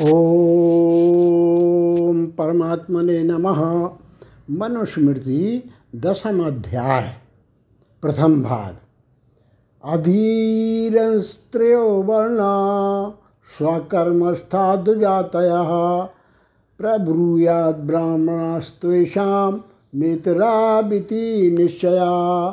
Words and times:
ओम 0.00 0.06
परमात्मने 2.26 3.22
नमः। 3.22 3.90
मनुस्मृति 4.50 5.70
दशम 5.96 6.46
अध्याय, 6.46 7.16
प्रथम 8.02 8.42
भाग। 8.42 8.76
अधीरस्त्रियो 9.84 12.02
वर्णा 12.02 12.52
स्वकर्मस्थादुजातयः 13.58 15.70
प्रब्रूयाद 16.80 17.74
ब्राह्मणास्त्वेषां 17.74 19.58
मित्राबिति 19.94 21.56
निश्चया। 21.58 22.46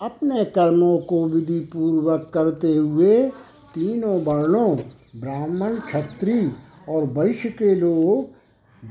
अपने 0.00 0.44
कर्मों 0.44 0.98
को 0.98 1.26
विधि 1.26 1.60
पूर्वक 1.60 2.30
करते 2.34 2.76
हुए 2.76 3.30
तीनों 3.74 4.22
वर्णों 4.22 4.76
ब्राह्मण 5.20 5.76
क्षत्रिय 5.76 6.52
और 6.90 7.04
वैश्य 7.04 7.48
के 7.48 7.74
लोग 7.74 8.40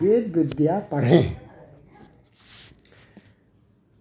वेद 0.01 0.37
विद्या 0.37 0.79
पढ़ें। 0.79 1.35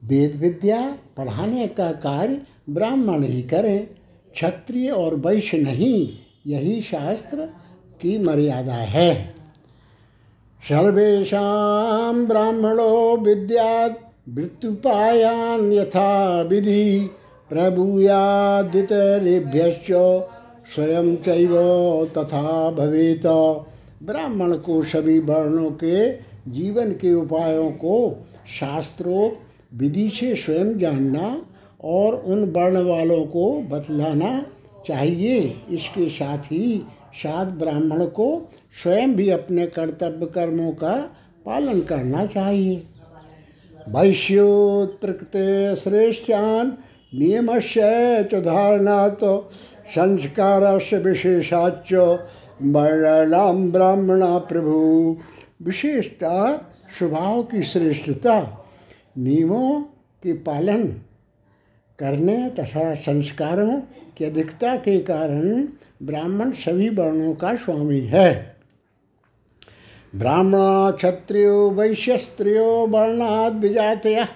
वेद 0.04 0.36
विद्या 0.36 0.98
पढ़ाने 1.16 1.66
का 1.66 1.92
कार्य 1.92 2.40
ब्राह्मण 2.70 3.24
ही 3.24 3.42
करें, 3.42 3.88
क्षत्रिय 4.32 4.90
और 4.90 5.14
वैश्य 5.14 5.58
नहीं, 5.58 6.18
यही 6.46 6.82
शास्त्र 6.82 7.48
की 8.00 8.18
मर्यादा 8.18 8.72
है। 8.72 9.34
सर्वेशा 10.68 12.12
ब्राह्मणो 12.12 13.16
विद्यात् 13.16 14.28
मृत्युपायान 14.28 15.72
यथा 15.72 16.42
विधि 16.42 17.10
प्रभूयादितरेभ्यश्च 17.50 19.86
स्वयं 20.74 21.16
चैव 21.16 21.54
तथा 22.18 22.70
भवेत। 22.70 23.22
ब्राह्मण 24.02 24.56
को 24.56 24.82
सभी 24.82 25.18
वर्णों 25.18 25.70
के 25.70 26.12
जीवन 26.50 26.92
के 26.92 27.12
उपायों 27.14 27.70
को 27.70 28.26
शास्त्रों 28.60 29.30
विधि 29.78 30.08
से 30.10 30.34
स्वयं 30.34 30.78
जानना 30.78 31.42
और 31.84 32.14
उन 32.14 32.44
वर्ण 32.44 32.82
वालों 32.82 33.24
को 33.26 33.60
बतलाना 33.60 34.46
चाहिए। 34.86 35.62
इसके 35.70 36.08
साथ 36.08 36.38
ही 36.38 36.82
साथ 37.14 37.46
ब्राह्मण 37.46 38.06
को 38.06 38.50
स्वयं 38.82 39.14
भी 39.14 39.30
अपने 39.30 39.66
कर्तव्य 39.66 40.26
कर्मों 40.26 40.70
का 40.72 40.94
पालन 41.46 41.80
करना 41.80 42.26
चाहिए। 42.26 42.82
वैश्योत्प्रकृते 43.88 45.76
श्रेष्ठान 45.76 46.76
नियमस्य 47.14 47.80
च 48.34 48.34
संस्कार 49.90 50.80
से 50.80 50.98
विशेषाच 50.98 51.92
वर्णानाम 52.62 53.72
ब्राह्मणा 53.72 54.38
प्रभु। 54.38 55.16
विशेषता 55.62 56.56
स्वभाव 56.98 57.42
की 57.42 57.62
श्रेष्ठता, 57.62 58.66
नियमों 59.18 59.82
के 60.22 60.32
पालन 60.32 60.84
करने 61.98 62.50
तथा 62.50 62.94
संस्कारों 62.94 63.80
की 64.16 64.24
अधिकता 64.24 64.76
के 64.76 64.98
कारण 65.00 65.68
ब्राह्मण 66.02 66.50
सभी 66.50 66.88
वर्णों 66.88 67.34
का 67.34 67.56
स्वामी 67.56 68.00
है। 68.00 68.56
ब्राह्मण 70.16 70.90
क्षत्रियो 70.90 71.70
वैश्य 71.70 72.18
स्त्रियो 72.18 72.86
वर्णाद 72.86 73.54
विजातय, 73.54 74.26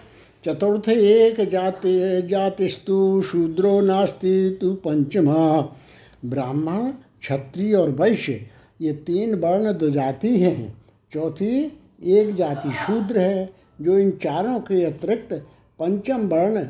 चतुर्थ 0.45 0.89
एक 0.89 1.51
जाति, 1.51 2.23
जातिस्तु, 2.31 3.23
शूद्रो 3.23 3.81
नास्ति, 3.81 4.59
तु 4.61 4.75
पंचमा। 4.75 5.77
ब्राह्मण 6.25 6.92
क्षत्रिय 7.23 7.75
और 7.75 7.91
वैश्य, 7.91 8.47
ये 8.81 8.92
तीन 8.92 9.34
वर्ण 9.34 9.73
दो 9.73 9.91
जाति 9.91 10.41
हैं। 10.41 10.78
चौथी 11.12 11.79
एक 12.11 12.34
जाति 12.34 12.77
शूद्र 12.77 13.19
है, 13.19 13.51
जो 13.81 13.98
इन 13.98 14.11
चारों 14.23 14.61
के 14.61 14.84
अतिरिक्त 14.84 15.47
पंचम 15.79 16.29
वर्ण 16.29 16.67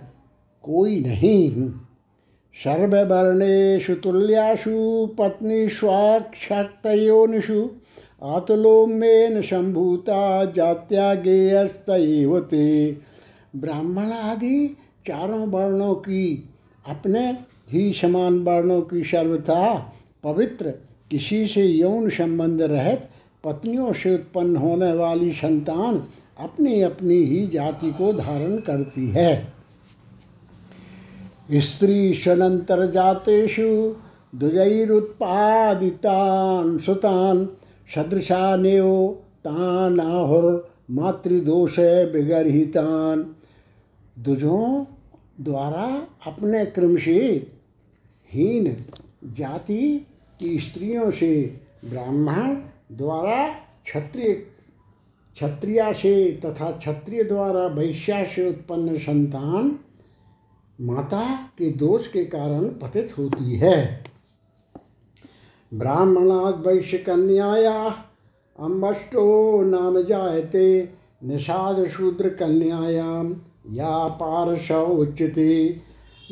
कोई 0.65 1.01
नहीं 1.01 1.71
सर्ववर्णेषु 2.55 3.95
तुल्यासु 3.95 5.07
पत्नी 5.19 5.69
स्वाक्षयोनिषु 5.69 7.71
आतुलोमेन 8.23 9.43
संभूता 9.43 10.45
जात्यागेयस्तव 10.45 12.41
ते। 12.41 12.97
ब्राह्मण 13.57 14.11
आदि 14.11 14.77
चारों 15.07 15.49
वर्णों 15.49 15.95
की, 15.95 16.49
अपने 16.89 17.37
ही 17.71 17.93
समान 17.93 18.39
वर्णों 18.39 18.83
की 18.83 19.05
सर्वथा 19.05 19.93
पवित्र, 20.25 20.71
किसी 21.11 21.47
से 21.47 21.63
यौन 21.63 22.09
संबंध 22.09 22.63
रहित, 22.63 23.09
पत्नियों 23.45 23.93
से 23.93 24.15
उत्पन्न 24.15 24.57
होने 24.57 24.93
वाली 24.93 25.33
संतान 25.33 26.03
अपनी 26.39 26.83
अपनी 26.83 27.15
ही 27.15 27.47
जाति 27.47 27.93
को 27.93 28.13
धारण 28.13 28.57
करती 28.57 29.09
है। 29.09 29.53
स्त्री 31.53 32.15
शनंतर 32.15 32.91
जातेषु 32.91 33.95
दुजैरुत्पादितान 34.35 36.79
सुतान, 36.79 37.49
सदृशानेव 37.95 39.17
आहुर 39.47 40.71
मातृदोष 40.91 41.79
विगरहितान 42.13 43.35
दुजों 44.19 44.85
द्वारा 45.41 46.07
अपने 46.27 46.67
क्रम 46.67 46.97
से 46.97 47.49
हीन 48.31 48.77
जाति 49.27 50.07
की 50.43 50.59
स्त्रियों 50.59 51.11
से 51.11 51.61
ब्राह्मण 51.85 52.57
द्वारा 52.97 53.49
क्षत्रिय, 53.85 54.33
क्षत्रिया 55.37 55.93
से 55.93 56.41
तथा 56.45 56.71
क्षत्रिय 56.71 57.23
द्वारा 57.25 57.67
वैश्या 57.67 58.25
से 58.25 58.49
उत्पन्न 58.49 58.99
संतान 58.99 59.79
माता 60.81 61.51
के 61.59 61.71
दोष 61.71 62.07
के 62.09 62.25
कारण 62.25 62.65
पतित 62.65 63.15
होती 63.19 63.57
है। 63.57 64.03
ब्राह्मणाद 65.75 66.67
वैश्य 66.67 66.99
कन्याया, 66.99 67.95
अम्बष्टो 68.59 69.63
नाम 69.63 70.03
जायते, 70.03 70.93
निषाद 71.25 71.87
शूद्र 71.87 72.29
कन्यायाम 72.29 73.37
या 73.71 74.09
पार्शव 74.09 74.93
उच्चते 74.93 75.81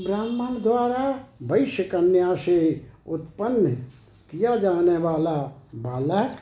ब्राह्मण 0.01 0.63
द्वारा 0.63 1.29
वैश्य 1.43 1.85
कन्या 1.85 2.35
से 2.35 2.81
उत्पन्न 3.09 3.77
किया 4.31 4.57
जाने 4.57 4.97
वाला 4.97 5.37
बालक, 5.75 6.37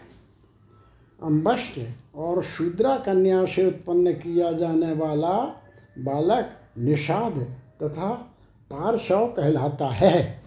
अम्बष्ट 1.22 1.80
और 2.16 2.42
शूद्रा 2.42 2.96
कन्या 2.96 3.44
से 3.44 3.66
उत्पन्न 3.66 4.12
किया 4.12 4.52
जाने 4.52 4.92
वाला 4.92 5.62
बालक 5.98 6.50
निषाद 6.78 7.32
तथा 7.82 8.10
पार्शव 8.70 9.26
कहलाता 9.26 9.86
है। 9.86 10.42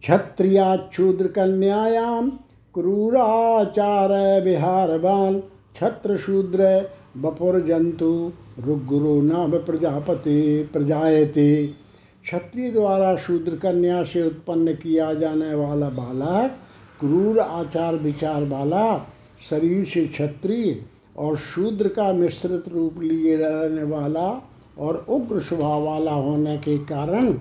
क्षत्रियाक्षूद्र 0.00 1.28
कन्यायाम 1.28 2.30
क्रूराचार 2.74 4.42
विहारवान 4.42 5.42
छत्र 5.76 6.16
शूद्र 6.16 6.90
बपुर 7.16 7.60
जंतु 7.60 8.32
रुग्गुरु 8.60 9.22
नाम 9.22 9.50
प्रजापति, 9.50 10.70
प्रजायते। 10.72 11.83
क्षत्रिय 12.24 12.70
द्वारा 12.70 13.16
शूद्र 13.16 13.56
कन्या 13.56 14.04
से 14.04 14.26
उत्पन्न 14.26 14.74
किया 14.74 15.14
जाने 15.14 15.54
वाला 15.54 15.88
बालक, 15.88 16.56
क्रूर 17.00 17.38
आचार 17.38 17.94
विचार 17.94 18.42
वाला, 18.42 19.06
शरीर 19.50 19.84
से 19.84 20.06
क्षत्रिय 20.06 20.84
और 21.16 21.36
शूद्र 21.36 21.88
का 21.88 22.12
मिश्रित 22.12 22.68
रूप 22.68 23.02
लिए 23.02 23.36
रहने 23.36 23.82
वाला 23.82 24.48
और 24.78 25.06
उग्र 25.08 25.40
स्वभाव 25.40 25.82
वाला 25.82 26.12
होने 26.12 26.58
के 26.58 26.78
कारण 26.78 27.38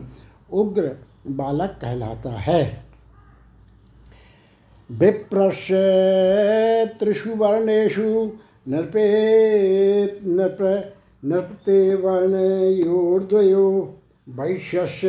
उग्र 0.54 0.92
बालक 1.28 1.78
कहलाता 1.82 2.30
है। 2.30 2.86
विप्रस्य 4.92 5.74
त्रिषु 7.00 7.30
वर्णेषु 7.30 8.32
नृपे 8.68 10.20
नृप 10.24 10.94
नृपते 11.26 11.96
वर्णयोर्द्वयो 11.96 14.00
वैश्यस्य 14.28 15.08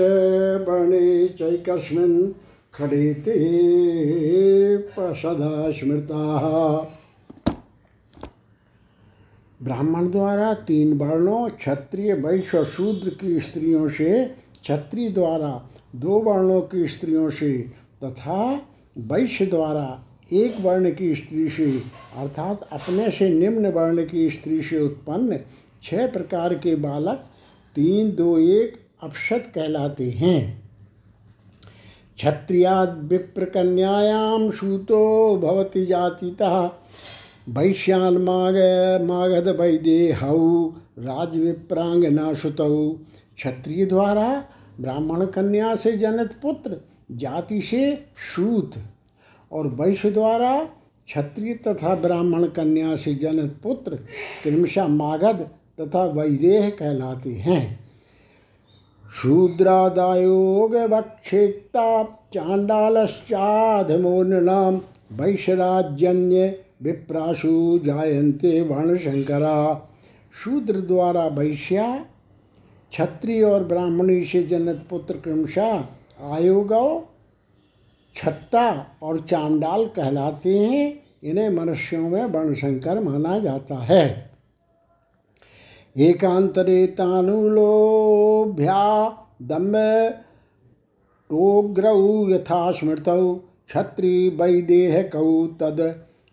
वर्णे 0.69 1.29
चैकस्मिन् 1.29 2.33
खडेते 2.75 3.35
सदा 5.15 5.71
स्मृता। 5.71 6.23
ब्राह्मण 9.63 10.11
द्वारा 10.11 10.53
तीन 10.55 10.99
वर्णों, 10.99 11.49
क्षत्रिय, 11.51 12.15
वैश्य, 12.15 12.65
शूद्र 12.65 13.09
की 13.11 13.41
स्त्रियों 13.41 13.89
से, 13.89 14.25
क्षत्रिय 14.63 15.11
द्वारा 15.11 15.71
दो 15.97 16.19
वर्णों 16.21 16.61
की 16.61 16.87
स्त्रियों 16.87 17.31
से 17.31 17.53
तथा 18.05 18.69
वैश्य 18.99 19.47
द्वारा 19.47 20.01
एक 20.33 20.57
वर्ण 20.61 20.91
की 20.91 21.15
स्त्री 21.15 21.49
से, 21.49 21.73
अर्थात 22.17 22.69
अपने 22.73 23.11
से 23.11 23.29
निम्न 23.29 23.73
वर्ण 23.73 24.05
की 24.05 24.31
स्त्री 24.31 24.63
से 24.63 24.81
उत्पन्न 24.81 25.41
छह 25.83 26.07
प्रकार 26.07 26.55
के 26.55 26.77
बालक, 26.77 27.25
तीन 27.77 28.15
दो 28.15 28.39
एक 28.39 28.84
अपशत 29.05 29.53
कहलाते 29.55 30.11
हैं। 30.11 30.65
क्षत्रियाद 32.17 33.01
विप्रकन्यायां 33.05 34.51
सूतो 34.51 35.37
भवति 35.37 35.87
जातितः, 35.87 36.71
वैश्यान 37.49 38.17
माग, 38.17 38.55
मागध 39.03 39.49
वैदेहौ 39.61 40.67
राजविप्रांगना 40.99 42.35
सुतौ 42.35 42.89
क्षत्रिय 43.37 43.87
द्वारा 43.87 44.45
ब्राह्मण 44.81 45.27
कन्या 45.27 45.75
से 45.75 45.93
जनित 45.93 46.35
पुत्र, 46.43 46.77
जाति 47.13 47.61
से 47.61 48.07
सूत 48.17 48.75
और 49.53 49.67
वैश्य 49.67 50.11
द्वारा 50.11 50.65
क्षत्रिय 51.07 51.55
तथा 51.55 51.95
ब्राह्मण 51.95 52.47
कन्या 52.47 52.97
से 52.97 53.15
जनित 53.15 53.57
पुत्र, 53.63 53.97
क्रमशः 54.43 54.87
मागध 54.87 55.49
तथा 55.81 56.05
वैदेह 56.05 56.71
कहलाते 56.71 57.31
हैं। 57.31 57.84
शूद्रादायोग 59.23 60.77
वक्षेक्ता 60.77 62.05
चांडालश्चाधमो 62.05 64.23
वैश्यराजन्य 65.17 66.59
विप्राशु 66.83 67.81
जायन्ते 67.85 68.61
वर्णशंकरा। 68.61 69.89
शूद्र 70.45 70.81
द्वारा 70.81 71.27
वैश्या, 71.27 72.07
क्षत्रिय 72.91 73.43
और 73.43 73.65
ब्राह्मणी 73.65 74.25
से 74.25 74.43
जनित 74.43 74.83
पुत्र 74.91 75.15
क्रमशः 75.15 75.85
आयोगव 76.23 77.03
छत्ता 78.17 78.87
और 79.03 79.21
चांडाल 79.21 79.87
कहलाते 79.87 80.59
हैं। 80.59 81.03
इन्हें 81.25 81.51
मनुष्यों 81.51 82.09
में 82.09 82.25
वर्णशंकर 82.25 83.01
माना 83.01 83.39
जाता 83.39 83.75
है। 83.75 84.34
एकांतरे 85.97 86.87
तानुलोभ्या 86.87 88.79
दम्भ 89.43 89.77
टोग्रौ 91.31 92.31
यथा 92.31 92.71
स्मृतौ 92.73 93.35
क्षत्रि 93.35 94.31
तद 95.61 95.81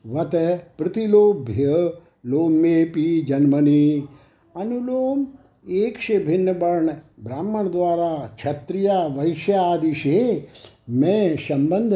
वत 0.06 0.32
प्रतिलोभ्य 0.78 1.92
लोमेपी 2.26 3.22
जन्मनि। 3.22 4.08
अनुलोम 4.56 5.26
एक 5.70 6.02
से 6.02 6.18
भिन्न 6.20 6.52
वर्ण 6.52 6.94
ब्राह्मण 7.24 7.70
द्वारा 7.72 8.10
क्षत्रिय, 8.36 8.90
वैश्य 9.18 9.54
आदि 9.54 9.94
से 9.94 10.48
में 10.90 11.38
संबंध 11.38 11.94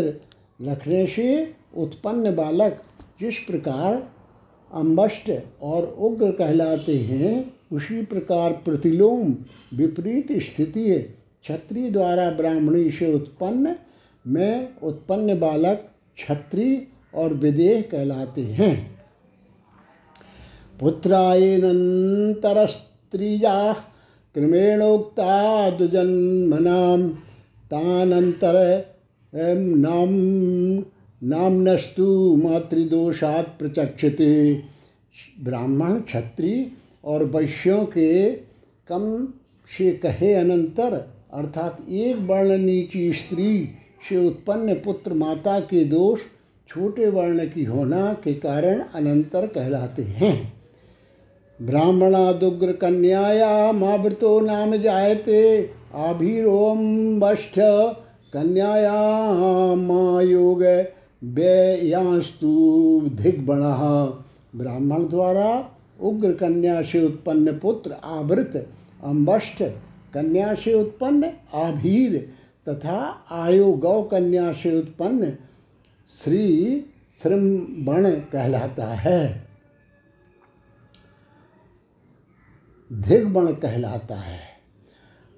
रखने 0.61 1.05
से 1.07 1.55
उत्पन्न 1.77 2.35
बालक 2.35 2.81
जिस 3.19 3.39
प्रकार 3.39 4.03
अम्बष्ट 4.71 5.31
और 5.61 5.83
उग्र 5.99 6.31
कहलाते 6.31 6.97
हैं 6.99 7.54
उसी 7.71 8.05
प्रकार 8.05 8.51
प्रतिलोम 8.51 9.35
विपरीत 9.77 10.31
स्थिति 10.31 10.89
है। 10.89 11.15
क्षत्रिय 11.43 11.91
द्वारा 11.91 12.31
ब्राह्मणी 12.31 12.91
से 12.91 13.13
उत्पन्न, 13.13 13.75
में 14.27 14.69
उत्पन्न 14.83 15.39
बालक 15.39 15.89
क्षत्रिय 16.15 16.87
और 17.15 17.33
विदेह 17.33 17.81
कहलाते 17.81 18.41
हैं। 18.41 18.97
पुत्रायनंतरस्त्रीजा 20.79 23.73
क्रमेणोक्ता 24.33 25.69
दुजन्मनाम, 25.69 27.09
तानंतर 27.65 28.85
नाम, 29.77 30.09
नामनस्तु 31.29 32.35
मातृदोषात् 32.35 33.59
प्रचक्षते। 33.59 34.63
ब्राह्मण 35.43 35.99
क्षत्रिय 35.99 36.71
और 37.05 37.23
वैश्यों 37.25 37.85
के 37.85 38.31
कम 38.87 39.27
से 39.69 39.91
कहे 39.91 40.33
अनंतर, 40.33 40.93
अर्थात 41.33 41.77
एक 41.89 42.17
वर्ण 42.17 42.57
नीची 42.57 43.13
स्त्री 43.13 43.69
से 44.09 44.27
उत्पन्न 44.27 44.73
पुत्र 44.75 45.13
माता 45.13 45.59
के 45.59 45.83
दोष 45.85 46.19
छोटे 46.67 47.09
वर्ण 47.09 47.45
की 47.45 47.63
होना 47.63 48.13
के 48.13 48.33
कारण 48.33 48.79
अनंतर 48.95 49.47
कहलाते 49.47 50.03
हैं। 50.03 50.53
ब्राह्मणादुग्र 51.61 52.71
कन्याया 52.71 53.71
मावृतो 53.71 54.39
नाम 54.39 54.75
जायते, 54.75 55.69
आभिरोम 55.95 56.79
वष्ठ 57.23 57.59
कन्याया 58.33 58.93
मायोग 59.75 60.63
व्ययांस्तु 61.23 62.49
धिग्बण 63.15 63.61
ब्राह्मण 64.59 65.07
द्वारा 65.07 65.74
उग्र 66.01 66.31
कन्या 66.31 66.81
से 66.81 67.05
उत्पन्न 67.05 67.59
पुत्र 67.59 67.95
आवृत, 68.03 68.69
अम्बष्ट 69.03 69.63
कन्या 70.13 70.53
से 70.53 70.73
उत्पन्न 70.73 71.33
आभीर, 71.53 72.33
तथा 72.69 73.25
आयु 73.31 73.73
गौ 73.73 74.03
कन्या 74.03 74.53
से 74.53 74.79
उत्पन्न 74.79 75.37
श्री 76.07 76.85
श्रमबण 77.21 78.11
कहलाता 78.11 78.85
है। 78.85 79.47
धिग्बण 82.93 83.53
कहलाता 83.53 84.15
है। 84.15 84.39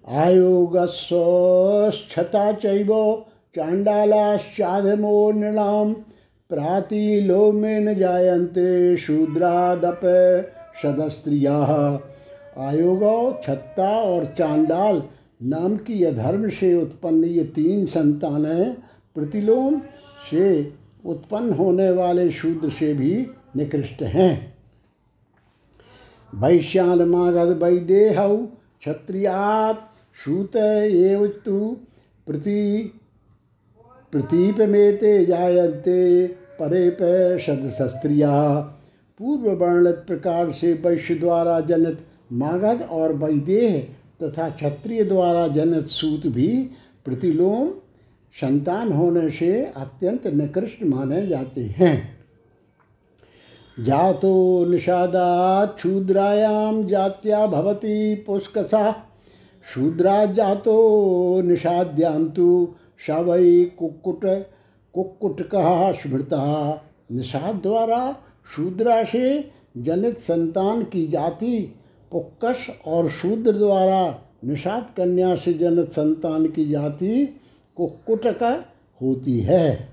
आयोगस्वच्छता 0.10 2.52
चैव 2.52 3.24
चांडालाश्चाधमो 3.56 5.32
नृणाम 5.32 5.96
प्रातिलोमेन 6.50 7.94
जायन्ते 7.94 8.98
शूद्रादप 8.98 10.02
सदस्त्रिया। 10.84 11.58
आयोग 12.60 13.02
छत्ता 13.44 13.90
और 13.90 14.26
चांडाल 14.38 15.02
नाम 15.44 15.76
की 15.78 16.04
अधर्म 16.04 16.48
से 16.50 16.74
उत्पन्न 16.82 17.24
ये 17.24 17.44
तीन 17.56 17.86
संतानें 17.86 18.74
प्रतिलोम 19.16 19.80
से 20.32 20.74
उत्पन्न 21.06 21.54
होने 21.54 21.90
वाले 21.92 22.30
शूद्र 22.32 22.70
से 22.70 22.94
भी 22.94 23.16
निकृष्ट 23.56 24.02
हैं। 24.04 24.56
वैश्यान 26.34 27.02
मागध 27.02 27.64
वैदेह 27.64 28.28
क्षत्रियात 28.80 29.90
सूत 30.26 30.56
एव 30.56 31.28
तु 31.46 31.60
प्रति 32.28 32.94
प्रतीप 34.12 34.60
में 34.60 34.98
ते 34.98 36.28
परे 36.60 36.90
पे 36.90 37.38
सदस्त्रिया 37.40 38.60
पूर्व 39.20 39.50
वर्णित 39.56 39.96
प्रकार 40.08 40.52
से 40.52 40.74
वैश्य 40.74 41.16
द्वारा 41.16 41.60
जनित 41.60 41.98
मागध 42.34 42.82
और 42.92 43.14
वैदेह 43.14 43.80
तथा 44.24 44.50
क्षत्रिय 44.50 45.04
द्वारा 45.04 45.48
जनित 45.48 45.88
सूत 45.88 46.28
भी 46.28 46.48
प्रतिलोम 47.06 47.70
संतान 48.36 48.92
होने 48.92 49.30
से 49.30 49.52
अत्यंत 49.78 50.28
निकृष्ट 50.28 50.84
माने 50.84 51.28
जाते 51.28 51.62
हैं। 51.78 51.96
जातो 53.80 54.66
निषादा 54.66 55.66
क्षूद्रायाम 55.66 56.84
जात्या 56.88 57.46
भवती 57.48 58.16
पुष्कसा। 58.16 58.96
शूद्रा 59.66 60.26
जातो 60.26 61.42
निषाद्याम 61.42 62.28
तो 62.30 62.76
शवै 63.00 63.66
कुक्कुट 63.80 64.26
कुक्कुट 64.94 65.42
कहा 65.42 65.92
स्मृता 65.92 66.82
निषाद 67.12 67.56
द्वारा 67.56 68.16
शूद्रा 68.56 69.04
से 69.04 69.52
जनित 69.78 70.20
संतान 70.20 70.84
की 70.84 71.08
जाति, 71.08 71.74
पुक्कस 72.12 72.68
और 72.86 73.10
शूद्र 73.10 73.52
द्वारा 73.52 74.24
निषाद 74.46 74.94
कन्या 74.98 75.36
से 75.36 75.54
जनित 75.54 75.92
संतान 75.92 76.48
की 76.48 76.70
जाति 76.70 77.38
कुक्कुटक 77.78 78.66
होती 79.02 79.40
है। 79.40 79.90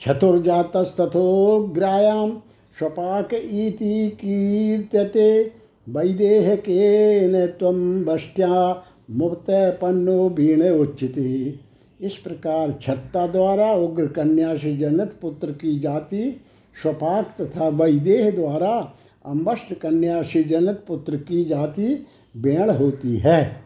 चतुर्जातस्तथोग्रायां 0.00 2.30
स्वपाक 2.78 3.34
इति 3.34 4.16
कीर्त्यते, 4.20 5.52
वैदेह 5.88 6.56
के 6.56 7.48
त्वं 7.48 8.04
वष्ट्या 8.04 8.84
मुक्त 9.08 9.46
पन्नो 9.82 10.28
भीण 10.30 10.62
उच्चते। 10.70 11.58
इस 12.00 12.16
प्रकार 12.16 12.72
छत्ता 12.82 13.26
द्वारा 13.26 13.72
उग्र 13.72 14.06
कन्या 14.06 14.54
से 14.54 14.76
जनित 14.76 15.12
पुत्र 15.22 15.52
की 15.52 15.78
जाति, 15.78 16.40
स्वपाक 16.82 17.36
तथा 17.40 17.68
वैदेह 17.68 18.30
द्वारा 18.30 18.92
अम्बष्ट 19.26 19.74
कन्या 19.74 20.22
से 20.22 20.42
जनित 20.44 20.84
पुत्र 20.88 21.16
की 21.16 21.44
जाति 21.44 22.06
बेण 22.36 22.70
होती 22.70 23.16
है। 23.16 23.64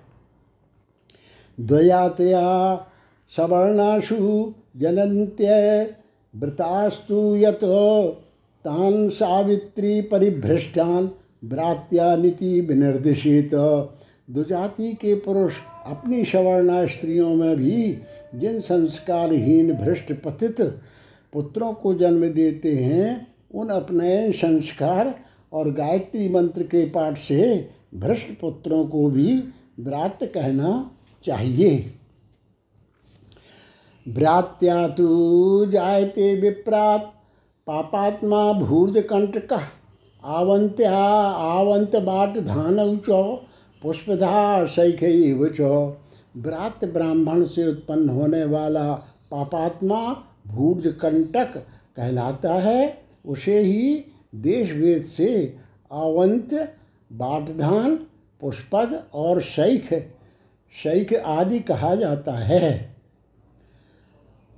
द्वयातया 1.60 2.76
सवर्णाशु 3.36 4.52
जनन्त्य 4.76 5.94
व्रतास्तु 6.34 7.36
यत 7.36 7.60
तान 8.64 9.08
सावित्री 9.08 10.00
परिभ्रष्टान 10.02 11.10
भ्रात्या 11.44 12.16
नीति 12.16 12.60
विनिर्देशित। 12.60 13.54
दुजाति 14.30 14.92
के 14.92 15.14
पुरुष 15.14 15.54
अपनी 15.86 16.24
सवर्णा 16.24 16.86
स्त्रियों 16.86 17.34
में 17.34 17.56
भी 17.56 17.98
जिन 18.34 18.60
संस्कारहीन 18.60 19.72
भ्रष्ट 19.72 20.12
पतित 20.12 20.60
पुत्रों 21.32 21.72
को 21.72 21.94
जन्म 21.94 22.28
देते 22.28 22.74
हैं, 22.74 23.26
उन 23.54 23.68
अपने 23.68 24.32
संस्कार 24.32 25.14
और 25.52 25.70
गायत्री 25.70 26.28
मंत्र 26.28 26.62
के 26.62 26.84
पाठ 26.84 27.18
से 27.18 27.70
भ्रष्ट 27.94 28.38
पुत्रों 28.40 28.84
को 28.84 29.10
भी 29.10 29.44
व्रात 29.80 30.18
कहना 30.24 30.90
चाहिए। 31.24 31.94
भ्रात्या 34.08 34.88
तु 34.88 35.66
जायते 35.66 36.34
विप्रात, 36.40 37.12
पापात्मा 37.66 38.52
भूर्जकण्टकः 38.52 39.62
आवंत्या 40.24 40.98
आवंत 40.98 41.96
बाट 41.96 42.38
धान 42.38 43.00
च 43.08 43.38
पुष्पधा 43.82 44.66
शैखैव 44.66 45.48
च। 45.48 45.60
व्रात 46.36 46.84
ब्राह्मण 46.84 47.44
से 47.44 47.68
उत्पन्न 47.68 48.08
होने 48.08 48.44
वाला 48.44 48.94
पापात्मा 49.30 50.24
भूर्ज 50.46 50.94
कंटक 51.00 51.64
कहलाता 51.96 52.54
है। 52.54 53.02
उसे 53.26 53.60
ही 53.60 54.04
देश 54.34 54.72
वेद 54.72 55.04
से 55.04 55.56
आवंत 55.92 56.74
बाटधान, 57.12 58.06
पुष्पद 58.40 59.04
और 59.14 59.40
शैख 59.40 60.12
शैख 60.74 61.14
आदि 61.14 61.60
कहा 61.60 61.94
जाता 61.94 62.32
है। 62.32 62.96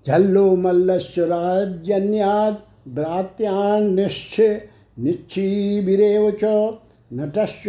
झल्लो 0.07 0.57
मल्लश्चराजन्याद 0.57 2.63
भ्रात्यान 2.89 3.95
निश्च 3.95 4.61
निच्छीबिरेव 4.99 6.39
च। 6.45 6.79
नटश्च 7.13 7.65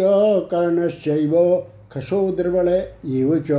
कर्णश्चैव 0.52 1.32
द्रवण 2.32 2.68
एव 3.12 3.40
च। 3.40 3.52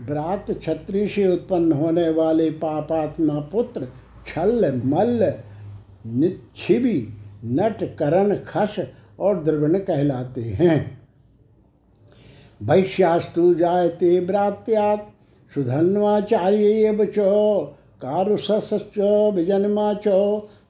व्रात 0.00 0.46
छत्री 0.62 1.06
से 1.06 1.26
उत्पन्न 1.26 1.72
होने 1.72 2.10
वाले 2.10 2.50
पापात्मा 2.50 3.40
पुत्र 3.40 3.88
छल 4.26 4.82
मल्ल 4.84 5.32
निच्छिबी, 6.06 7.08
नट, 7.44 7.96
करण, 7.96 8.36
खस 8.36 8.76
और 9.20 9.42
द्रवण 9.44 9.78
कहलाते 9.78 10.40
हैं। 10.40 11.00
वैश्यास्तु 12.62 13.54
जायते 13.54 14.20
भ्रात्यात्, 14.20 15.54
सुधन्वाचार्य 15.54 16.98
च 17.02 17.14
कारुसश्च 18.04 18.98
विजन्मा 19.34 19.94
च 20.06 20.08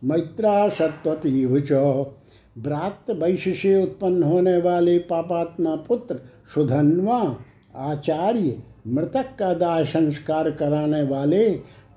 मैत्रा 0.05 0.69
सत्वतीव 0.69 1.61
च। 1.61 1.73
व्रात 2.59 3.11
वैश्य 3.11 3.53
से 3.53 3.83
उत्पन्न 3.83 4.23
होने 4.23 4.57
वाले 4.57 4.99
पापात्मा 4.99 5.77
पुत्र 5.77 6.17
सुधन्वा, 6.55 7.37
आचार्य, 7.77 8.59
मृतक 8.87 9.27
का 9.39 9.55
दाह 9.55 9.83
संस्कार 9.83 10.51
कराने 10.51 11.03
वाले 11.03 11.51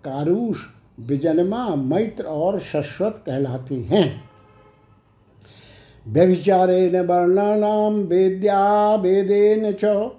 कारूष, 0.05 0.57
विजन्मा, 0.99 1.75
मैत्र 1.75 2.23
और 2.23 2.59
शश्वत 2.59 3.23
कहलाते 3.25 3.75
हैं। 3.75 4.23
व्यभिचारेण 6.07 7.01
वर्णानाम 7.05 7.93
वेद्या 7.93 8.95
वेदेन 8.95 9.71
च 9.71 10.09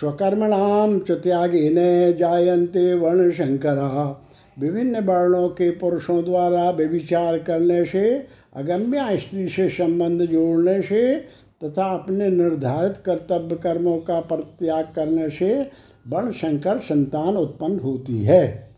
स्वकर्मणाम 0.00 0.98
च 0.98 1.10
त्यागेन 1.10 1.74
जायन्ते 2.16 2.94
वर्ण 2.94 3.30
शंकरा 3.30 4.18
विभिन्न 4.58 5.00
वर्णों 5.00 5.48
के 5.48 5.70
पुरुषों 5.70 6.24
द्वारा 6.24 6.70
व्यभिचार 6.70 7.38
करने 7.38 7.84
से 7.84 8.26
अगम्या 8.54 9.16
स्त्री 9.16 9.48
से 9.48 9.68
संबंध 9.68 10.22
जोड़ने 10.22 10.82
से 10.82 11.16
तथा 11.64 11.94
अपने 11.94 12.28
निर्धारित 12.28 12.96
कर्तव्य 12.96 13.56
कर्मों 13.56 13.98
का 13.98 14.20
परित्याग 14.20 14.92
करने 14.96 15.30
से 15.30 15.70
वर्ण 16.08 16.32
शंकर 16.32 16.78
संतान 16.78 17.36
उत्पन्न 17.36 17.78
होती 17.78 18.24
है। 18.24 18.72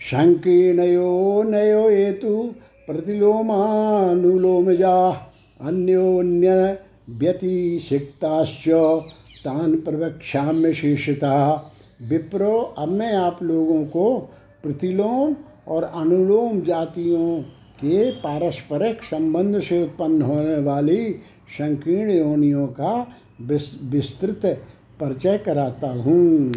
संकीर्णयो 0.00 1.42
नयो 1.42 1.88
हेतु 1.88 2.54
प्रतिलोमानुलोमजा 2.86 5.28
अन्योन्य 5.60 6.78
व्यतिसिक्ताश्च 7.10 8.68
तान 9.44 9.80
प्रवक्ष्याम्य 9.80 10.72
शेषता। 10.72 11.72
विप्रो 12.08 12.74
अब 12.78 12.88
मैं 12.88 13.14
आप 13.14 13.42
लोगों 13.42 13.84
को 13.84 14.30
प्रतिलोम 14.62 15.36
और 15.68 15.84
अनुलोम 15.84 16.60
जातियों 16.60 17.42
के 17.78 18.10
पारस्परिक 18.10 19.02
संबंध 19.02 19.60
से 19.60 19.82
उत्पन्न 19.82 20.22
होने 20.22 20.58
वाली 20.58 21.12
संकीर्ण 21.48 22.10
योनियों 22.10 22.66
का 22.66 22.92
विस्तृत 23.42 24.46
परिचय 25.00 25.38
कराता 25.38 25.88
हूँ। 25.88 26.52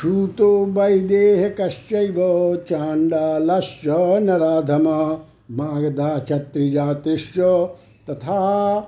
श्रुतो 0.00 0.64
वैदेह 0.66 1.48
कश्चैव 1.60 2.16
चाण्डालश्च 2.68 3.86
नराधम 4.22 4.88
मागधा 5.50 6.18
छत्रिजातिश्च 6.18 7.38
तथा 8.10 8.80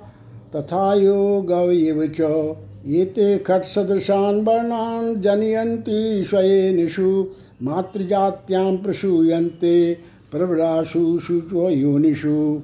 तथा 0.55 0.93
योगव 0.93 2.07
च। 2.07 2.55
एते 2.87 3.37
खट्सदृशान् 3.37 4.45
वर्णान् 4.45 5.21
जनयन्ति 5.21 6.23
स्वयेनिषु, 6.29 7.09
मातृजात्यां 7.63 8.77
प्रसूयन्ते। 8.77 9.97
प्रवराशु, 10.31 11.19
शुचो, 11.19 11.69
योनिषु। 11.69 12.61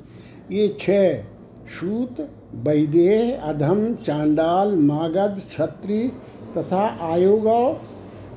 ये 0.52 0.68
छः 0.80 1.24
सूत 1.70 2.20
वैदेह, 2.56 3.42
अधम, 3.42 3.94
चांडाल, 3.96 4.76
मागध 4.76 5.42
छत्री 5.52 6.08
तथा 6.58 6.82
आयोगव 7.02 7.78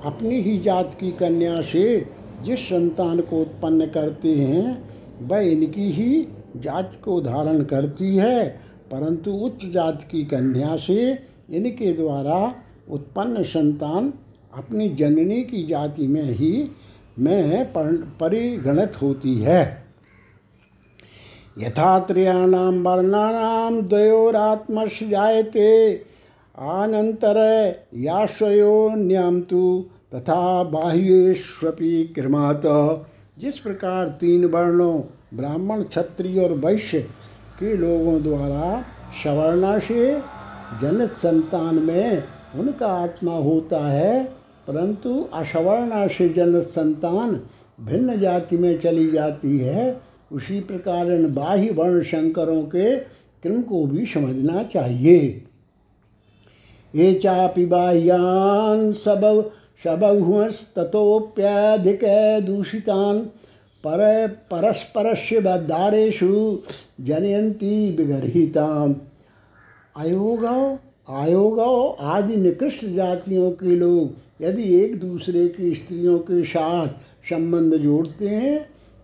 अपनी 0.04 0.40
ही 0.40 0.58
जात 0.58 0.94
की 0.94 1.10
कन्या 1.12 1.60
से 1.60 2.06
जिस 2.42 2.60
संतान 2.60 3.20
को 3.20 3.40
उत्पन्न 3.40 3.86
करते 3.86 4.34
हैं, 4.34 4.88
वह 5.22 5.40
इनकी 5.40 5.90
ही 5.90 6.26
जात 6.56 6.96
को 7.04 7.20
धारण 7.20 7.62
करती 7.64 8.16
है, 8.16 8.48
परंतु 8.90 9.30
उच्च 9.30 9.66
जात 9.66 10.02
की 10.02 10.24
कन्या 10.24 10.76
से 10.76 11.18
इनके 11.50 11.92
द्वारा 11.92 12.54
उत्पन्न 12.90 13.42
संतान 13.42 14.12
अपनी 14.56 14.88
जननी 14.88 15.42
की 15.42 15.66
जाति 15.66 16.06
में 16.06 16.22
ही 16.22 16.52
में 17.18 17.72
परिगणित 17.72 19.02
होती 19.02 19.34
है। 19.38 19.86
यथा 21.58 21.98
त्रयाणाम 21.98 22.82
वर्णानाम 22.88 23.80
जायते 25.02 25.94
आनंतर 26.58 27.38
याश्वयोन्याम 27.94 29.40
तो 29.40 29.88
तथा 30.14 30.62
बाह्येष्वपि 30.62 32.12
क्रमात 32.14 32.62
जिस 33.38 33.58
प्रकार 33.58 34.08
तीन 34.08 34.44
वर्णों, 34.44 35.00
ब्राह्मण, 35.34 35.82
क्षत्रिय 35.82 36.40
और 36.44 36.52
वैश्य 36.52 37.00
के 37.60 37.76
लोगों 37.76 38.22
द्वारा 38.22 38.82
सवर्णा 39.24 39.78
से 39.78 40.14
जनित 40.82 41.10
संतान 41.10 41.74
में 41.74 42.22
उनका 42.58 42.86
आत्मा 42.86 43.32
होता 43.32 43.86
है 43.88 44.35
परंतु 44.68 45.28
अशवर्णा 45.32 46.06
से 46.06 46.28
जनित 46.28 46.62
संतान 46.62 47.40
भिन्न 47.80 48.20
जाति 48.20 48.56
में 48.56 48.80
चली 48.80 49.10
जाती 49.10 49.58
है, 49.58 50.00
उसी 50.32 50.60
प्रकार 50.60 51.12
इन 51.12 51.34
बाह्य 51.34 51.70
वर्ण 51.70 52.02
शंकरों 52.02 52.62
के 52.62 52.96
क्रम 53.42 53.62
को 53.62 53.86
भी 53.86 54.06
समझना 54.06 54.62
चाहिए। 54.62 55.42
ये 56.94 57.14
चापि 57.14 57.66
बाह्यान् 57.66 58.92
सब 58.92 59.52
सबहुंस्ततोप्यधिक 59.84 62.00
दूषितान् 62.46 63.26
पर 63.84 64.26
परस्परस्य 64.50 65.40
बद्धारेषु 65.40 66.62
जनयन्ति 67.00 67.96
विगर्हिताम् 67.98 68.94
अयोगव 69.96 70.78
आयोगव 71.08 71.96
आदि 72.00 72.36
निकृष्ट 72.36 72.84
जातियों 72.86 73.50
के 73.50 73.76
लोग 73.76 74.44
यदि 74.44 74.62
एक 74.80 75.00
दूसरे 75.00 75.48
की 75.48 75.74
स्त्रियों 75.74 76.18
के 76.18 76.42
साथ 76.44 76.88
संबंध 77.30 77.74
जोड़ते 77.74 78.28
हैं 78.28 78.58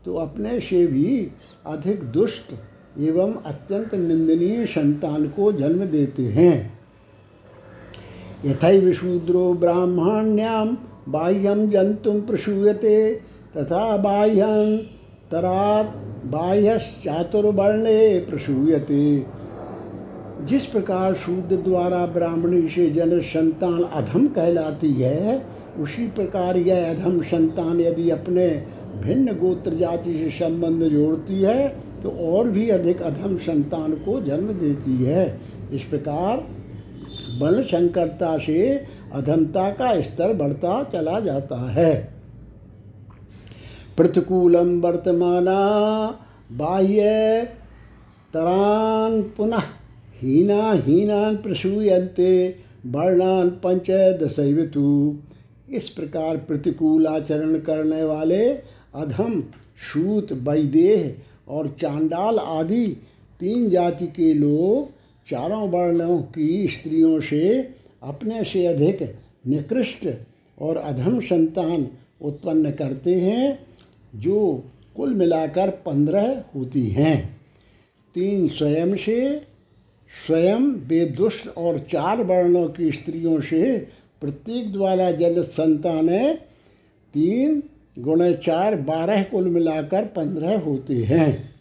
तो 0.05 0.15
अपने 0.15 0.61
से 0.61 0.87
भी 0.87 1.29
अधिक 1.67 2.03
दुष्ट 2.03 2.53
एवं 3.01 3.33
अत्यंत 3.47 3.95
निंदनीय 3.95 4.67
संतान 4.67 5.29
को 5.29 5.53
जन्म 5.53 5.85
देते 5.85 6.23
हैं। 6.23 6.81
यथैव 8.47 8.93
शूद्रो 8.93 9.55
ब्राह्मण्यां 9.55 10.67
बाह्यम 11.09 11.71
जंतु 11.71 12.21
प्रसूयते, 12.21 13.15
तथा 13.57 13.97
बाह्यं 13.97 14.77
तरात् 15.31 15.97
बाह्यश्चातुर्वर्णे 16.27 18.19
प्रसूयते। 18.21 19.03
जिस 20.43 20.65
प्रकार 20.67 21.15
शूद्र 21.15 21.57
द्वारा 21.57 22.05
ब्राह्मणी 22.07 22.69
से 22.69 22.89
जन 22.91 23.21
संतान 23.21 23.83
अधम 23.83 24.27
कहलाती 24.29 24.93
है, 24.93 25.45
उसी 25.79 26.07
प्रकार 26.09 26.57
यह 26.57 26.91
अधम 26.91 27.21
संतान 27.23 27.81
यदि 27.81 28.09
अपने 28.11 28.49
भिन्न 29.03 29.33
गोत्र 29.39 29.75
जाति 29.75 30.15
से 30.15 30.31
संबंध 30.31 30.83
जोड़ती 30.85 31.41
है 31.43 31.69
तो 32.03 32.11
और 32.29 32.49
भी 32.49 32.69
अधिक 32.71 33.03
अधम 33.03 33.37
संतान 33.39 33.93
को 33.95 34.21
जन्म 34.21 34.53
देती 34.53 35.05
है। 35.05 35.27
इस 35.73 35.85
प्रकार 35.85 36.47
बल 37.41 37.63
संकरता 37.63 38.37
से 38.39 38.63
अधमता 39.13 39.71
का 39.71 40.01
स्तर 40.01 40.33
बढ़ता 40.35 40.83
चला 40.85 41.21
जाता 41.21 41.59
है। 41.71 41.95
प्रतिकूलम 43.97 44.81
वर्तमाना 44.81 45.61
बाह्य 46.53 47.43
तरान 48.35 49.23
पुनः 49.37 49.63
हीना 50.23 50.73
हीनान 50.73 51.37
प्रसूयन्ते, 51.37 52.57
वर्णान 52.87 53.51
पंचदशैवतु। 53.51 55.17
इस 55.71 55.89
प्रकार 55.89 56.37
प्रतिकूल 56.37 57.07
आचरण 57.07 57.59
करने 57.59 58.03
वाले 58.03 58.45
अधम, 58.95 59.41
शूत, 59.93 60.33
वैदेह 60.33 61.15
और 61.49 61.69
चांडाल 61.81 62.39
आदि 62.39 62.87
तीन 63.41 63.71
जाति 63.71 64.07
के 64.07 64.35
लोग 64.35 64.89
चारों 65.31 65.69
वर्णों 65.69 66.19
की 66.19 66.69
स्त्रियों 66.69 67.21
से 67.21 67.69
अपने 68.03 68.45
से 68.45 68.67
अधिक 68.67 69.17
निकृष्ट 69.47 70.09
और 70.59 70.77
अधम 70.77 71.21
संतान 71.21 71.87
उत्पन्न 72.23 72.71
करते 72.71 73.15
हैं, 73.15 73.59
जो 74.17 74.65
कुल 74.97 75.15
मिलाकर 75.15 75.71
पंद्रह 75.71 76.45
होती 76.57 76.87
हैं। 76.89 77.41
तीन 78.15 78.49
स्वयं 78.49 78.97
से 78.97 79.52
स्वयं 80.13 80.89
वे 80.89 81.05
दुष्ट 81.05 81.49
और 81.49 81.79
चार 81.79 82.23
वर्णों 82.23 82.69
की 82.69 82.91
स्त्रियों 82.91 83.41
से 83.41 83.89
प्रत्येक 84.21 84.73
द्वारा 84.73 85.11
जल 85.11 85.43
संतानें 85.43 86.37
तीन 87.15 87.63
गुण 87.99 88.33
चार 88.33 88.75
बारह 88.75 89.23
कुल 89.23 89.49
मिलाकर 89.49 90.05
पंद्रह 90.05 90.61
होते 90.61 90.95
हैं। 90.95 91.55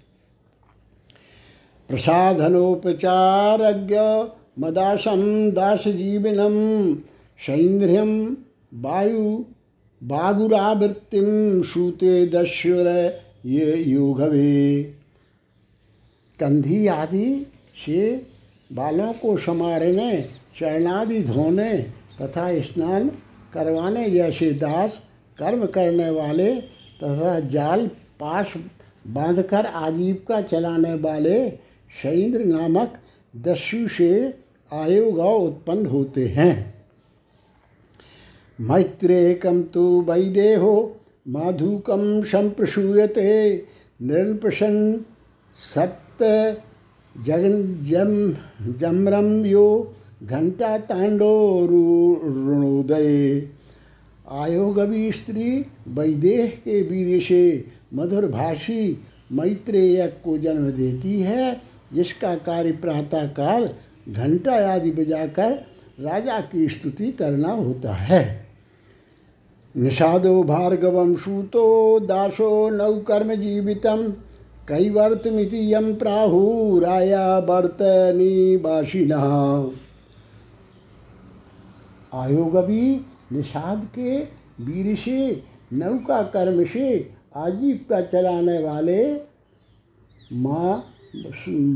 प्रसाधनोपचारज्ञ 1.90 3.96
मदासम 4.60 5.52
दास 5.52 5.88
जीवनम 5.88 6.96
सैंद्रियम 7.40 8.38
वायु 8.74 9.46
बागुरावृत्तिम 10.02 11.62
सूते 11.62 12.28
दस्युर 12.28 13.20
ये 13.46 13.76
योगवे। 13.76 14.84
कंधी 16.40 16.88
आदि 16.88 17.48
से 17.86 18.31
बालों 18.72 19.14
को 19.14 19.38
समारने 19.38 20.22
चरणादि 20.60 21.22
धोने, 21.24 21.72
तथा 22.22 22.62
स्नान 22.62 23.10
करवाने 23.54 24.10
जैसे 24.10 24.52
दास 24.54 25.02
कर्म 25.38 25.66
करने 25.66 26.10
वाले 26.10 26.54
तथा 27.00 27.40
जाल 27.50 27.88
पास 28.20 28.54
बांधकर 29.08 29.66
आजीविका 29.66 30.42
चलाने 30.42 30.94
वाले 30.94 31.38
शैंद्र 31.92 32.46
नामक 32.46 32.94
दस्यु 33.34 33.88
से 33.88 34.12
आयुगाव 34.72 35.38
उत्पन्न 35.38 35.86
होते 35.86 36.26
हैं। 36.28 36.54
मैत्रेकम 38.60 39.62
तो 39.64 40.02
वैदेहो 40.02 40.74
माधुकम 41.28 42.22
संप्रसूयते 42.24 43.32
निर्पशन 44.02 44.76
सत्य 45.58 46.28
जगन 47.16 47.84
जम 47.84 48.12
जमरम 48.80 49.46
यो 49.46 49.94
घंटा 50.24 50.78
तांडो 50.78 51.34
ऋणोदय 52.26 53.42
आयोगवी 54.32 55.12
स्त्री 55.12 55.66
वैदेह 55.88 56.48
के 56.48 56.82
वीर 56.82 57.22
से 57.22 57.66
मधुर 57.94 58.26
भाषी 58.26 59.02
मैत्रेयक 59.32 60.22
को 60.24 60.38
जन्म 60.38 60.70
देती 60.72 61.22
है, 61.22 61.62
जिसका 61.94 62.36
कार्य 62.36 62.72
प्रातः 62.72 63.26
काल 63.28 63.70
घंटा 64.10 64.54
आदि 64.74 64.92
बजाकर 64.92 65.52
राजा 66.00 66.40
की 66.42 66.68
स्तुति 66.68 67.12
करना 67.12 67.52
होता 67.52 67.94
है। 67.94 68.48
निषादो 69.76 70.44
भार्गवम 70.44 71.16
सूतो 71.16 72.00
दासो 72.00 72.70
नवकर्म 72.70 73.34
जीवितम। 73.36 74.14
कैवर्तमिति 74.68 75.74
यम 75.74 75.94
प्राहुराया 75.94 77.38
वर्तनी 77.40 78.58
बाशिना 78.58 79.18
आयोगवी 82.14 83.06
निषाद 83.32 83.88
के 83.96 84.20
वीर 84.64 84.96
से 84.96 85.44
नौका 85.74 86.22
कर्म 86.24 86.64
से 86.66 87.10
आजीविका 87.36 88.02
चलाने 88.02 88.60
वाले 88.64 89.14
माँ 90.34 90.94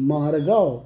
मार्गव 0.08 0.82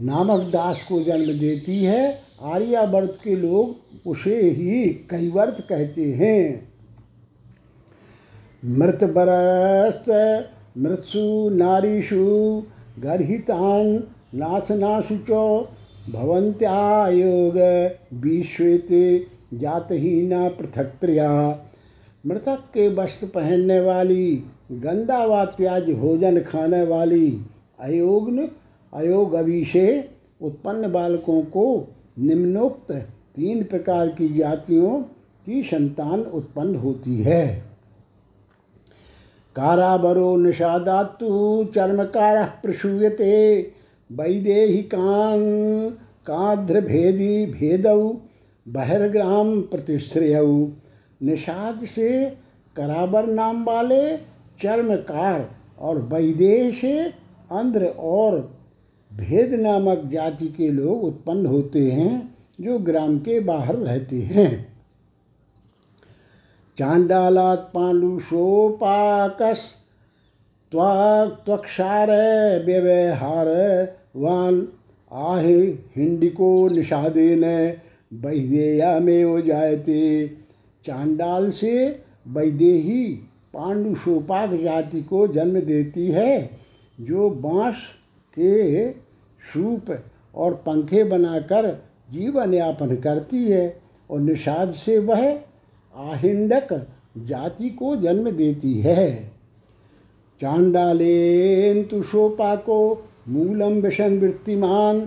नामक 0.00 0.40
दास 0.42 0.84
को 0.88 1.02
जन्म 1.02 1.38
देती 1.38 1.84
है। 1.84 2.22
आर्यावर्त 2.42 3.20
के 3.24 3.36
लोग 3.36 3.76
उसे 4.08 4.40
ही 4.50 4.84
कैवर्त 4.84 5.66
कहते 5.68 6.12
हैं। 6.12 6.72
मृत 8.64 9.04
बरस्त 9.04 10.08
मृत्सु 10.76 11.48
नारीषु 11.50 12.62
गर्हितान 12.98 14.02
नाशनाशुचो 14.34 15.68
भवंत्यायोग 16.10 17.56
विश्वेते 18.22 19.26
जातहीना 19.54 20.48
पृथक्त्रिया 20.48 21.64
मृतक 22.26 22.58
के 22.74 22.88
वस्त्र 22.94 23.26
पहनने 23.26 23.80
वाली 23.80 24.44
गंदा 24.72 25.24
व 25.24 25.44
त्याज 25.44 25.90
भोजन 25.90 26.40
खाने 26.40 26.82
वाली, 26.84 27.40
अयोग्न 27.80 28.48
अयोगवी 28.92 29.64
से 29.64 30.08
उत्पन्न 30.42 30.92
बालकों 30.92 31.42
को 31.42 31.88
निम्नोक्त 32.18 32.92
तीन 33.36 33.62
प्रकार 33.64 34.08
की 34.08 34.28
जातियों 34.28 35.00
की 35.46 35.62
संतान 35.62 36.20
उत्पन्न 36.20 36.74
होती 36.74 37.22
है। 37.22 37.67
काराबरो 39.58 40.36
निषादातु 40.36 41.28
चर्मकार 41.74 42.44
प्रसूयते। 42.62 43.32
वैदेहिकान 44.10 45.40
काद्रभेदी 46.26 47.46
भेदौ 47.46 48.00
बहिर्ग्राम 48.66 49.60
प्रतिश्रेय। 49.60 50.40
निषाद 51.22 51.84
से 51.84 52.30
कराबर 52.76 53.26
नाम 53.26 53.64
वाले 53.64 54.16
चर्मकार 54.62 55.50
और 55.78 55.98
वैदेह 56.02 56.70
से 56.70 57.00
अंध्र 57.52 57.84
और 57.84 58.38
भेद 59.10 59.54
नामक 59.54 60.02
जाति 60.06 60.46
के 60.46 60.68
लोग 60.68 61.04
उत्पन्न 61.04 61.46
होते 61.46 61.90
हैं, 61.90 62.36
जो 62.60 62.78
ग्राम 62.78 63.18
के 63.18 63.40
बाहर 63.40 63.76
रहते 63.76 64.16
हैं। 64.16 64.77
चांडालात 66.78 67.56
पांडुषोपाकस 67.74 69.62
त्वक्षार 70.72 72.10
व्यवहार 72.64 73.48
वान। 74.16 74.68
आहे 75.12 75.60
हिंडिको 75.96 76.68
निषादेन 76.68 77.44
वैदेया 78.12 78.98
में 78.98 79.24
हो 79.24 79.40
जायते। 79.40 80.28
चांडाल 80.84 81.50
से 81.50 81.74
वैदेही 82.28 83.04
पांडुशोपाक 83.54 84.54
जाति 84.54 85.02
को 85.02 85.26
जन्म 85.28 85.60
देती 85.60 86.06
है। 86.10 86.50
जो 87.00 87.30
बाँस 87.30 87.76
के 88.38 88.90
सूप 89.50 89.98
और 90.34 90.54
पंखे 90.66 91.04
बनाकर 91.04 91.70
जीवन 92.10 92.54
यापन 92.54 92.96
करती 92.96 93.44
है 93.50 93.80
और 94.10 94.20
निषाद 94.20 94.70
से 94.70 94.98
वह 94.98 95.47
आहिंडक 95.98 96.72
जाति 97.18 97.70
को 97.70 97.96
जन्म 97.96 98.30
देती 98.30 98.80
है। 98.80 99.32
चांडालेन 100.40 101.82
तुषोपा 101.84 102.56
को 102.56 103.08
मूलम 103.28 103.80
विषण 103.80 104.18
वृत्तिमान, 104.18 105.00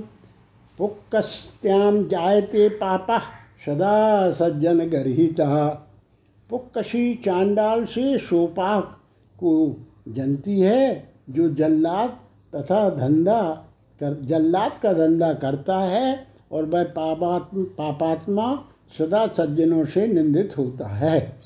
पुक्कस्त्याम 0.77 2.03
जायते 2.07 2.69
पापा 2.69 3.19
सदा 3.65 4.31
सज्जन 4.31 4.79
गर्ता 4.79 5.69
पुक्कशी 6.49 7.15
चांडाल 7.15 7.85
से 7.85 8.17
सोपाक 8.17 8.97
को 9.39 9.75
जनती 10.07 10.59
है, 10.59 11.13
जो 11.29 11.49
जल्लाद 11.49 12.09
तथा 12.55 12.89
धंधा 12.89 13.41
कर, 13.99 14.21
जल्लाद 14.21 14.71
का 14.83 14.93
धंधा 14.93 15.33
करता 15.33 15.77
है 15.79 16.27
और 16.51 16.65
वह 16.65 16.83
पापात्म, 16.83 17.63
पापात्मा 17.63 18.53
सदा 18.97 19.27
सज्जनों 19.27 19.85
से 19.85 20.07
निंदित 20.07 20.57
होता 20.57 20.87
है। 20.87 21.37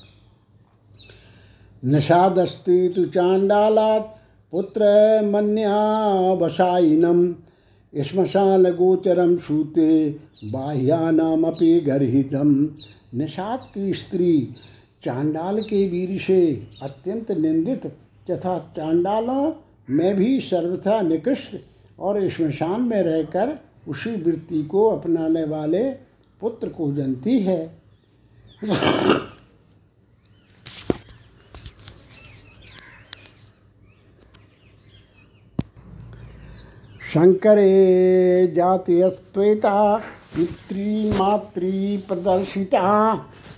निषादस्ति 1.84 2.88
तो 2.88 3.04
चांडालात, 3.04 4.18
पुत्र 4.52 4.84
मन्यावसाइनम 5.24 7.20
श्मशान 7.92 8.64
गोचरम 8.64 9.36
सूते 9.36 10.08
बाह्यानामपि 10.44 11.80
गर्हितम। 11.80 12.48
निषाद 13.14 13.60
की 13.74 13.92
स्त्री 13.92 14.54
चांडाल 15.02 15.60
के 15.60 15.88
वीर 15.88 16.18
से 16.18 16.66
अत्यंत 16.82 17.30
निंदित 17.30 17.86
तथा 18.30 18.58
चांडालों 18.76 19.52
में 19.90 20.16
भी 20.16 20.40
सर्वथा 20.40 21.00
निकृष्ट 21.02 21.56
और 21.98 22.28
श्मशान 22.28 22.80
में 22.80 23.02
रहकर 23.02 23.58
उसी 23.88 24.10
वृत्ति 24.22 24.62
को 24.62 24.88
अपनाने 24.90 25.44
वाले 25.44 26.05
पुत्र 26.40 26.68
को 26.68 26.92
जनती 26.92 27.38
है। 27.40 27.86
शंकरे 37.06 38.46
जातियस्त्वेता 38.46 39.96
पितृमातृप्रदर्शिता 40.36 41.54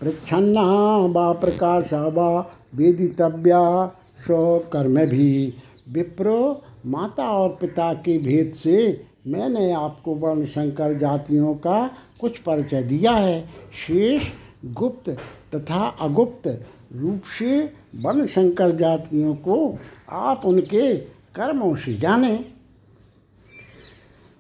प्रच्छन्ना 0.01 0.67
वा 1.07 1.33
प्रकाशा 1.33 2.03
वा 2.07 2.29
वेदितव्या, 2.75 3.63
स्वकर्म 4.27 4.97
भी। 5.07 5.55
विप्रो 5.89 6.63
माता 6.87 7.25
और 7.31 7.49
पिता 7.61 7.93
के 7.95 8.19
भेद 8.19 8.53
से 8.55 8.77
मैंने 9.29 9.71
आपको 9.73 10.15
वर्ण 10.15 10.47
शंकर 10.47 10.97
जातियों 10.99 11.55
का 11.57 11.79
कुछ 12.21 12.39
परिचय 12.39 12.83
दिया 12.83 13.13
है। 13.13 13.41
शेष 13.77 14.29
गुप्त 14.75 15.09
तथा 15.55 15.87
अगुप्त 16.01 16.47
रूप 16.97 17.23
से 17.39 17.59
वर्ण 17.97 18.27
शंकर 18.27 18.77
जातियों 18.77 19.35
को 19.37 19.57
आप 20.11 20.43
उनके 20.47 20.95
कर्मों 21.35 21.75
से 21.77 21.95
जाने। 21.97 22.39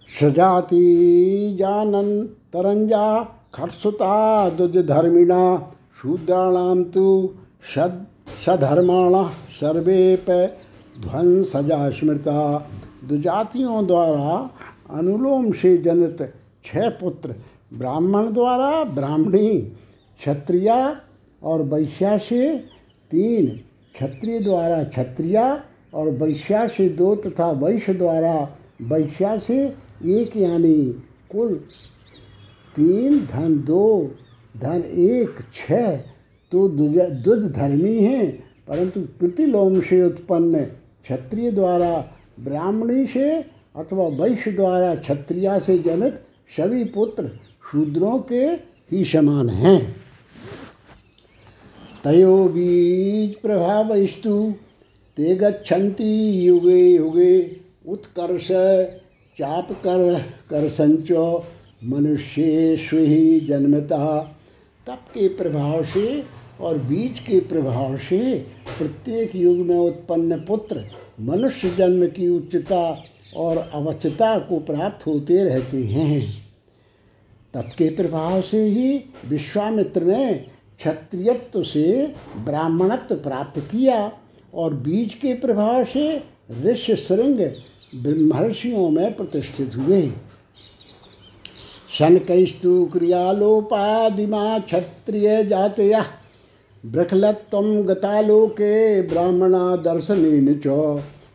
सजाति 0.09 1.57
जानन 1.59 2.23
तरंजा 2.53 3.07
खटसुता 3.55 4.49
दुज 4.51 4.77
धर्मिणा 4.87 5.43
शूद्राणाम 6.03 6.83
तो 6.85 7.07
सद 7.75 8.07
सधर्माण 8.47 9.23
सर्वेप 9.53 10.27
ध्वंसजा 10.97 11.89
स्मृता। 11.91 12.43
दुजातियों 13.05 13.87
द्वारा 13.87 14.39
अनुलोम 14.89 15.51
से 15.53 15.77
जनित 15.79 16.23
छह 16.65 16.89
पुत्र, 16.91 17.35
ब्राह्मण 17.75 18.33
द्वारा 18.33 18.85
ब्राह्मणी, 18.85 19.59
क्षत्रिया 20.21 20.77
और 21.43 21.63
वैश्या 21.65 22.17
से 22.19 22.57
तीन 23.11 23.47
क्षत्रिय 23.95 24.41
द्वारा 24.41 24.83
क्षत्रिया 24.85 25.45
और 25.95 26.09
वैश्या 26.13 26.67
से 26.69 26.89
दो 26.91 27.15
तथा 27.17 27.51
वैश्य 27.61 27.95
द्वारा 27.95 28.35
वैश्या 28.83 29.37
से 29.39 29.59
एक 29.59 30.37
यानी 30.37 30.77
कुल 31.31 31.55
तीन, 32.75 33.19
धन 33.27 33.59
दो, 33.67 34.11
धन 34.55 34.83
एक 34.85 35.41
छः 35.55 35.97
तो 36.53 36.69
दुध 36.69 37.53
धर्मी 37.53 37.99
हैं, 37.99 38.31
परंतु 38.69 39.01
प्रतिलोम 39.19 39.81
से 39.81 40.03
उत्पन्न 40.05 40.65
क्षत्रिय 41.05 41.51
द्वारा 41.51 41.95
ब्राह्मणी 42.41 43.07
से 43.07 43.29
अथवा 43.79 44.07
वैश्य 44.17 44.51
द्वारा 44.53 44.95
क्षत्रिया 44.95 45.59
से 45.59 45.79
जनित 45.79 46.15
सभी 46.57 46.85
पुत्र 46.85 47.31
शूद्रों 47.73 48.19
के 48.19 48.45
ही 48.93 49.05
समान 49.05 49.49
हैं। 49.49 49.97
तयो 52.05 52.45
बीज 52.45 53.37
प्रभावस्तु, 53.37 54.55
ते 55.17 55.35
गच्छन्ति 55.35 56.49
युगे 56.49 56.81
युगे, 56.97 57.57
उत्कर्ष 57.89 58.49
चाप 59.37 59.73
कर 59.73 60.21
कर 60.51 60.69
संचो 60.69 61.45
मनुष्य 61.85 62.77
ही 62.93 63.41
जन्मता। 63.41 64.19
तप 64.87 65.05
के 65.15 65.29
प्रभाव 65.29 65.85
से 65.85 66.25
और 66.61 66.79
बीज 66.79 67.19
के 67.21 67.41
प्रभाव 67.41 67.97
से 67.97 68.39
प्रत्येक 68.79 69.37
युग 69.37 69.57
में 69.57 69.77
उत्पन्न 69.77 70.41
पुत्र 70.41 70.85
मनुष्य 71.21 71.71
जन्म 71.71 72.07
की 72.07 72.29
उच्चता 72.29 73.03
और 73.37 73.71
अवचता 73.75 74.39
को 74.39 74.59
प्राप्त 74.59 75.07
होते 75.07 75.45
रहते 75.45 75.85
हैं। 75.85 76.49
तप 77.55 77.67
के 77.79 77.89
प्रभाव 77.89 78.41
से 78.41 78.65
ही 78.65 79.05
विश्वामित्र 79.27 80.03
ने 80.03 80.33
क्षत्रियत्व 80.79 81.63
से 81.63 82.15
ब्राह्मणत्व 82.45 83.15
प्राप्त 83.15 83.61
किया 83.61 84.13
और 84.55 84.75
बीज 84.75 85.15
के 85.15 85.35
प्रभाव 85.35 85.85
से 85.85 86.23
ऋषि 86.65 86.97
श्रृंग 86.97 87.41
ब्रह्मर्षियों 88.03 88.91
में 88.91 89.17
प्रतिष्ठित 89.17 89.77
हुए। 89.77 90.13
शनकस्तु 91.99 92.87
क्रियालोपादिमा 92.87 94.59
क्षत्रिय 94.59 95.45
जातया। 95.45 96.05
ब्रखलत्व 96.93 97.63
गतालोके 97.85 99.03
ब्राह्मणा 99.03 99.65
दर्शन 99.77 100.53
चो 100.55 100.79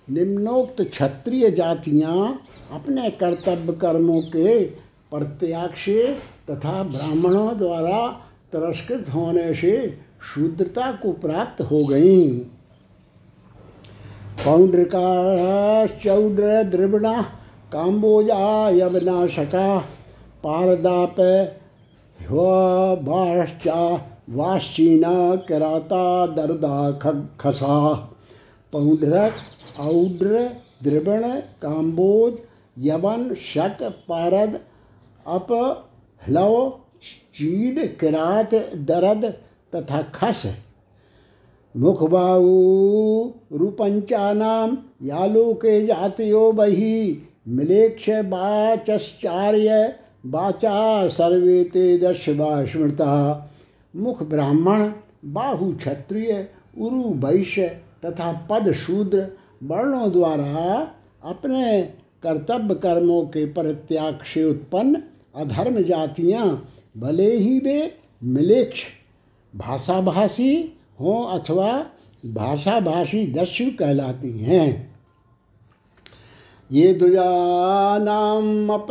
निम्नोक्त 0.09 0.81
क्षत्रिय 0.81 1.49
जातियाँ 1.51 2.41
अपने 2.73 3.09
कर्तव्य 3.09 3.73
कर्मों 3.73 4.21
के 4.21 4.59
प्रत्याग 5.11 5.73
से 5.75 6.03
तथा 6.49 6.83
ब्राह्मणों 6.83 7.57
द्वारा 7.57 8.07
तिरस्कृत 8.51 9.09
होने 9.13 9.53
से 9.53 9.75
शूद्रता 10.23 10.91
को 10.91 11.11
प्राप्त 11.11 11.61
हो 11.61 11.83
गईं। 11.89 12.39
पौंड्रिका 14.43 15.05
चौड्र 16.03 16.63
द्रिवणा 16.63 17.21
काम्बोजा 17.73 18.69
यवनाशका 18.69 19.67
पारदाप 20.43 21.19
बाश्चा 23.07 23.79
वाश्चीना 24.33 25.35
कराता 25.35 26.27
दर्दा 26.27 26.91
खसा। 27.39 27.95
पौंड्रक 28.71 29.33
औड्र, 29.79 30.49
द्रिवण, 30.83 31.21
काम्बोज, 31.61 32.33
यवन 32.79 33.35
शक 33.35 33.83
पारद, 33.83 34.59
अप, 35.27 35.47
ह्लव, 36.27 36.79
चीड, 37.35 37.97
किरात, 37.99 38.55
दरद 38.75 39.25
तथा 39.75 40.01
खस। 40.01 40.43
मुखबाऊ 41.77 43.31
रूपंचानाम 43.53 44.77
यालोके 45.03 45.85
जातयो 45.85 46.51
बही, 46.51 47.21
मिलेक्ष, 47.47 48.09
बाचश्चार्य, 48.09 49.95
बाचा 50.25 51.07
सर्वे 51.07 51.63
ते 51.63 51.97
दश 51.97 52.25
स्मृता 52.29 53.49
मुख 53.95 54.23
ब्राह्मण, 54.23 54.91
बाहु 55.25 55.71
क्षत्रिय, 55.71 56.47
उरु 56.77 57.03
वैश्य 57.27 57.67
तथा 58.05 58.31
पद 58.49 58.71
शूद्र 58.71 59.27
वर्णों 59.63 60.11
द्वारा 60.11 60.91
अपने 61.23 61.81
कर्तव्य 62.23 62.75
कर्मों 62.75 63.25
के 63.25 63.45
परित्याग 63.45 64.19
से 64.23 64.43
उत्पन्न 64.43 65.01
अधर्म 65.35 65.81
जातियाँ 65.81 66.69
भले 66.97 67.37
ही 67.37 67.59
वे 67.59 67.97
मिलेक्ष, 68.23 68.83
भाषाभाषी 69.55 70.79
हों 70.99 71.39
अथवा 71.39 71.85
भाषाभाषी 72.25 73.25
दस्यु 73.27 73.71
कहलाती 73.79 74.37
हैं। 74.39 74.95
ये 76.71 76.93
दुजानाम 76.93 78.69
अप 78.73 78.87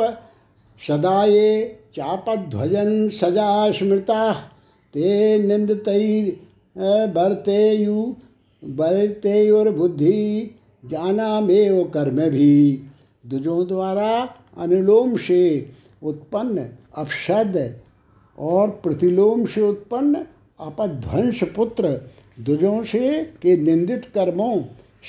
सदा 0.86 1.24
ये 1.24 1.78
चापध्वजन 1.94 3.08
सजा 3.08 3.70
स्मृता। 3.70 4.51
ते 4.94 5.38
निंदतैर 5.38 6.24
बरतेयु 7.08 8.14
बरतेयुर्बुद्धि 8.62 10.18
जानामेव 10.84 11.82
कर्म 11.84 12.20
भी 12.30 12.82
दुजों 13.24 13.66
द्वारा 13.68 14.12
अनुलोम 14.58 15.16
से 15.16 15.42
उत्पन्न 16.02 16.68
अपशद 16.96 17.56
और 18.38 18.70
प्रतिलोम 18.82 19.44
से 19.46 19.60
उत्पन्न 19.60 20.26
अपध्वंस 20.60 21.40
पुत्र 21.56 21.88
दुजों 22.40 22.82
से 22.82 23.22
के 23.42 23.56
निंदित 23.56 24.04
कर्मों, 24.04 24.62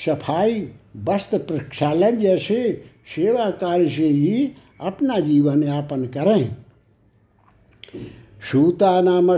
सफ़ाई, 0.06 0.60
वस्त्र 1.04 1.38
प्रक्षालन 1.38 2.16
जैसे 2.16 2.58
सेवा 3.14 3.50
कार्य 3.50 3.88
से 3.88 4.08
ही 4.08 4.50
अपना 4.80 5.18
जीवन 5.20 5.62
यापन 5.62 6.04
करें। 6.06 6.56
सूता 8.44 9.00
नाम 9.00 9.30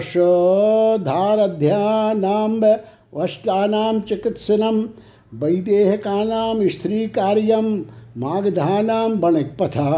धारध्यानाम 1.05 2.55
वस्त्राणाम 3.15 4.01
चिकित्सनम 4.01 4.81
वैदेहकानाम 5.35 6.67
स्त्री 6.69 7.07
कार्यम 7.09 7.67
मागधानाम 8.17 9.17
पथा 9.57 9.93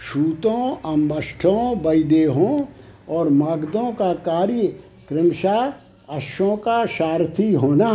सूतों 0.00 0.92
अम्बष्ठों, 0.92 1.76
वैदेहों 1.76 2.60
और 3.08 3.28
मागधों 3.28 3.92
का 3.92 4.12
कार्य 4.26 4.66
क्रमशः 5.08 5.72
अश्वों 6.08 6.56
का 6.56 6.84
सारथी 6.86 7.52
होना, 7.54 7.92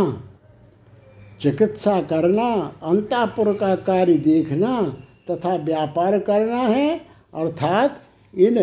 चिकित्सा 1.40 2.00
करना, 2.02 2.48
अंतापुर 2.82 3.52
का 3.52 3.74
कार्य 3.84 4.14
देखना 4.14 4.82
तथा 5.30 5.54
व्यापार 5.56 6.18
करना 6.18 6.62
है, 6.64 6.88
अर्थात 7.34 8.00
इन 8.34 8.58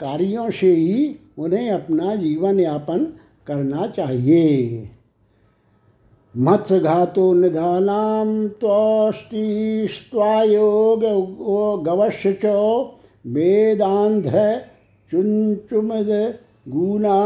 कार्यों 0.00 0.50
से 0.50 0.70
ही 0.72 1.16
उन्हें 1.40 1.70
अपना 1.70 2.14
जीवन 2.14 2.60
यापन 2.60 3.04
करना 3.46 3.86
चाहिए। 3.86 4.90
मत्स्यघातो 6.36 7.32
निधानाम 7.34 8.48
त्वष्टिस्वायोग 8.48 9.44
गवश्य 11.84 12.32
च 12.44 12.46
वेदांध्र 13.26 14.62
चुंचुमद 15.10 16.10
गुना 16.68 17.20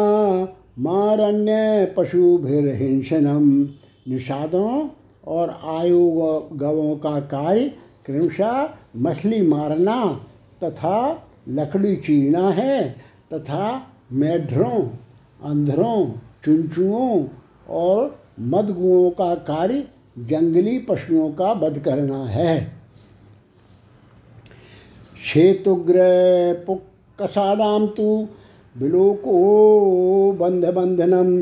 मारण्य 0.78 1.84
पशु 1.84 2.38
पशुभिर्हिंसनम। 2.38 3.68
निषादों 4.08 4.88
और 5.26 5.50
आयु 5.50 6.10
गवों 6.52 6.96
का 6.96 7.20
कार्य 7.20 7.64
क्रमशः 8.06 8.68
मछली 8.96 9.40
मारना 9.48 10.20
तथा 10.64 11.26
लकड़ी 11.48 11.96
चीना 11.96 12.50
है 12.50 12.90
तथा 13.32 13.90
मेढरों, 14.10 14.80
अंधरों 15.40 16.06
चुनचुओं 16.44 17.24
और 17.68 18.18
मदगुओं 18.40 19.10
का 19.10 19.34
कार्य 19.34 19.86
जंगली 20.20 20.78
पशुओं 20.78 21.30
का 21.32 21.52
वध 21.52 21.78
करना 21.78 22.24
है। 22.26 22.58
क्षेतुग्र 25.14 25.94
पुक्कसानाम 26.66 27.86
तो 27.86 28.06
विलोको 28.76 29.36
बंधबंधनम 30.32 31.34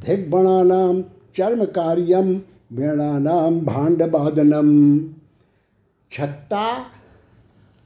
धिग्बणानाम 0.00 1.02
चर्म 1.36 1.64
कार्यम 1.64 2.30
वेणानाम 2.72 3.60
भांडवादनम 3.60 4.68
छत्ता, 6.12 6.66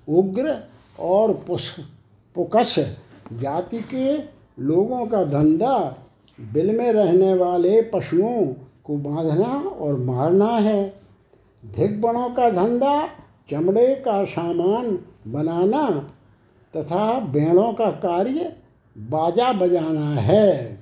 उग्र 0.08 0.56
और 0.98 1.32
पुष्प 1.46 1.84
पुकस 2.37 2.74
जाति 3.32 3.78
के 3.78 4.16
लोगों 4.62 5.06
का 5.06 5.24
धंधा, 5.24 5.98
बिल 6.54 6.78
में 6.78 6.92
रहने 6.92 7.34
वाले 7.34 7.82
पशुओं 7.82 8.46
को 8.84 8.96
बांधना 8.96 9.58
और 9.58 9.98
मारना 9.98 10.48
है। 10.48 10.94
धिग्बणों 11.76 12.30
का 12.30 12.50
धंधा, 12.50 13.08
चमड़े 13.50 13.94
का 13.94 14.24
सामान 14.24 14.98
बनाना 15.28 16.10
तथा 16.76 17.20
बेड़ों 17.20 17.72
का 17.72 17.90
कार्य, 17.90 18.52
बाजा 18.98 19.52
बजाना 19.52 20.10
है। 20.10 20.78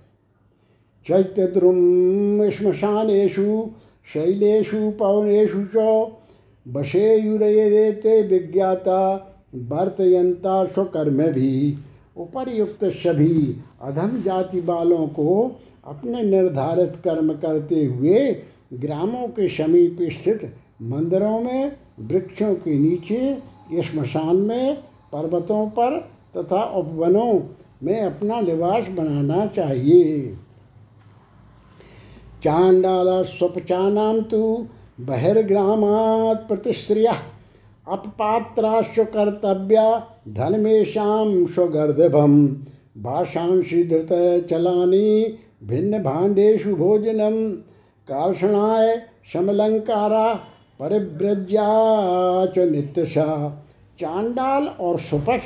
चैत्यद्रुम 1.06 2.50
श्मशानेशु 2.50 3.70
शैलेशु 4.12 4.90
पवनेशु 4.90 5.66
च 5.76 6.06
बशेयुरेते 6.68 8.22
विज्ञाता 8.22 9.34
वर्तयंता 9.54 10.64
स्वकर्म 10.64 11.22
भी। 11.22 11.78
उपर्युक्त 12.16 12.84
सभी 12.84 13.56
अधम 13.82 14.22
जाति 14.22 14.60
वालों 14.60 15.06
को 15.08 15.60
अपने 15.86 16.22
निर्धारित 16.22 16.96
कर्म 17.04 17.32
करते 17.32 17.84
हुए 17.84 18.42
ग्रामों 18.72 19.28
के 19.28 19.48
समीप 19.48 19.96
स्थित 20.02 20.56
मंदिरों 20.82 21.40
में, 21.40 21.76
वृक्षों 22.00 22.54
के 22.54 22.78
नीचे, 22.78 23.42
स्मशान 23.72 24.36
में, 24.36 24.76
पर्वतों 25.12 25.66
पर 25.68 25.98
तथा 26.36 26.62
उपवनों 26.62 27.40
में 27.82 28.00
अपना 28.00 28.40
निवास 28.40 28.88
बनाना 28.88 29.46
चाहिए। 29.46 30.36
चांडाल 32.42 33.22
स्वपचानाम 33.22 34.20
तो 34.20 34.66
बहिर्ग्रामात् 35.00 36.48
प्रतिश्रिय, 36.48 37.06
अपपात्राश्च 37.88 39.00
कर्तव्या 39.00 40.11
भाषांशी 42.98 43.84
धृत 43.84 44.08
चलानी 44.50 45.38
भिन्न 45.64 46.02
भाण्डेषु 46.02 46.76
भोजनम 46.76 47.52
कार्षणाय 48.08 49.02
समलंकारा 49.32 50.34
परिव्रज्या 50.80 51.66
च 52.46 52.58
नित्यशा। 52.58 53.50
चांडाल 54.00 54.66
और 54.66 54.98
सुपच 54.98 55.40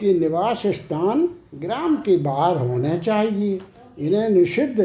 के 0.00 0.18
निवास 0.18 0.66
स्थान 0.66 1.28
ग्राम 1.54 1.96
के 1.96 2.16
बाहर 2.16 2.56
होने 2.56 2.98
चाहिए। 2.98 3.58
इन्हें 3.98 4.30
निषिद्ध 4.30 4.84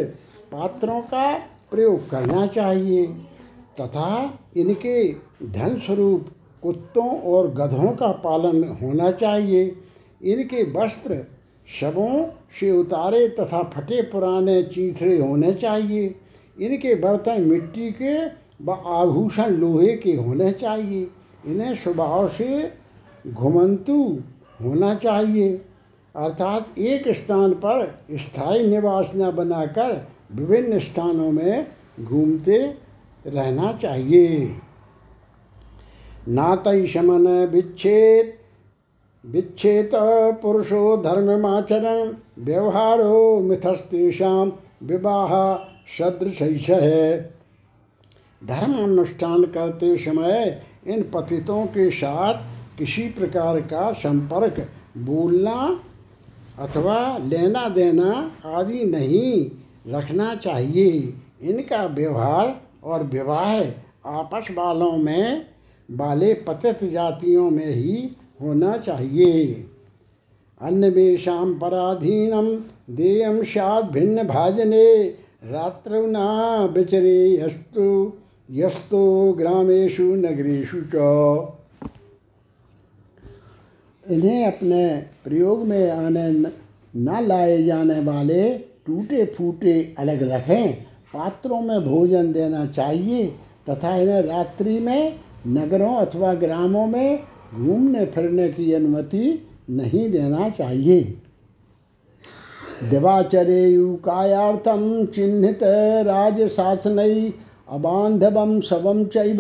पात्रों 0.51 1.01
का 1.01 1.37
प्रयोग 1.71 2.09
करना 2.09 2.47
चाहिए। 2.47 3.07
तथा 3.81 4.39
इनके 4.57 5.09
धन 5.43 5.81
स्वरूप 5.85 6.27
कुत्तों 6.63 7.21
और 7.21 7.51
गधों 7.51 7.91
का 7.91 8.07
पालन 8.07 8.63
होना 8.81 9.11
चाहिए। 9.11 9.75
इनके 10.23 10.63
वस्त्र 10.63 11.25
शवों 11.67 12.25
से 12.59 12.71
उतारे 12.71 13.27
तथा 13.29 13.63
फटे 13.63 14.01
पुराने 14.01 14.63
चीथड़े 14.63 15.17
होने 15.17 15.53
चाहिए। 15.53 16.15
इनके 16.61 16.95
बर्तन 16.95 17.41
मिट्टी 17.41 17.91
के 17.91 18.25
व 18.65 18.71
आभूषण 18.71 19.49
लोहे 19.49 19.93
के 19.93 20.13
होने 20.13 20.51
चाहिए। 20.51 21.07
इन्हें 21.45 21.75
स्वभाव 21.75 22.27
से 22.27 22.71
घुमंतु 23.27 24.23
होना 24.61 24.95
चाहिए। 24.95 25.53
अर्थात 26.15 26.79
एक 26.79 27.07
स्थान 27.07 27.53
पर 27.53 27.99
स्थायी 28.13 28.67
निवास 28.67 29.11
न 29.15 29.31
बनाकर 29.31 30.07
विभिन्न 30.35 30.79
स्थानों 30.79 31.31
में 31.31 31.67
घूमते 31.99 32.57
रहना 33.27 33.71
चाहिए। 33.73 34.55
नातई 36.29 36.85
शमन 36.87 37.27
विच्छेद। 37.45 38.33
विच्छेद 39.23 39.91
पुरुषो 40.41 40.97
धर्ममाचरण 40.97 42.11
व्यवहारो 42.43 43.39
मिथस्तेषा 43.39 44.31
विवाह 44.83 45.33
सदृश। 45.97 46.69
है 46.69 47.19
धर्म 48.41 48.73
अनुष्ठान 48.73 49.43
करते 49.45 49.97
समय 49.97 50.61
इन 50.87 51.03
पतितों 51.13 51.65
के 51.65 51.89
साथ 51.91 52.33
किसी 52.77 53.07
प्रकार 53.09 53.59
का 53.61 53.91
संपर्क 53.93 54.67
बोलना 54.97 55.55
अथवा 56.59 57.17
लेना 57.23 57.67
देना 57.69 58.31
आदि 58.45 58.83
नहीं 58.85 59.51
रखना 59.93 60.33
चाहिए। 60.35 60.89
इनका 61.41 61.85
व्यवहार 61.85 62.55
और 62.83 63.03
विवाह 63.03 63.59
आपस 64.11 64.47
वालों 64.51 64.91
में 64.97 65.45
वाले 65.89 66.33
पतित 66.33 66.83
जातियों 66.83 67.49
में 67.49 67.65
ही 67.65 68.09
होना 68.41 68.77
चाहिए। 68.77 69.65
अन्नवेशाम 70.61 71.53
पराधीनम 71.53 72.47
देयम 72.95 73.43
शाद 73.43 73.85
भिन्न 73.85 74.23
भाजने, 74.23 75.03
रात्र 75.45 75.99
विचरे 76.73 77.45
यस्तु, 77.45 78.13
यस्तो 78.51 79.33
ग्रामेशु 79.33 80.03
नगरेशु 80.03 80.81
च। 80.95 81.53
इन्हें 84.11 84.45
अपने 84.45 84.87
प्रयोग 85.23 85.67
में 85.67 85.91
आने 85.91 86.29
न 86.29 87.25
लाए 87.27 87.63
जाने 87.63 87.99
वाले 87.99 88.49
टूटे 88.85 89.25
फूटे 89.25 89.95
अलग 89.99 90.23
रखें 90.23 90.73
पात्रों 91.13 91.61
में 91.61 91.79
भोजन 91.85 92.31
देना 92.31 92.65
चाहिए 92.65 93.27
तथा 93.69 93.95
इन्हें 93.95 94.21
रात्रि 94.21 94.79
में 94.79 95.19
नगरों 95.47 95.95
अथवा 95.95 96.33
ग्रामों 96.33 96.87
में 96.87 97.19
घूमने 97.55 98.05
फिरने 98.05 98.49
की 98.49 98.73
अनुमति 98.73 99.47
नहीं 99.69 100.11
देना 100.11 100.49
चाहिए। 100.49 101.17
दिवाचरेयुकायार्थम 102.89 105.05
चिन्हित 105.05 105.59
राजशासन 105.63 107.31
अबांधवम 107.69 108.61
शवम 108.61 109.05
चैव 109.05 109.37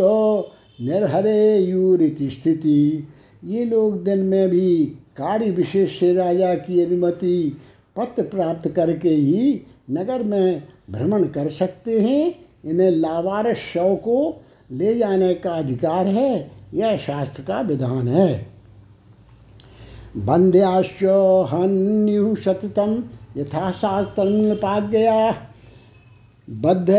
निर्हरेयुरिति 0.81 2.29
स्थिति। 2.29 3.07
ये 3.43 3.65
लोग 3.65 4.03
दिन 4.03 4.19
में 4.19 4.49
भी 4.49 4.85
कार्य 5.17 5.51
विशेष 5.51 5.99
से 5.99 6.13
राजा 6.13 6.55
की 6.55 6.85
अनुमति 6.85 7.57
पत्र 7.95 8.23
प्राप्त 8.23 8.69
करके 8.69 9.09
ही 9.09 9.61
नगर 9.91 10.23
में 10.23 10.63
भ्रमण 10.89 11.23
कर 11.23 11.49
सकते 11.49 11.99
हैं। 11.99 12.35
इन्हें 12.65 12.91
लावारस 12.91 13.57
शव 13.57 13.95
को 13.95 14.41
ले 14.71 14.95
जाने 14.95 15.33
का 15.33 15.51
अधिकार 15.51 16.07
है, 16.07 16.51
यह 16.73 16.97
शास्त्र 16.97 17.43
का 17.43 17.61
विधान 17.61 18.07
है। 18.07 18.47
बंध्याश्च 20.17 21.03
हन्यु 21.53 22.35
सततम 22.35 23.03
यथाशास्त्र 23.37 25.37
बद्ध 26.49 26.89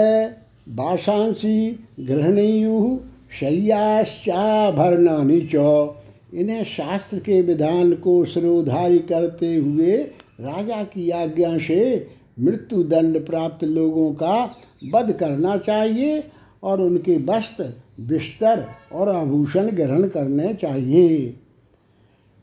बाशांसी 0.68 1.86
ग्रहणीयु 2.00 2.98
शय्याश्चाभरणानि 3.40 5.48
च। 5.54 5.88
इन्हें 6.34 6.64
शास्त्र 6.64 7.18
के 7.18 7.42
विधान 7.42 7.92
को 7.92 8.24
सिरोधारी 8.24 8.98
करते 8.98 9.54
हुए 9.54 9.96
राजा 10.40 10.82
की 10.82 11.10
आज्ञा 11.10 11.58
से 11.58 12.08
मृत्यु 12.40 12.82
दंड 12.82 13.26
प्राप्त 13.26 13.64
लोगों 13.64 14.12
का 14.12 14.56
वध 14.94 15.12
करना 15.12 15.56
चाहिए 15.56 16.22
और 16.62 16.80
उनके 16.80 17.16
वस्त्र 17.16 17.72
बिस्तर 18.08 18.66
और 18.92 19.08
आभूषण 19.08 19.70
ग्रहण 19.70 20.08
करने 20.08 20.54
चाहिए। 20.54 21.34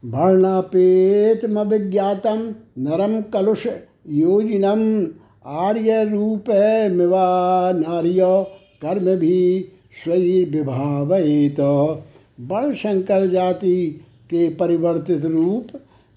वर्णापेतमभिज्ञातम 0.04 2.56
नरम 2.80 3.22
कलुष 3.34 3.68
योजनम 4.08 5.08
आर्य 5.46 6.04
रूप 6.04 6.46
मिवा 6.92 7.72
नार्य 7.72 8.46
कर्म 8.82 9.16
भी 9.16 9.72
स्वयं 10.04 10.52
विभावित 10.52 11.60
वर्ण 11.60 12.74
शंकर 12.74 13.28
जाति 13.28 14.02
के 14.30 14.50
परिवर्तित 14.50 15.26
रूप 15.26 15.68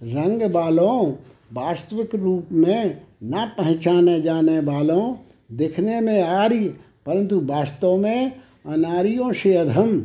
रंग 0.01 0.55
वालों 0.55 1.13
वास्तविक 1.53 2.15
रूप 2.15 2.49
में 2.53 3.01
न 3.25 3.53
पहचाने 3.59 4.21
जाने 4.21 4.61
वालों 4.61 5.15
दिखने 5.53 6.01
में 6.01 6.23
आर्य 6.23 6.75
परंतु 7.07 7.41
वास्तव 7.41 7.97
में 7.97 8.33
अनारियों 8.67 9.33
से 9.33 9.57
अधम 9.57 9.99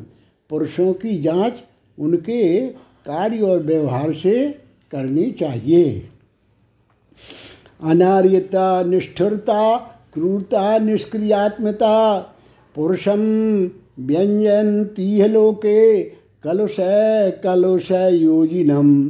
पुरुषों 0.50 0.94
की 0.94 1.22
जाँच 1.22 1.64
उनके 2.00 2.68
कार्य 3.06 3.42
और 3.42 3.64
व्यवहार 3.64 4.14
से 4.14 4.50
करनी 4.92 5.32
चाहिए। 5.32 6.10
अनार्यता, 7.84 8.84
निष्ठुरता, 8.84 9.78
क्रूरता, 10.14 10.78
निष्क्रियात्मता 10.78 12.18
पुरुषम 12.76 13.22
व्यंजन 14.00 14.90
लोके 15.30 16.04
कलुष 16.44 16.76
कलुष 17.44 17.92
योजिनम। 17.92 19.10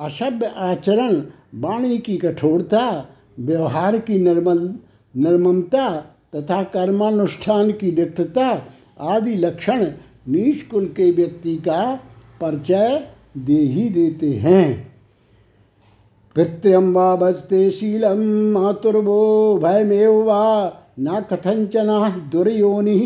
असभ्य 0.00 0.46
आचरण, 0.56 1.22
वाणी 1.54 1.98
की 1.98 2.16
कठोरता, 2.16 3.08
व्यवहार 3.40 3.98
की 3.98 4.18
निर्मल 4.18 4.74
निर्ममता 5.16 6.15
तथा 6.32 6.62
कर्मानुष्ठान 6.72 7.70
की 7.72 7.90
रिक्तता 7.94 8.48
आदि 9.00 9.34
लक्षण 9.36 9.84
नीच 10.28 10.62
कुल 10.62 10.86
के 10.86 11.10
व्यक्ति 11.10 11.56
का 11.58 11.80
परिचय 12.40 13.06
दे 13.36 13.58
ही 13.66 13.88
देते 13.88 14.32
हैं। 14.34 14.64
पितृम 16.36 16.92
वा 16.92 17.14
भजते 17.16 17.70
शीलम 17.70 18.20
मातुर्वो 18.52 19.22
भयमेव 19.58 20.22
वा 20.22 20.42
न 21.00 21.20
कथंचना 21.30 22.08
दुर्योनि 22.32 22.98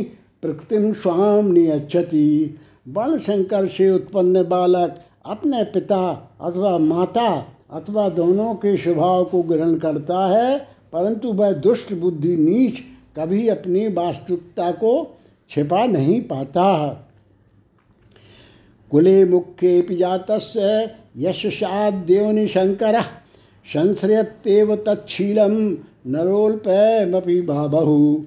प्रकृतिम 0.43 0.93
स्वाम 0.93 1.53
नियच्छति। 1.53 2.59
वर्ण 2.89 3.19
शंकर 3.19 3.67
से 3.69 3.91
उत्पन्न 3.91 4.43
बालक 4.49 4.95
अपने 5.27 5.63
पिता 5.65 6.03
अथवा 6.41 6.77
माता 6.79 7.29
अथवा 7.73 8.09
दोनों 8.09 8.55
के 8.55 8.77
स्वभाव 8.77 9.25
को 9.25 9.43
ग्रहण 9.43 9.75
करता 9.79 10.27
है, 10.29 10.59
परंतु 10.93 11.33
वह 11.33 11.53
दुष्ट 11.53 11.93
बुद्धि 11.95 12.37
नीच 12.37 12.83
कभी 13.17 13.49
अपनी 13.49 13.87
वास्तविकता 13.89 14.71
को 14.73 14.93
छिपा 15.51 15.85
नहीं 15.87 16.21
पाता। 16.23 16.67
कुले 18.91 19.25
मुख्य 19.25 19.81
पिजात 19.83 20.31
यशाद्योनि 21.17 22.47
शंकर 22.49 23.01
संश्रयतेव 23.67 24.75
तत्शीलम 24.77 25.57
नरोल्पमपि 26.07 27.41
बाबहु 27.41 28.23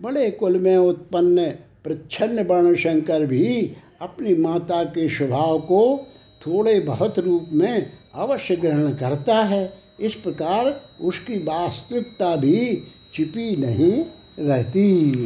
बड़े 0.00 0.30
कुल 0.30 0.58
में 0.58 0.76
उत्पन्न 0.76 1.46
प्रच्छन्न 1.84 2.44
वर्ण 2.46 2.74
शंकर 2.74 3.26
भी 3.26 3.72
अपनी 4.00 4.34
माता 4.34 4.82
के 4.84 5.08
स्वभाव 5.08 5.58
को 5.58 6.06
थोड़े 6.46 6.78
बहुत 6.80 7.18
रूप 7.18 7.48
में 7.52 7.92
अवश्य 8.14 8.56
ग्रहण 8.56 8.92
करता 8.92 9.36
है। 9.44 9.72
इस 10.00 10.14
प्रकार 10.14 10.80
उसकी 11.00 11.38
वास्तविकता 11.38 12.36
भी 12.36 12.82
छिपी 13.14 13.56
नहीं 13.56 14.04
रहती। 14.38 15.22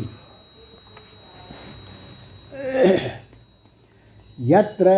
यत्र 4.39 4.93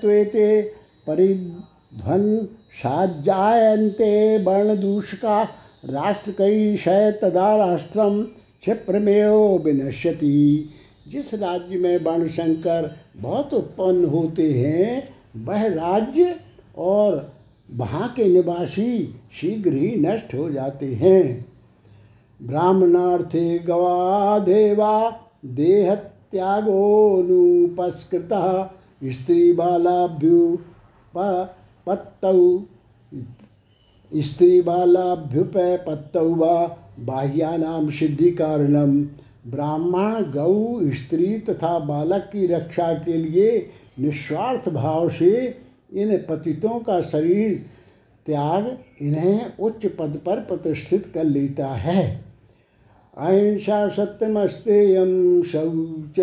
त्वेते 0.00 0.62
परिध्वन 1.06 2.48
साज्जायन्ते 2.72 4.38
वर्णदूषका 4.44 5.42
राष्ट्रकैशय 5.84 7.10
तदा 7.22 7.56
राष्ट्रम 7.56 8.22
क्षिप्रमेव 8.22 9.34
विनश्यति। 9.56 10.70
जिस 11.08 11.34
राज्य 11.34 11.78
में 11.78 11.98
वर्ण 11.98 12.28
शंकर 12.28 12.96
बहुत 13.16 13.54
उत्पन्न 13.54 14.04
होते 14.04 14.52
हैं, 14.52 15.08
वह 15.36 15.66
राज्य 15.66 16.36
और 16.76 17.32
वहाँ 17.70 18.08
के 18.16 18.24
निवासी 18.24 19.20
शीघ्र 19.40 19.72
ही 19.72 19.96
नष्ट 19.96 20.34
हो 20.34 20.50
जाते 20.50 20.94
हैं। 20.94 21.55
ब्राह्मणार्थे 22.42 23.58
गवा 23.58 24.38
देवा 24.38 25.10
देह 25.44 25.94
त्यागोनुपस्कृत 26.32 28.28
स्त्री 29.12 29.52
बालाभ्यु 29.52 30.56
पत्तौ 31.16 32.58
स्त्री 34.14 34.60
बालाभ्युप 34.62 35.52
पत्तौ 35.56 36.34
व 36.34 36.70
बाह्यानाम 36.98 37.90
सिद्धि 37.90 38.30
कारणम 38.30 39.00
ब्राह्मण, 39.50 40.14
गौ, 40.22 40.80
स्त्री 40.90 41.38
तथा 41.38 41.78
बालक 41.78 42.22
की 42.32 42.46
रक्षा 42.46 42.92
के 42.94 43.12
लिए 43.12 43.70
निस्वार्थ 43.98 44.68
भाव 44.68 45.08
से 45.08 45.58
इन 45.92 46.16
पतितों 46.16 46.78
का 46.80 47.00
शरीर 47.00 47.66
त्याग 48.26 48.78
इन्हें 49.00 49.56
उच्च 49.60 49.86
पद 49.86 50.20
पर 50.26 50.40
प्रतिष्ठित 50.40 51.10
कर 51.14 51.24
लेता 51.24 51.66
है। 51.66 52.25
अहिंसा 53.16 53.88
सत्यमस्तेयम 53.88 55.42
शौच 55.42 56.18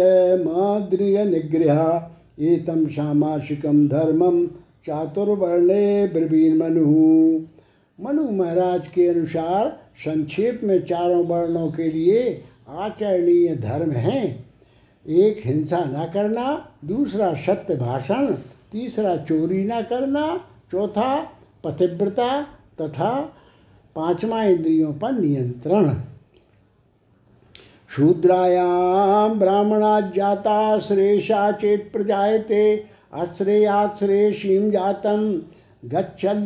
माद्रिय 0.46 1.26
निग्रह 1.26 2.10
एतम 2.40 2.88
सामासिकम 2.88 3.88
धर्मम 3.88 4.48
चातुर्वर्णे 4.88 6.08
ब्रवीण 6.08 6.58
मनु 6.58 6.86
मनु 8.00 8.32
महाराज 8.32 8.88
के 8.88 9.08
अनुसार 9.08 9.80
संक्षेप 9.98 10.62
में 10.64 10.86
चारों 10.86 11.26
वर्णों 11.26 11.72
के 11.72 11.92
लिए 11.92 12.44
आचरणीय 12.70 13.56
धर्म 13.56 13.92
हैं। 13.92 14.46
एक 15.08 15.42
हिंसा 15.46 15.80
न 15.80 16.12
करना, 16.14 16.72
दूसरा 16.86 17.34
सत्य 17.34 17.76
भाषण, 17.76 18.28
तीसरा 18.72 19.18
चोरी 19.18 19.64
न 19.66 19.82
करना, 19.82 20.42
चौथा 20.72 21.20
पतिव्रता 21.64 22.42
तथा 22.82 23.20
पांचवा 23.96 24.44
इंद्रियों 24.44 24.94
पर 24.94 25.12
नियंत्रण। 25.12 25.96
शूद्रायाम 27.94 29.40
ब्राह्मणा 29.40 30.00
जाता 30.16 30.80
श्रेषा 30.80 31.52
चेत 31.52 31.90
प्रजायते 31.94 32.62
अश्रेयात 33.14 33.98
श्रेषीम 33.98 34.70
जातम 34.72 35.28
गच्छल, 35.86 36.40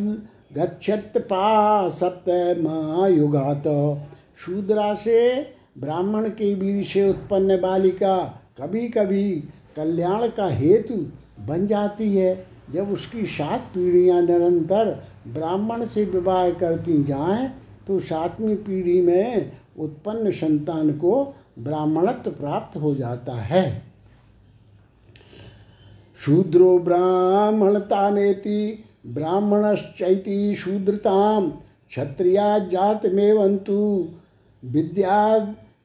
गच्छत 0.53 1.13
पा 1.17 1.89
सप्त 1.89 2.29
महायुगात। 2.59 3.63
शूद्रा 4.45 4.93
से 4.93 5.19
ब्राह्मण 5.77 6.29
के 6.31 6.53
वीर 6.55 6.83
से 6.83 7.09
उत्पन्न 7.09 7.57
बालिका 7.61 8.17
कभी 8.59 8.87
कभी 8.87 9.31
कल्याण 9.75 10.27
का 10.27 10.47
हेतु 10.49 10.95
बन 11.47 11.65
जाती 11.67 12.15
है। 12.15 12.35
जब 12.73 12.91
उसकी 12.91 13.25
सात 13.25 13.71
पीढ़ियाँ 13.73 14.21
निरंतर 14.21 14.91
ब्राह्मण 15.27 15.85
से 15.85 16.03
विवाह 16.05 16.49
करती 16.59 17.03
जाएँ 17.03 17.47
तो 17.87 17.99
सातवीं 17.99 18.55
पीढ़ी 18.55 19.01
में 19.01 19.51
उत्पन्न 19.77 20.31
संतान 20.31 20.91
को 20.91 21.35
ब्राह्मणत्व 21.59 22.31
प्राप्त 22.31 22.77
हो 22.77 22.95
जाता 22.95 23.33
है। 23.33 23.83
शूद्रो 26.19 26.79
ब्राह्मणता 26.79 28.09
मेति 28.09 28.83
ब्राह्मणश्चैति 29.07 30.55
शूद्रताम 30.55 31.49
क्षत्रिया 31.89 32.57
जात 32.59 33.05
मेवंतु 33.05 34.07
विद्या 34.63 35.35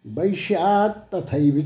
वैश्यात 0.07 1.09
तथैव 1.15 1.61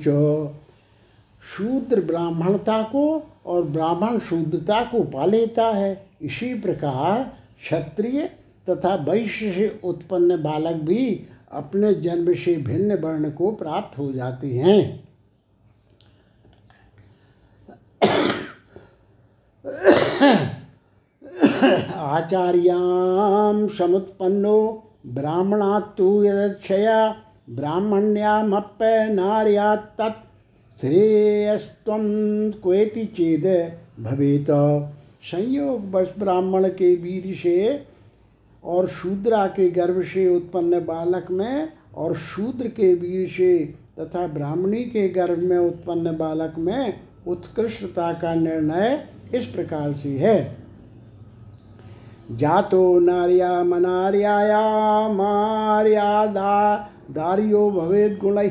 शूद्र 1.42 2.00
ब्राह्मणता 2.00 2.82
को 2.82 3.22
और 3.46 3.62
ब्राह्मण 3.62 4.18
शूद्रता 4.18 4.80
को 4.84 5.02
पा 5.02 5.24
लेता 5.24 5.66
है। 5.66 6.06
इसी 6.22 6.54
प्रकार 6.54 7.22
क्षत्रिय 7.62 8.30
तथा 8.70 8.94
वैश्य 8.94 9.52
से 9.52 9.80
उत्पन्न 9.84 10.42
बालक 10.42 10.76
भी 10.76 11.26
अपने 11.56 11.92
जन्म 11.94 12.32
से 12.34 12.56
भिन्न 12.56 12.96
वर्ण 12.96 13.30
को 13.30 13.50
प्राप्त 13.52 13.98
हो 13.98 14.12
जाते 14.12 14.48
हैं। 14.54 15.06
आचार्याम 21.96 23.66
समुत्पन्नो 23.68 24.58
ब्राह्मणात्तु 25.06 26.24
यदक्षया 26.24 26.98
ब्राह्मण्यामप्य 27.50 29.08
नार्या 29.14 29.74
तत् 29.98 30.24
श्रेयस्व 30.80 31.92
क्वेति 32.62 33.04
चेद 33.16 33.44
भवेत। 34.00 34.46
संयोग 35.22 35.90
बस 35.90 36.12
ब्राह्मण 36.18 36.68
के 36.68 36.94
वीर 36.96 37.34
से 37.36 37.56
और 38.66 38.86
शूद्रा 38.88 39.46
के 39.46 39.68
गर्भ 39.70 40.02
से 40.04 40.28
उत्पन्न 40.36 40.80
बालक 40.84 41.30
में 41.30 41.68
और 41.94 42.16
शूद्र 42.16 42.68
के 42.68 42.92
वीर 42.94 43.28
से 43.28 43.58
तथा 44.00 44.26
ब्राह्मणी 44.26 44.82
के 44.84 45.08
गर्भ 45.08 45.38
में 45.38 45.58
उत्पन्न 45.58 46.16
बालक 46.16 46.54
में 46.58 47.00
उत्कृष्टता 47.26 48.12
का 48.12 48.34
निर्णय 48.34 49.08
इस 49.34 49.46
प्रकार 49.46 49.92
से 49.92 50.08
है। 50.18 50.56
जातो 52.30 52.98
नार्या 53.00 53.62
मनार्याया 53.64 54.60
मार्यादा 55.08 56.76
दार्यो 57.10 57.70
भवेद 57.70 58.18
गुण 58.22 58.42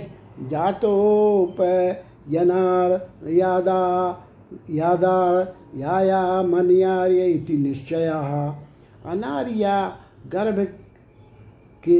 जातोप 0.49 1.61
यनार 2.29 2.91
यादा 3.29 3.81
यादार 4.69 5.53
याया 5.75 6.41
मनियार्य 6.43 7.25
इति 7.25 7.57
निश्चय। 7.57 8.05
अनार्या 9.05 9.77
गर्भ 10.33 10.59
के 11.83 11.99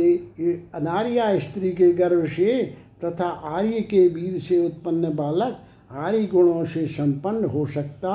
अनार्या 0.75 1.37
स्त्री 1.39 1.71
के 1.71 1.91
गर्भ 1.93 2.25
से 2.27 2.63
तथा 3.03 3.27
आर्य 3.27 3.81
के 3.81 4.07
वीर 4.07 4.39
से 4.39 4.65
उत्पन्न 4.65 5.13
बालक 5.15 5.61
आर्य 5.91 6.23
गुणों 6.25 6.65
से 6.65 6.85
संपन्न 6.87 7.45
हो 7.45 7.65
सकता 7.65 8.13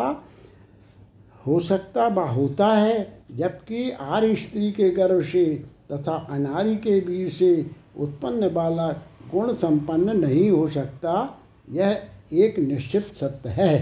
हो 1.47 1.59
सकता 1.61 2.07
व 2.07 2.21
होता 2.21 2.67
है, 2.67 3.23
जबकि 3.31 3.91
आर्य 3.91 4.35
स्त्री 4.35 4.71
के 4.73 4.91
गर्भ 4.91 5.23
से 5.23 5.45
तथा 5.93 6.15
अनारी 6.31 6.77
के 6.77 6.99
वीर 7.01 7.29
से 7.31 7.67
उत्पन्न 7.99 8.49
बालक 8.55 9.03
गुण 9.33 9.53
संपन्न 9.53 10.17
नहीं 10.19 10.51
हो 10.51 10.67
सकता, 10.69 11.39
यह 11.71 12.03
एक 12.33 12.59
निश्चित 12.59 13.03
सत्य 13.15 13.49
है। 13.49 13.79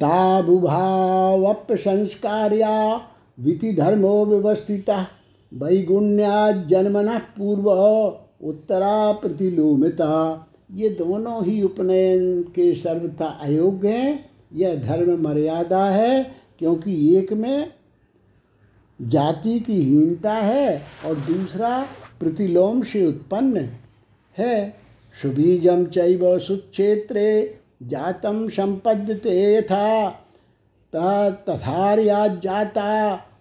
ताबुभावप्य 0.00 1.76
संस्कार्या 1.76 2.96
विधि 3.38 3.72
धर्मो 3.72 4.24
व्यवस्थिता। 4.26 5.06
वैगुण्या 5.54 6.52
जन्मना 6.52 7.18
पूर्व, 7.18 7.70
उत्तरा 8.48 9.12
प्रतिलोमिता। 9.12 10.46
ये 10.72 10.88
दोनों 10.88 11.44
ही 11.44 11.62
उपनयन 11.62 12.42
के 12.42 12.74
सर्वथा 12.74 13.26
अयोग्य 13.26 13.88
हैं। 13.88 14.30
यह 14.54 14.74
धर्म 14.74 15.22
मर्यादा 15.22 15.84
है, 15.84 16.34
क्योंकि 16.58 17.16
एक 17.16 17.32
में 17.32 17.72
जाति 19.02 19.60
की 19.60 19.82
हीनता 19.82 20.32
है 20.32 20.82
और 21.06 21.14
दूसरा 21.14 21.86
प्रतिलोम 22.20 22.82
से 22.82 23.06
उत्पन्न 23.06 23.68
है। 24.38 24.74
सुबीजम 25.22 25.84
चैव 25.84 26.38
सुक्षेत्रे 26.38 27.58
जातम 27.82 28.48
संपद्यते 28.48 29.54
यथा। 29.54 30.08
तथार्या 30.94 32.26
जाता 32.26 32.82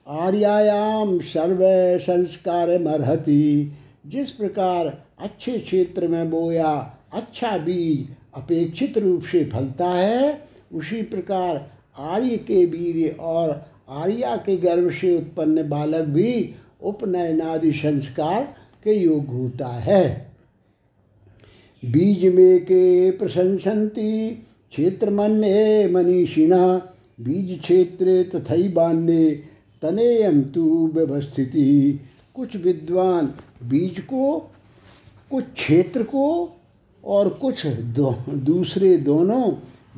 आर्यायाम 0.08 1.20
सर्व 1.20 1.60
संस्कार 2.00 2.80
मरहति 2.80 3.72
जिस 4.06 4.32
प्रकार 4.32 4.88
अच्छे 5.20 5.58
क्षेत्र 5.60 6.08
में 6.08 6.30
बोया 6.30 6.98
अच्छा 7.14 7.58
बीज 7.58 8.08
अपेक्षित 8.36 8.98
रूप 8.98 9.24
से 9.24 9.44
फलता 9.46 9.90
है, 9.90 10.42
उसी 10.74 11.02
प्रकार 11.02 11.72
आर्य 11.98 12.38
के 12.38 12.66
वीर 12.66 13.16
और 13.20 13.50
आर्या 13.90 14.36
के 14.38 14.58
गर्भ 14.58 14.92
से 14.92 15.18
उत्पन्न 15.18 15.70
बालक 15.70 16.06
भी 16.06 16.56
उपनयनादि 16.82 17.72
संस्कार 17.72 18.44
के 18.84 18.94
योग 18.94 19.28
होता 19.28 19.68
है। 19.68 20.32
बीज 21.84 22.26
में 22.36 22.60
के 22.62 23.12
प्रशंसन्ति 23.12 24.30
क्षेत्र 24.72 25.10
मन 25.10 25.40
मनीषिणा 25.92 26.93
बीज 27.20 27.60
क्षेत्र 27.60 28.24
तथा 28.36 28.56
बान्य 28.70 29.32
तनेयम 29.82 30.42
तु 30.54 30.64
व्यवस्थिति। 30.94 32.00
कुछ 32.36 32.56
विद्वान 32.56 33.34
बीज 33.64 34.00
को 34.00 34.38
कुछ 35.32 35.44
क्षेत्र 35.54 36.04
को 36.04 36.28
और 37.04 37.30
कुछ 37.30 37.66
दो, 37.68 38.16
दूसरे 38.30 38.98
दोनों 38.98 39.52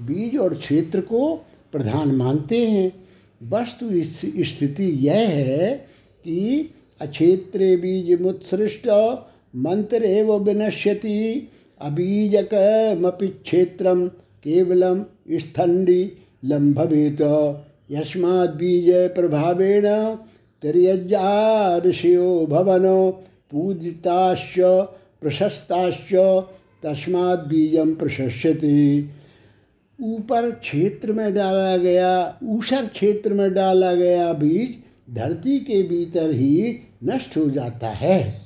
बीज 0.05 0.38
और 0.38 0.53
क्षेत्र 0.53 1.01
को 1.01 1.36
प्रधान 1.72 2.16
मानते 2.16 2.66
हैं। 2.68 2.91
वस्तु 3.41 3.89
स्थिति 4.43 4.84
यह 5.07 5.28
है 5.30 5.74
कि 6.26 6.70
अक्षेत्रे 7.01 7.76
बीज 7.78 8.22
मुत्सृष्ट 8.22 8.88
मंत्र 9.55 10.03
एवं 10.03 10.39
विनश्यति 10.39 11.47
अबीजकमपि 11.82 13.28
क्षेत्र 13.28 13.95
केवलम 14.43 15.03
स्थंडी 15.32 16.03
लंभवेत 16.45 17.21
यस्माद्बीज 17.91 18.91
प्रभावेण 18.91 20.15
तिर्यज्जा 20.61 21.77
ऋषियो 21.77 22.47
भवन, 22.49 23.11
पूजिताश्च, 23.51 24.59
प्रशस्ताश्च 25.21 26.15
बीजम 26.85 27.95
प्रशस्यते। 27.95 29.05
ऊपर 30.01 30.51
क्षेत्र 30.51 31.13
में 31.13 31.33
डाला 31.33 31.77
गया, 31.77 32.39
ऊषर 32.43 32.85
क्षेत्र 32.85 33.33
में 33.33 33.53
डाला 33.53 33.93
गया 33.95 34.33
बीज 34.33 34.75
धरती 35.15 35.59
के 35.59 35.83
भीतर 35.83 36.31
ही 36.31 36.79
नष्ट 37.03 37.37
हो 37.37 37.49
जाता 37.49 37.89
है। 37.89 38.41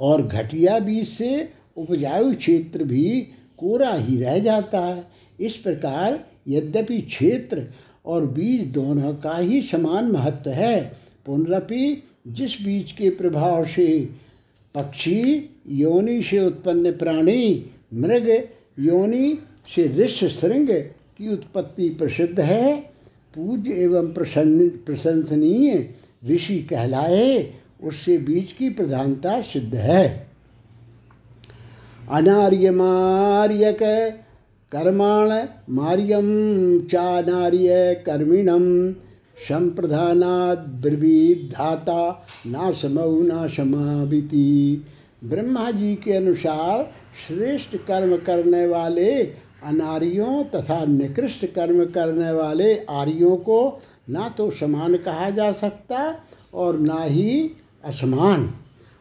और 0.00 0.26
घटिया 0.26 0.78
बीज 0.78 1.08
से 1.08 1.48
उपजाऊ 1.76 2.34
क्षेत्र 2.34 2.84
भी 2.84 3.28
कोरा 3.58 3.94
ही 3.94 4.20
रह 4.22 4.38
जाता 4.38 4.80
है। 4.80 5.04
इस 5.40 5.56
प्रकार 5.56 6.24
यद्यपि 6.48 7.00
क्षेत्र 7.00 7.66
और 8.06 8.26
बीज 8.26 8.60
दोनों 8.66 9.14
का 9.14 9.38
ही 9.38 9.62
समान 9.62 10.04
महत्व 10.04 10.50
है, 10.50 10.92
पुनरपि 11.26 12.02
जिस 12.28 12.62
बीज 12.62 12.92
के 12.92 13.10
प्रभाव 13.10 13.64
से 13.64 14.08
पक्षी, 14.74 15.50
योनि 15.68 16.22
से 16.22 16.40
उत्पन्न 16.40 16.90
प्राणी, 16.92 17.66
मृग, 17.94 18.28
योनि 18.78 19.38
से 19.74 19.88
ऋष 19.88 20.24
श्रृंग 20.24 20.68
की 21.18 21.32
उत्पत्ति 21.32 21.88
प्रसिद्ध 21.88 22.40
है 22.40 22.76
पूज्य 23.34 23.72
एवं 23.72 24.12
प्रसन्न, 24.12 24.68
प्रशंसनीय 24.68 25.90
ऋषि 26.26 26.58
कहलाए, 26.62 27.54
उससे 27.82 28.18
बीज 28.18 28.52
की 28.52 28.70
प्रधानता 28.70 29.40
सिद्ध 29.40 29.74
है। 29.74 30.26
अनार्यमार्यक 32.10 33.82
कर्माण 34.76 35.30
मार्यम 35.74 36.26
चानार्य 36.86 37.94
कर्मिणम 38.06 38.64
संप्रधानाद 39.48 40.64
ब्रवीद 40.82 41.48
धाता 41.52 42.24
नाशमऊ 42.46 43.22
नाशमाविति 43.22 44.42
ब्रह्मा 45.24 45.70
जी 45.70 45.94
के 45.94 46.12
अनुसार 46.12 46.82
श्रेष्ठ 47.26 47.76
कर्म 47.76 48.16
करने 48.16 48.66
वाले 48.66 49.12
अनारियों 49.64 50.42
तथा 50.44 50.84
निकृष्ट 50.84 51.46
कर्म 51.46 51.84
करने 51.84 52.32
वाले 52.32 52.74
आर्यों 52.90 53.36
को 53.36 53.60
ना 54.10 54.28
तो 54.28 54.50
समान 54.50 54.96
कहा 54.96 55.30
जा 55.30 55.50
सकता 55.52 56.02
और 56.54 56.78
ना 56.78 57.02
ही 57.02 57.50
असमान। 57.84 58.50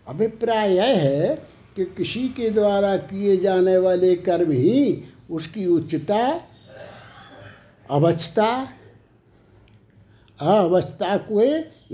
अभिप्राय 0.07 0.75
यह 0.75 0.97
है 1.01 1.35
कि 1.75 1.85
किसी 1.97 2.27
के 2.29 2.49
द्वारा 2.49 2.95
किए 2.97 3.37
जाने 3.37 3.77
वाले 3.77 4.15
कर्म 4.15 4.51
ही 4.51 5.03
उसकी 5.29 5.65
उच्चता 5.65 6.41
अवस्था 7.91 8.69
अवस्था 10.39 11.17
को 11.17 11.41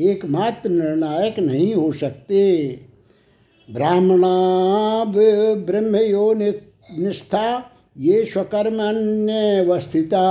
एकमात्र 0.02 0.70
निर्णायक 0.70 1.40
नहीं 1.40 1.76
हो 1.76 1.92
सकते। 1.92 2.42
ब्राह्मणा 3.70 5.04
ब्रह्मयो 5.66 6.34
निष्ठा, 6.34 7.72
ये 7.98 8.26
स्वकर्मण्यवस्थिता, 8.26 10.24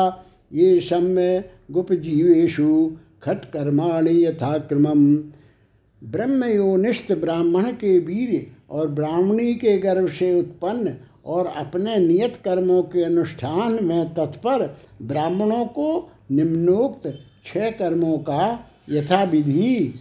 ये 0.53 0.81
सम्य 0.81 1.51
गुपजीवेशु 1.71 2.97
खटकर्माणि 3.23 4.25
यथाक्रमम। 4.25 5.17
ब्रह्मयोनिष्ठ 6.03 7.13
ब्राह्मण 7.13 7.71
के 7.73 7.99
वीर 7.99 8.47
और 8.71 8.89
ब्राह्मणी 8.89 9.55
के 9.55 9.79
गर्भ 9.79 10.09
से 10.09 10.39
उत्पन्न 10.39 10.97
और 11.27 11.47
अपने 11.47 11.97
नियत 11.97 12.37
कर्मों 12.45 12.83
के 12.83 13.05
अनुष्ठान 13.05 13.79
में 13.83 14.14
तत्पर 14.14 14.77
ब्राह्मणों 15.03 15.64
को 15.66 16.11
निम्नोक्त 16.31 17.18
छह 17.47 17.71
कर्मों 17.71 18.18
का 18.18 18.66
यथाविधि 18.91 19.95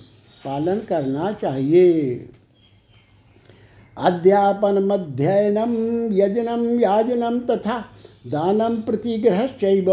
पालन 0.46 0.80
करना 0.80 1.32
चाहिए। 1.32 2.30
अध्यापन 3.98 4.84
मध्ययनम 4.84 5.74
यजनम 6.14 6.80
याजनम 6.80 7.40
तथा 7.40 7.80
दानम 8.28 8.76
प्रतिग्रहश्चैव 8.82 9.86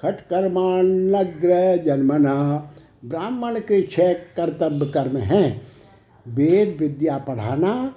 खटकर्माण्यग्र 0.00 1.82
जन्मना। 1.84 2.36
ब्राह्मण 3.04 3.58
के 3.60 3.82
छह 3.82 4.12
कर्तव्य 4.12 4.86
कर्म 4.86 5.16
हैं। 5.16 5.62
वेद, 6.28 6.76
विद्या 6.80 7.18
पढ़ाना 7.18 7.94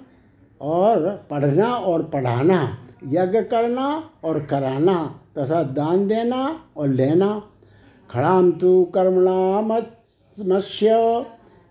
और 0.60 1.26
पढ़ना 1.30 1.66
और 1.66 2.02
पढ़ाना, 2.04 2.78
यज्ञ 3.06 3.40
करना 3.42 3.86
और 4.24 4.38
कराना 4.44 4.94
तथा 5.38 5.62
दान 5.62 6.06
देना 6.08 6.60
और 6.76 6.88
लेना। 6.88 7.42
खड़ाम 8.10 8.50
तो 8.52 8.82
कर्मणामस्य 8.94 10.44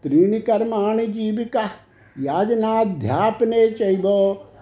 त्रीणि 0.04 0.40
कर्माणि 0.40 1.08
जीविका, 1.08 1.64
याजनाध्यापने 2.16 3.68
चैव 3.70 4.08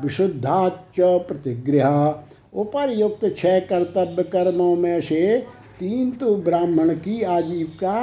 विशुद्धाच 0.02 0.96
प्रतिगृह। 1.00 2.24
उपरयुक्त 2.54 3.26
छह 3.38 3.60
कर्तव्य 3.62 4.24
कर्मों 4.26 4.76
में 4.76 5.02
से 5.02 5.38
तीन 5.80 6.12
तो 6.12 6.36
ब्राह्मण 6.38 6.94
की 6.96 7.22
आजीविका 7.24 7.96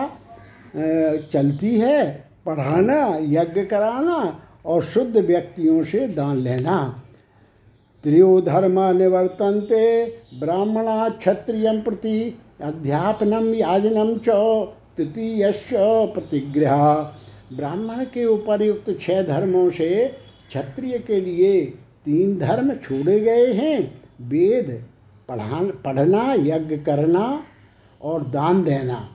चलती 1.32 1.74
है। 1.78 2.04
पढ़ाना, 2.46 3.16
यज्ञ 3.20 3.64
कराना 3.64 4.18
और 4.64 4.82
शुद्ध 4.84 5.16
व्यक्तियों 5.16 5.84
से 5.84 6.06
दान 6.08 6.36
लेना। 6.36 7.02
त्रियोधर्म 8.04 8.80
निवर्तनते 8.98 10.04
ब्राह्मणा 10.34 11.08
क्षत्रिय 11.08 11.80
प्रति 11.80 12.38
अध्यापनम 12.60 13.54
याजनम 13.54 14.16
च 14.18 14.30
तृतीय 14.96 15.52
प्रतिग्रह। 15.74 16.76
ब्राह्मण 17.52 18.04
के 18.04 18.24
उपरयुक्त 18.24 18.96
छह 19.00 19.22
धर्मों 19.22 19.70
से 19.70 19.88
क्षत्रिय 20.48 20.98
के 20.98 21.20
लिए 21.20 21.60
तीन 22.04 22.38
धर्म 22.38 22.74
छोड़े 22.74 23.18
गए 23.20 23.52
हैं। 23.52 23.78
वेद 24.20 24.84
पढ़ा 25.28 25.60
पढ़ना, 25.84 26.32
यज्ञ 26.32 26.76
करना 26.76 27.42
और 28.00 28.22
दान 28.22 28.62
देना। 28.64 29.08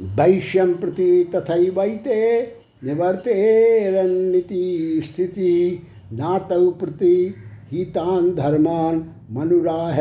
वैश्यम 0.00 0.74
प्रति 0.74 1.30
तथा 1.34 1.54
वैते 1.54 2.40
निवर्ते 2.84 3.90
रणनीति, 3.90 5.00
स्थिति, 5.04 5.82
नातौ 6.12 6.70
प्रति 6.70 7.34
हितान 7.70 8.34
धर्मान 8.34 9.10
मनुराह 9.30 9.96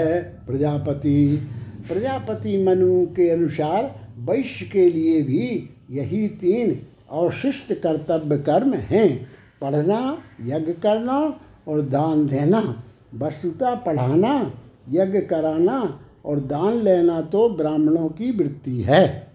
प्रजापति। 0.48 1.48
प्रजापति 1.88 2.64
मनु 2.64 3.06
के 3.06 3.30
अनुसार 3.30 4.08
वैश्य 4.20 4.66
के 4.66 4.90
लिए 4.90 5.22
भी 5.22 5.70
यही 5.92 6.28
तीन 6.28 6.80
अवशिष्ट 7.12 7.74
कर्तव्य 7.74 8.38
कर्म 8.38 8.74
हैं। 8.74 9.28
पढ़ना, 9.62 10.18
यज्ञ 10.46 10.72
करना 10.72 11.40
और 11.68 11.82
दान 11.82 12.28
देना। 12.28 12.84
वस्तुता 13.16 13.76
पढ़ाना, 13.76 14.54
यज्ञ 14.92 15.20
कराना 15.20 16.00
और 16.26 16.40
दान 16.40 16.74
लेना 16.74 17.22
तो 17.22 17.50
ब्राह्मणों 17.50 18.10
की 18.10 18.32
वृत्ति 18.32 18.82
है। 18.82 19.31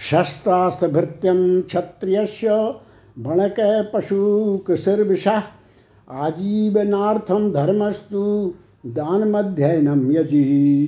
शस्त्रास्त्रभृत्यम 0.00 1.60
क्षत्रिय 1.60 2.24
भणक 3.18 3.56
पशु 3.94 4.58
कृषिर्विषा 4.66 5.42
आजीवनार्थम 6.10 7.52
धर्मस्तु 7.52 8.54
दान 8.86 9.30
मध्ययनम 9.30 10.12
यजी। 10.12 10.86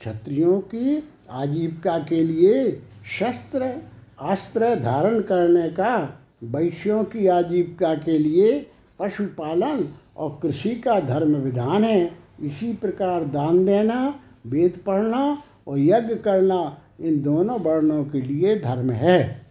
क्षत्रियों 0.00 0.60
की 0.60 1.08
आजीविका 1.30 1.98
के 1.98 2.22
लिए 2.22 2.70
शस्त्र, 3.18 3.74
अस्त्र 4.20 4.74
धारण 4.74 5.20
करने 5.20 5.68
का, 5.68 6.20
वैश्यों 6.44 7.04
की 7.04 7.26
आजीविका 7.26 7.94
के 7.94 8.18
लिए 8.18 8.66
पशुपालन 8.98 9.88
और 10.16 10.38
कृषि 10.42 10.70
का 10.70 11.00
धर्म 11.00 11.36
विधान 11.36 11.84
है। 11.84 12.06
इसी 12.40 12.72
प्रकार 12.72 13.24
दान 13.24 13.64
देना, 13.66 14.20
वेद 14.46 14.80
पढ़ना 14.86 15.42
और 15.68 15.78
यज्ञ 15.78 16.14
करना 16.14 16.78
इन 17.00 17.22
दोनों 17.22 17.60
वर्णों 17.60 18.04
के 18.04 18.20
लिए 18.20 18.58
धर्म 18.60 18.90
है। 18.90 19.46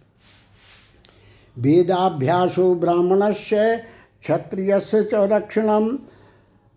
वेदाभ्यासो 1.59 2.75
ब्राह्मण 2.75 3.31
से 3.33 3.77
क्षत्रिय 3.77 4.79
च 4.79 5.09
रक्षणम, 5.13 5.99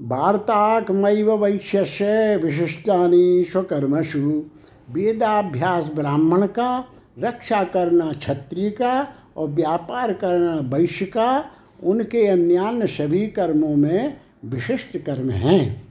वार्ताकमैव 0.02 1.44
वैश्य 1.44 2.36
विशिष्टानि 2.36 3.44
स्वकर्मसु। 3.52 4.44
वेदाभ्यास 4.90 5.90
ब्राह्मण 5.94 6.46
का, 6.46 6.84
रक्षा 7.18 7.64
करना 7.64 8.12
क्षत्रिय 8.12 8.70
का 8.70 9.08
और 9.36 9.48
व्यापार 9.48 10.12
करना 10.12 10.76
वैश्य 10.76 11.04
का, 11.04 11.44
उनके 11.82 12.26
अन्यान्य 12.26 12.86
सभी 12.86 13.26
कर्मों 13.26 13.76
में 13.76 14.16
विशिष्ट 14.44 14.98
कर्म 14.98 15.30
हैं। 15.30 15.87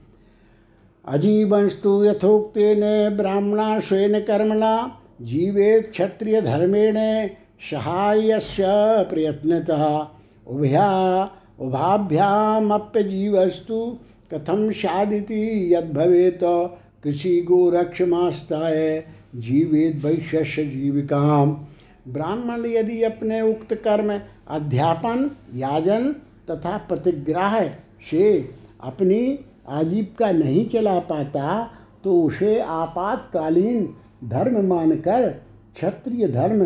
अजीवंस्तु 1.08 2.04
यथोक्तेन 2.04 3.16
ब्राह्मणा 3.16 3.80
स्वेन 3.80 4.20
कर्मणा 4.20 5.00
जीवेत 5.22 5.90
क्षत्रिय 5.90 6.42
धर्मेण 6.42 7.28
सहायस्य 7.70 8.64
प्रयत्नतः। 9.10 10.06
उभया, 10.46 11.30
उभाभ्यामप्यजीवस्तु 11.60 13.98
कथम 14.34 14.70
शादिति 14.70 15.74
यद्भवेत? 15.74 16.70
कृषि 17.04 17.44
गोरक्षमास्ताय 17.48 19.04
जीवेद 19.34 20.04
वैश्य 20.04 20.64
जीविकाम। 20.64 21.66
ब्राह्मण 22.08 22.66
यदि 22.66 23.02
अपने 23.02 23.40
उक्त 23.40 23.74
कर्म, 23.74 24.20
अध्यापन, 24.48 25.30
याजन 25.54 26.14
तथा 26.50 26.76
प्रतिग्राह 26.76 27.70
से 28.10 28.50
अपनी 28.84 29.38
आजीविका 29.68 30.30
नहीं 30.32 30.68
चला 30.68 30.98
पाता 31.00 31.58
तो 32.04 32.20
उसे 32.22 32.58
आपातकालीन 32.60 33.88
धर्म 34.24 34.66
मानकर 34.66 35.28
क्षत्रिय 35.76 36.28
धर्म, 36.28 36.64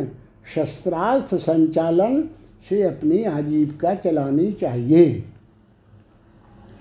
शस्त्रार्थ 0.54 1.34
संचालन 1.34 2.22
से 2.68 2.82
अपनी 2.82 3.22
आजीविका 3.24 3.94
चलानी 3.94 4.50
चाहिए। 4.52 5.24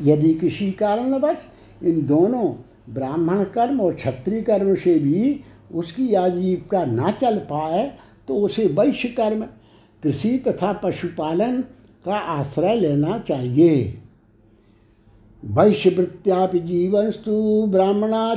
यदि 0.02 0.34
किसी 0.34 0.72
कारणवश 0.72 1.38
इन 1.84 2.06
दोनों 2.08 2.54
ब्राह्मण 2.94 3.44
कर्म 3.54 3.82
और 3.82 3.94
क्षत्रिय 3.94 4.42
कर्म 4.42 4.74
से 4.76 4.98
भी 5.00 5.40
उसकी 5.74 6.14
आजीविका 6.16 6.84
ना 6.86 7.12
चल 7.12 7.38
पाए 7.50 7.92
तो 8.28 8.36
उसे 8.36 8.66
वैश्य 8.70 9.10
कर्म, 9.10 9.42
कृषि 10.04 10.38
तथा 10.38 10.72
पशुपालन 10.74 11.62
का 12.06 12.18
आश्रय 12.18 12.76
लेना 12.76 13.18
चाहिए। 13.20 14.01
वैश्यवृत्त्यापि 15.46 16.60
जीवस्तु, 16.60 17.66
ब्राह्मणा 17.68 18.36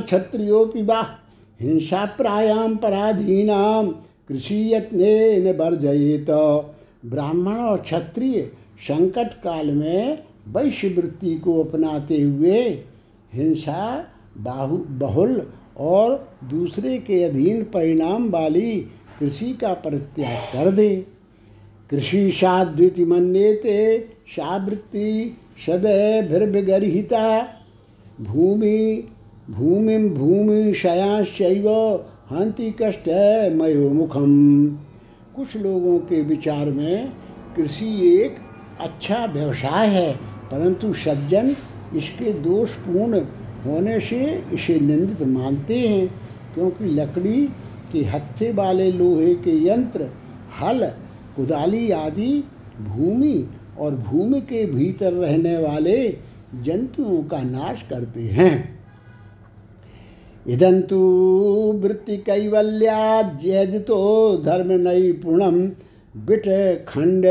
हिंसा 1.61 2.05
प्रायाम 2.05 2.75
पराधीनाम 2.75 3.87
कृषि 4.27 4.73
यत्न 4.73 4.99
वर्जयेत। 5.57 6.29
ब्राह्मण 7.05 7.53
और 7.53 7.77
क्षत्रिय 7.77 8.41
संकट 8.79 9.33
काल 9.33 9.71
में 9.71 10.23
वैश्य 10.47 10.89
वृत्ति 10.89 11.35
को 11.35 11.63
अपनाते 11.63 12.21
हुए 12.21 12.61
हिंसा, 13.33 14.05
बाहु, 14.37 14.77
बहुल 14.77 15.47
और 15.77 16.33
दूसरे 16.43 16.97
के 16.97 17.23
अधीन 17.23 17.63
परिणाम 17.63 18.29
वाली 18.29 18.79
कृषि 19.19 19.53
का 19.53 19.73
परित्याग 19.73 20.37
कर 20.53 20.71
दे। 20.71 21.05
कृषि 21.89 22.31
साद्विति 22.31 23.05
मन्येते 23.05 24.07
सावृत्ति 24.27 25.37
सदैभिर्विगर्हिता 25.57 27.25
भूमि 28.21 29.07
भूमि 29.49 29.97
भूमि 30.09 30.73
शयाशैव 30.73 31.69
हंति 32.31 32.71
कष्ट 32.81 33.07
मयो 33.55 33.89
मुखम 33.89 34.33
कुछ 35.35 35.55
लोगों 35.57 35.97
के 35.99 36.21
विचार 36.21 36.71
में 36.71 37.11
कृषि 37.55 37.87
एक 38.13 38.35
अच्छा 38.81 39.25
व्यवसाय 39.25 39.87
है, 39.87 40.11
परंतु 40.51 40.93
सज्जन 40.93 41.55
इसके 41.95 42.33
दोषपूर्ण 42.33 43.19
होने 43.65 43.99
से 43.99 44.21
इसे 44.53 44.79
निंदित 44.79 45.27
मानते 45.27 45.79
हैं, 45.79 46.07
क्योंकि 46.53 46.85
लकड़ी 46.85 47.45
के 47.91 48.03
हत्थे 48.03 48.51
वाले 48.51 48.91
लोहे 48.91 49.33
के 49.35 49.57
यंत्र, 49.67 50.09
हल, 50.61 50.85
कुदाली 51.35 51.89
आदि 51.91 52.43
भूमि 52.81 53.35
और 53.79 53.95
भूमि 53.95 54.41
के 54.41 54.65
भीतर 54.65 55.13
रहने 55.13 55.57
वाले 55.57 56.07
जंतुओं 56.63 57.23
का 57.23 57.41
नाश 57.41 57.81
करते 57.89 58.21
हैं। 58.21 58.79
इदंतु 60.47 60.97
वृत्ति 61.83 62.17
कैवल्याद्यदितो 62.17 64.01
धर्म 64.37 64.71
नैपुणम 64.81 65.59
बिट 66.25 66.47
खंड 66.87 67.25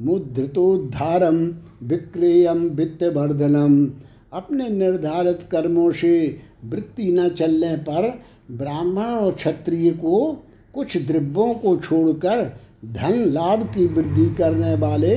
मुद्रितोद्धारम 0.00 1.36
विक्रियम 1.82 2.58
वित्तवर्धनम। 2.58 3.92
अपने 4.32 4.68
निर्धारित 4.68 5.40
कर्मों 5.50 5.90
से 5.92 6.40
वृत्ति 6.64 7.12
न 7.12 7.28
चलने 7.28 7.76
पर 7.76 8.20
ब्राह्मण 8.50 9.04
और 9.04 9.32
क्षत्रिय 9.32 9.90
को 9.90 10.44
कुछ 10.74 10.96
द्रव्यों 11.06 11.54
को 11.54 11.76
छोड़कर 11.76 12.42
धन 12.84 13.24
लाभ 13.28 13.62
की 13.74 13.86
वृद्धि 13.86 14.26
करने 14.34 14.74
वाले 14.74 15.14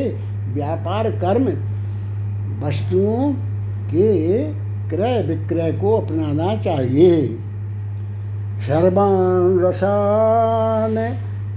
व्यापार 0.54 1.10
कर्म 1.18 1.46
वस्तुओं 2.62 3.32
के 3.88 4.12
क्रय 4.90 5.22
विक्रय 5.22 5.72
को 5.72 5.98
अपनाना 5.98 6.56
चाहिए। 6.62 7.22
सर्वान 8.62 9.60
रसान 9.60 10.96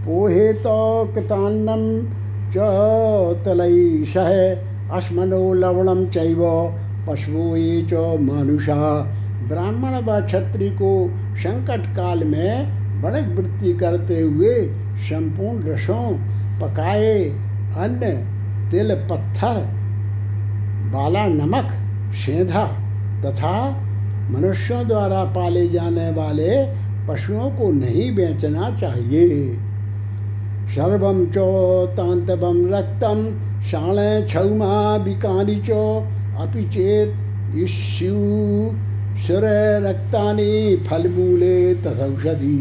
पोहे 0.04 0.52
कृतान्नम 0.56 1.82
च 2.52 2.56
तलैषः 3.44 4.30
अश्मनो 4.96 5.52
लवणम 5.54 6.04
चैव 6.06 6.42
पशुओं 7.08 7.56
ये 7.56 7.82
च 7.82 7.92
मानुषा। 8.20 8.76
ब्राह्मण 9.48 9.94
व 10.04 10.20
क्षत्रिय 10.26 10.70
को 10.72 10.92
संकट 11.36 11.86
काल 11.96 12.24
में 12.24 13.02
बड़क 13.02 13.34
वृत्ति 13.36 13.72
करते 13.74 14.20
हुए 14.20 14.54
संपूर्ण 15.08 15.72
रसों, 15.72 16.12
पकाए 16.60 17.18
अन्न 17.76 18.12
तिल 18.70 18.94
पत्थर, 19.10 19.60
बाला 20.92 21.26
नमक 21.26 21.70
सेंधा 22.14 22.64
तथा 23.24 23.54
मनुष्यों 24.30 24.86
द्वारा 24.88 25.24
पाले 25.34 25.68
जाने 25.68 26.10
वाले 26.10 26.50
पशुओं 27.08 27.50
को 27.50 27.70
नहीं 27.72 28.14
बेचना 28.14 28.70
चाहिए। 28.76 29.28
सर्वम 30.74 31.24
चो 31.26 31.46
तांतवम 31.86 32.64
रक्तम 32.74 33.24
शाण 33.62 33.96
क्षौमा, 34.26 34.98
बिकानी 34.98 35.56
चो, 35.60 35.82
अपि 36.40 36.64
चेत 36.64 37.56
इष्यु, 37.56 38.14
सुर 39.16 39.44
फलमूले 40.88 41.74
तथौषधि 41.74 42.58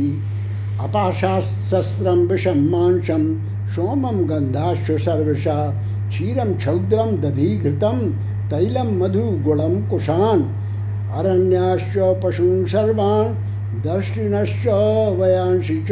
अपाशास्त्रम 0.81 2.19
विषम 2.27 2.59
मांसम 2.71 3.23
सोमम 3.69 4.19
गंधाश्व 4.25 4.97
सर्वशा 4.97 5.57
क्षीरम 6.13 6.53
क्षौद्रम 6.53 7.15
दधि 7.17 7.55
घृतम 7.57 7.99
तैलम 8.49 8.89
मधु 9.03 9.19
गुणम 9.19 9.79
कुशान। 9.89 10.41
अरण्याश्च 11.15 11.93
पशून् 12.23 12.65
सर्वान्, 12.65 13.33
दर्शिनश्च 13.81 14.67
वयांसि 15.19 15.85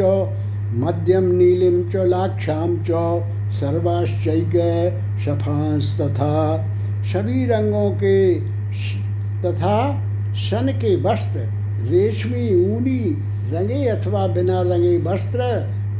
मध्यम 0.74 1.24
नीलिम 1.32 1.82
च, 1.90 1.96
लाक्षां 1.96 2.68
च, 2.76 2.90
सर्वाश्चैक 3.52 4.54
शफांस्तथा। 5.24 6.36
सभी 7.04 7.44
रंगों 7.46 7.90
के 7.90 8.34
तथा 9.42 9.76
सन 10.34 10.72
के 10.72 10.94
वस्त्र, 11.02 11.40
रेशमी, 11.88 12.46
ऊनी, 12.66 13.00
रंगे 13.52 13.84
अथवा 13.88 14.26
बिना 14.26 14.60
रंगे 14.62 14.96
वस्त्र, 14.98 15.50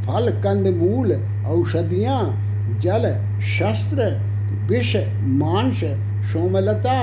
फल, 0.07 0.31
कंद, 0.43 0.67
मूल, 0.77 1.13
औषधियाँ 1.47 2.42
जल, 2.81 3.15
शस्त्र, 3.41 4.21
विष, 4.67 4.95
मांस, 5.23 5.83
सोमलता, 6.23 6.99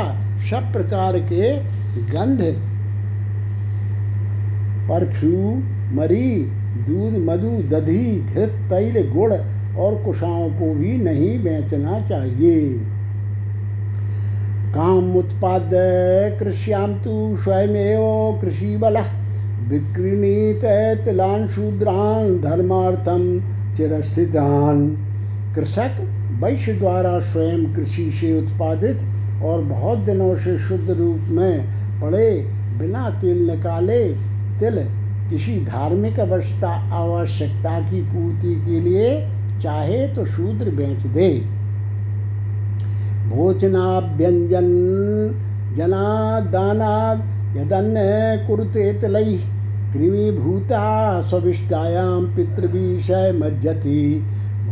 सब 0.50 0.72
प्रकार 0.72 1.18
के 1.18 1.56
गंध। 2.12 2.42
परफ्यूम 4.88 5.62
मरी, 5.96 6.44
दूध, 6.88 7.18
मधु, 7.24 7.50
दधी, 7.68 8.20
घृत, 8.20 8.48
तैल, 8.48 9.10
गुड़ 9.12 9.32
और 9.76 9.94
कुशाओं 10.04 10.48
को 10.50 10.74
भी 10.74 10.96
नहीं 10.96 11.38
बेचना 11.38 12.00
चाहिए। 12.00 12.60
काम 14.74 15.16
उत्पाद 15.16 15.70
कृष्याम 16.40 16.94
तो 16.94 17.36
स्वयमेव 17.36 18.38
कृषि 18.42 18.76
बल 18.76 18.98
विक्रीणीत 19.68 20.64
तिलान 21.04 21.48
शूद्रान 21.48 22.38
धर्मार्थम 22.38 23.40
चिरस्थितान 23.76 25.06
कृषक 25.54 25.96
वैश्य 26.42 26.72
द्वारा 26.72 27.18
स्वयं 27.20 27.64
कृषि 27.74 28.10
से 28.20 28.32
उत्पादित 28.38 29.42
और 29.44 29.60
बहुत 29.62 29.98
दिनों 29.98 30.34
से 30.36 30.56
शुद्ध 30.58 30.90
रूप 30.90 31.28
में 31.28 32.00
पड़े, 32.00 32.30
बिना 32.78 33.08
तिल 33.20 33.50
निकाले 33.50 34.02
तिल 34.60 34.78
किसी 35.30 35.56
धार्मिक 35.66 36.20
अवस्था, 36.20 36.68
आवश्यकता 36.94 37.78
की 37.80 38.00
पूर्ति 38.02 38.54
के 38.66 38.80
लिए 38.80 39.10
चाहे 39.62 40.06
तो 40.08 40.24
शूद्र 40.26 40.70
बेच 40.70 41.06
दे। 41.08 41.28
भोजनाभ्यंजन 43.30 44.68
जना 45.76 46.40
दाना 46.50 46.94
यदन्न 47.56 47.96
कुरुते 48.46 48.92
तलई 48.92 49.36
कृमिभूता 49.92 50.82
स्विष्टायाम 51.22 52.26
पितृविषय 52.36 53.32
मज्जति। 53.34 54.02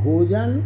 भोजन, 0.04 0.58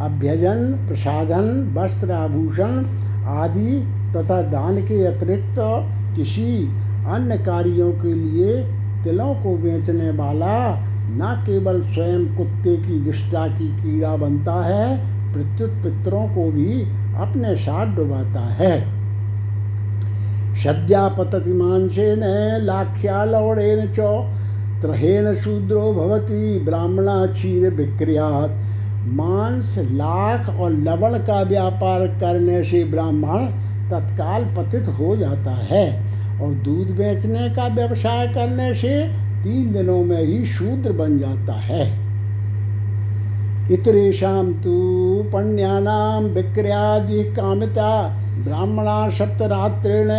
अभ्यजन 0.00 0.86
प्रसादन 0.88 1.46
वस्त्र 1.76 2.12
आभूषण 2.12 2.84
आदि 3.26 3.70
तथा 4.16 4.42
दान 4.42 4.80
के 4.82 5.04
अतिरिक्त 5.04 5.54
किसी 6.16 6.68
अन्य 7.06 7.38
कार्यों 7.38 7.92
के 7.92 8.14
लिए 8.14 8.56
तिलों 9.04 9.34
को 9.34 9.56
बेचने 9.56 10.10
वाला 10.10 10.56
न 11.08 11.44
केवल 11.46 11.80
स्वयं 11.82 12.24
कुत्ते 12.36 12.76
की 12.76 12.98
विष्टा 12.98 13.46
की 13.48 13.68
कीड़ा 13.68 14.16
बनता 14.16 14.54
है, 14.64 14.96
प्रत्युत 15.32 15.70
पितरों 15.70 16.28
को 16.28 16.50
भी 16.50 16.82
अपने 17.16 17.56
साथ 17.56 17.96
डुबाता 17.96 18.40
है। 18.54 18.80
सद्या 20.56 21.08
पतति 21.08 21.52
मांसेन 21.52 22.20
लाख्या 22.64 23.24
लवणेन 23.24 23.86
च 23.98 23.98
त्रहेण 24.82 25.34
शूद्रो 25.34 25.92
भवती 25.92 26.64
ब्राह्मणा 26.64 27.26
क्षीर 27.26 27.70
विक्रियात। 27.70 28.62
मांस, 29.06 29.74
लाख 29.78 30.48
और 30.48 30.70
लवण 30.70 31.18
का 31.18 31.42
व्यापार 31.42 32.06
करने 32.20 32.62
से 32.64 32.84
ब्राह्मण 32.84 33.46
तत्काल 33.90 34.44
पतित 34.44 34.88
हो 34.88 35.16
जाता 35.16 35.50
है 35.50 35.86
और 36.40 36.54
दूध 36.54 36.90
बेचने 36.96 37.48
का 37.50 37.66
व्यवसाय 37.66 38.26
करने 38.28 38.74
से 38.74 39.08
तीन 39.42 39.72
दिनों 39.72 40.04
में 40.04 40.22
ही 40.22 40.44
शूद्र 40.44 40.92
बन 40.92 41.18
जाता 41.18 41.52
है। 41.52 41.84
इतरेशम 43.72 44.52
तो 44.64 45.22
पण्यानाम 45.32 46.24
विक्रियादि 46.24 47.22
कामिता 47.24 48.08
ब्राह्मणा 48.44 49.08
सप्तरात्रेण 49.08 50.10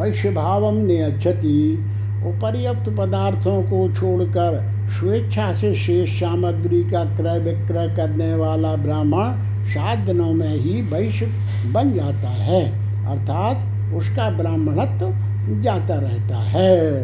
वैश्य 0.00 0.30
भाव 0.30 0.70
नियच्छति। 0.76 1.86
उपर्युक्त 2.26 2.88
पदार्थों 2.98 3.62
को 3.62 3.88
छोड़कर 3.94 4.79
स्वेच्छा 4.98 5.52
से 5.52 5.74
शेष 5.74 6.20
सामग्री 6.20 6.82
का 6.84 7.04
क्रय 7.04 7.38
विक्रय 7.38 7.94
करने 7.96 8.34
वाला 8.34 8.74
ब्राह्मण 8.76 9.24
सात 9.66 9.98
दिनों 9.98 10.32
में 10.32 10.56
ही 10.56 10.82
वैश्य 10.82 11.26
बन 11.72 11.92
जाता 11.92 12.28
है। 12.28 12.64
अर्थात 13.06 13.94
उसका 13.94 14.30
ब्राह्मणत्व 14.30 15.60
जाता 15.60 15.94
रहता 15.94 16.38
है। 16.38 17.00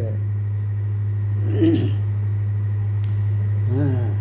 हाँ। 3.68 4.12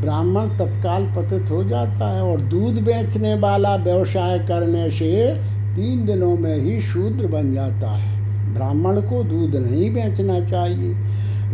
ब्राह्मण 0.00 0.48
तत्काल 0.48 1.02
पतित 1.16 1.50
हो 1.50 1.64
जाता 1.64 2.14
है 2.16 2.22
और 2.22 2.40
दूध 2.40 2.74
बेचने 2.74 3.34
वाला 3.34 3.76
व्यवसाय 3.76 4.38
करने 4.38 4.90
से 4.90 5.34
तीन 5.76 6.04
दिनों 6.04 6.36
में 6.36 6.56
ही 6.58 6.80
शूद्र 6.80 7.26
बन 7.26 7.52
जाता 7.54 7.90
है। 7.90 8.20
ब्राह्मण 8.54 9.00
को 9.00 9.22
दूध 9.24 9.56
नहीं 9.56 9.90
बेचना 9.92 10.40
चाहिए। 10.40 10.94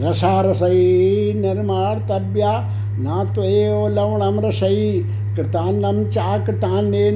रसा 0.00 0.40
रसई 0.40 1.32
निर्मार्तव्या 1.36 2.52
ना 2.98 3.22
तो 3.34 3.42
एव 3.44 3.88
लवणम 3.88 4.40
रसई 4.40 5.04
कृतान्नम 5.36 6.04
चा 6.04 6.36
कृतान्य 6.38 7.10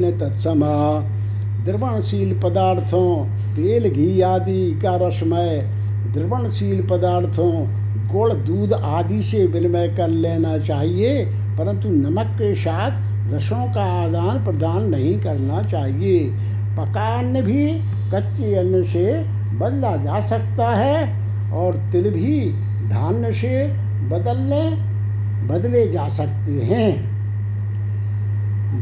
न 0.00 0.10
तत्समा। 0.20 0.74
द्रवणशील 1.64 2.38
पदार्थों, 2.40 3.24
तेल, 3.54 3.88
घी 3.90 4.20
आदि 4.20 4.80
का 4.82 4.94
रसमय। 4.96 5.58
द्रवणशील 6.12 6.82
पदार्थों, 6.86 7.52
गुड़, 8.08 8.32
दूध 8.32 8.72
आदि 8.72 9.22
से 9.22 9.44
विनिमय 9.46 9.88
कर 9.88 10.08
लेना 10.08 10.58
चाहिए, 10.58 11.24
परंतु 11.58 11.88
नमक 11.88 12.26
के 12.34 12.54
साथ 12.54 13.34
रसों 13.34 13.64
का 13.72 13.84
आदान 14.02 14.44
प्रदान 14.44 14.88
नहीं 14.88 15.18
करना 15.20 15.62
चाहिए। 15.62 16.18
पका 16.76 17.06
अन्न 17.18 17.42
भी 17.42 17.66
कच्चे 18.12 18.54
अन्न 18.54 18.82
से 18.84 19.06
बदला 19.54 19.96
जा 19.96 20.20
सकता 20.20 20.68
है 20.68 21.52
और 21.52 21.76
तिल 21.92 22.10
भी 22.10 22.40
धान्य 22.90 23.32
से 23.32 23.66
बदलने, 24.08 24.64
बदले 25.48 25.86
जा 25.86 26.08
सकते 26.08 26.52
हैं। 26.66 26.90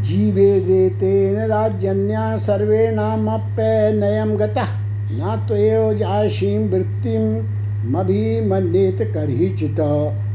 जीवे 0.02 0.60
देते 0.60 1.46
राज्यन्या 1.46 2.36
सर्वे 2.36 2.90
नाम 2.90 3.26
नयम 4.00 4.36
गता। 4.36 4.64
न 5.10 5.46
तो 5.48 5.56
जायसीम 5.94 6.68
वृत्तिम 6.68 7.22
मभी 7.90 8.40
मन्यत 8.40 8.98
कर 9.14 9.28
ही 9.28 9.48
चित 9.50 9.80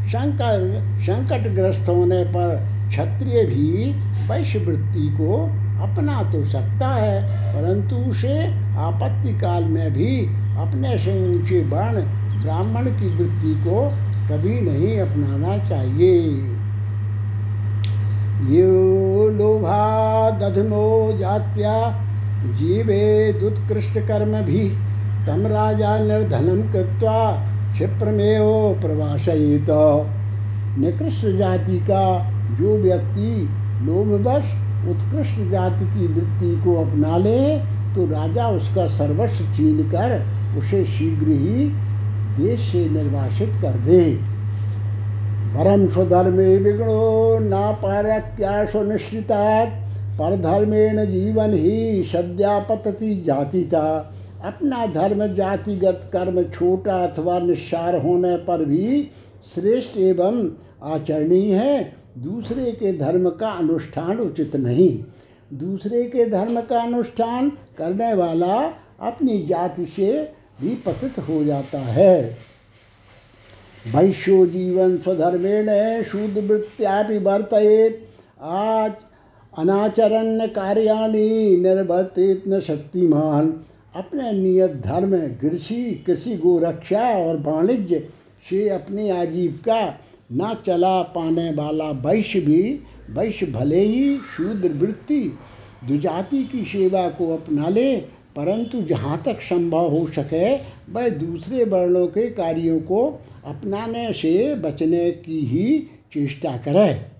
शंकर, 0.07 0.61
संकटग्रस्त 1.01 1.89
होने 1.89 2.23
पर 2.25 2.55
क्षत्रिय 2.89 3.43
भी 3.43 3.91
वैश्य 4.29 4.59
वृत्ति 4.59 5.07
को 5.19 5.41
अपना 5.81 6.23
तो 6.31 6.43
सकता 6.45 6.87
है, 6.87 7.21
परंतु 7.53 7.95
उसे 7.95 8.35
आपत्ति 8.81 9.33
काल 9.39 9.63
में 9.63 9.93
भी 9.93 10.17
अपने 10.61 10.97
से 10.97 11.13
ऊँचे 11.27 11.61
वर्ण 11.69 12.01
ब्राह्मण 12.43 12.85
की 12.91 13.07
वृत्ति 13.15 13.53
को 13.63 13.81
कभी 14.29 14.59
नहीं 14.61 14.99
अपनाना 14.99 15.57
चाहिए। 15.57 16.19
यो 18.51 19.27
लोभा 19.29 19.79
दधमो 20.39 21.17
जात्या, 21.17 21.73
जीवे 22.57 23.33
दुत्कृष्ट 23.33 23.99
कर्म 24.07 24.31
भी, 24.41 24.67
तम 25.27 25.45
राजा 25.47 25.97
निर्धनम 25.99 26.61
कृत्वा 26.71 27.19
क्षिप्रमेव 27.71 28.45
प्रवासित 28.81 29.67
निकृष्ट 30.79 31.25
जाति 31.37 31.77
का 31.79 32.05
जो 32.51 32.77
व्यक्ति 32.77 33.31
लोभवश 33.81 34.53
उत्कृष्ट 34.89 35.39
जाति 35.51 35.85
की 35.85 36.07
वृत्ति 36.07 36.55
को 36.63 36.75
अपना 36.81 37.17
ले 37.17 37.41
तो 37.95 38.05
राजा 38.05 38.47
उसका 38.47 38.87
सर्वस्व 38.87 39.45
छीन 39.55 39.83
कर 39.89 40.21
उसे 40.57 40.83
शीघ्र 40.85 41.27
ही 41.27 41.65
देश 42.37 42.61
से 42.61 42.89
निर्वासित 42.89 43.49
कर 43.61 43.79
दे। 43.79 44.01
परम 45.55 45.87
स्वधर्मे 45.89 46.57
बिगड़ो 46.57 47.39
ना 47.39 47.71
पारक्या 47.71 48.65
सुनिश्चिता 48.65 49.65
परधर्मेण 50.19 51.05
जीवन 51.05 51.53
ही 51.53 52.03
सद्यापतति 52.03 53.15
जाति 53.27 53.63
था 53.63 54.13
अपना 54.45 54.85
धर्म, 54.85 55.25
जातिगत 55.27 56.09
कर्म, 56.13 56.43
छोटा 56.43 56.95
अथवा 56.97 57.39
निस्सार 57.39 57.95
होने 57.95 58.35
पर 58.37 58.65
भी 58.65 59.09
श्रेष्ठ 59.45 59.97
एवं 59.97 60.47
आचरणीय 60.83 61.55
है। 61.55 61.93
दूसरे 62.17 62.71
के 62.71 62.97
धर्म 62.97 63.29
का 63.29 63.49
अनुष्ठान 63.49 64.17
उचित 64.17 64.55
नहीं। 64.55 64.91
दूसरे 65.53 66.03
के 66.03 66.25
धर्म 66.29 66.61
का 66.61 66.81
अनुष्ठान 66.81 67.49
करने 67.77 68.13
वाला 68.13 68.55
अपनी 69.01 69.37
जाति 69.45 69.85
से 69.85 70.11
भी 70.61 70.75
पतित 70.75 71.19
हो 71.19 71.43
जाता 71.43 71.79
है। 71.79 72.37
वैश्यो 73.95 74.45
जीवन 74.45 74.97
स्वधर्मेण 74.97 75.69
शुद्ध 76.03 76.37
वृत्त्यापि 76.37 77.17
वर्तयेत। 77.17 78.07
आज 78.41 78.91
अनाचरण 79.57 80.47
कार्याणी 80.47 81.57
निर्वर्तित 81.57 82.43
न 82.47 82.59
शक्तिमान। 82.59 83.53
अपने 83.95 84.31
नियत 84.31 84.81
धर्म 84.85 85.17
कृषि 85.41 86.03
कृषि 86.07 86.35
गोरक्षा 86.35 87.01
और 87.01 87.39
वाणिज्य 87.41 87.99
से 88.49 88.69
अपनी 88.69 89.09
आजीविका 89.09 89.99
न 90.31 90.55
चला 90.65 91.01
पाने 91.01 91.49
वाला 91.51 91.91
वैश्य 92.05 92.39
भी 92.39 92.79
वैश्य 93.09 93.45
भले 93.45 93.79
ही 93.79 94.17
शूद्र 94.17 94.69
वृत्ति 94.69 95.37
दुजाति 95.87 96.43
की 96.43 96.65
सेवा 96.65 97.09
को 97.09 97.33
अपना 97.33 97.69
ले, 97.69 97.95
परंतु 98.35 98.81
जहाँ 98.81 99.21
तक 99.25 99.41
संभव 99.41 99.87
हो 99.87 100.05
सके, 100.05 100.55
वह 100.93 101.09
दूसरे 101.09 101.63
वर्णों 101.63 102.07
के 102.07 102.29
कार्यों 102.29 102.79
को 102.79 103.19
अपनाने 103.45 104.13
से 104.13 104.55
बचने 104.55 105.11
की 105.11 105.39
ही 105.39 105.79
चेष्टा 106.13 106.57
करे। 106.57 107.11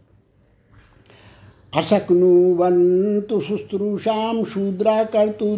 अशक्नुवन्तु 1.76 3.42
शुश्रूषां 3.42 4.44
शूद्रा 4.44 5.04
कर्तु 5.04 5.58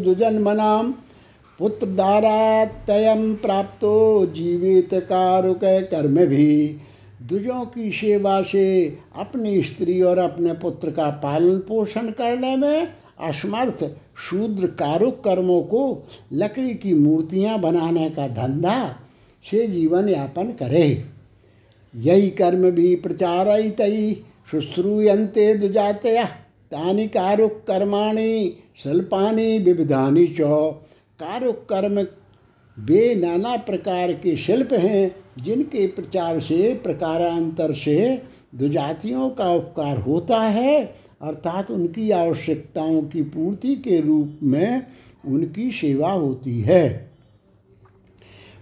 जीवित 4.25 4.89
कारुक 4.93 5.59
कर्म 5.63 6.25
भी। 6.25 6.77
दुजों 7.29 7.65
की 7.65 7.91
सेवा 7.91 8.41
से 8.41 8.97
अपनी 9.15 9.61
स्त्री 9.63 10.01
और 10.01 10.17
अपने 10.17 10.53
पुत्र 10.53 10.91
का 10.91 11.09
पालन 11.09 11.59
पोषण 11.59 12.09
करने 12.11 12.55
में 12.55 12.87
असमर्थ 13.19 13.83
शूद्र 14.17 14.67
कारुक 14.67 15.23
कर्मों 15.23 15.61
को 15.61 16.03
लकड़ी 16.33 16.73
की 16.73 16.93
मूर्तियाँ 16.93 17.59
बनाने 17.59 18.09
का 18.09 18.27
धंधा 18.27 18.99
से 19.51 19.67
जीवन 19.67 20.09
यापन 20.09 20.43
करे। 20.43 21.03
यही 21.95 22.29
कर्म 22.29 22.69
भी 22.71 22.95
प्रचार 22.95 23.61
तई, 23.71 24.23
शुश्रूयन्ते 24.51 25.53
दुजातया, 25.55 26.25
तानि 26.71 27.07
कारुक 27.07 27.51
कर्माणि 27.67 28.57
शिल्पानि 28.83 29.59
विविधानि 29.59 30.27
च। 30.27 30.41
कारुक 31.19 31.55
कर्म 31.55 32.03
वे 32.79 33.15
नाना 33.15 33.57
प्रकार 33.57 34.13
के 34.13 34.35
शिल्प 34.37 34.73
हैं, 34.73 35.15
जिनके 35.43 35.87
प्रचार 35.87 36.39
से, 36.39 36.73
प्रकारांतर 36.73 37.73
से 37.73 38.21
दुजातियों 38.55 39.29
का 39.29 39.53
उपकार 39.53 39.97
होता 39.97 40.39
है, 40.39 40.83
अर्थात 41.21 41.71
उनकी 41.71 42.11
आवश्यकताओं 42.11 43.01
की 43.03 43.21
पूर्ति 43.21 43.75
के 43.75 44.01
रूप 44.01 44.39
में 44.43 44.85
उनकी 45.25 45.71
सेवा 45.71 46.11
होती 46.11 46.61
है। 46.61 47.11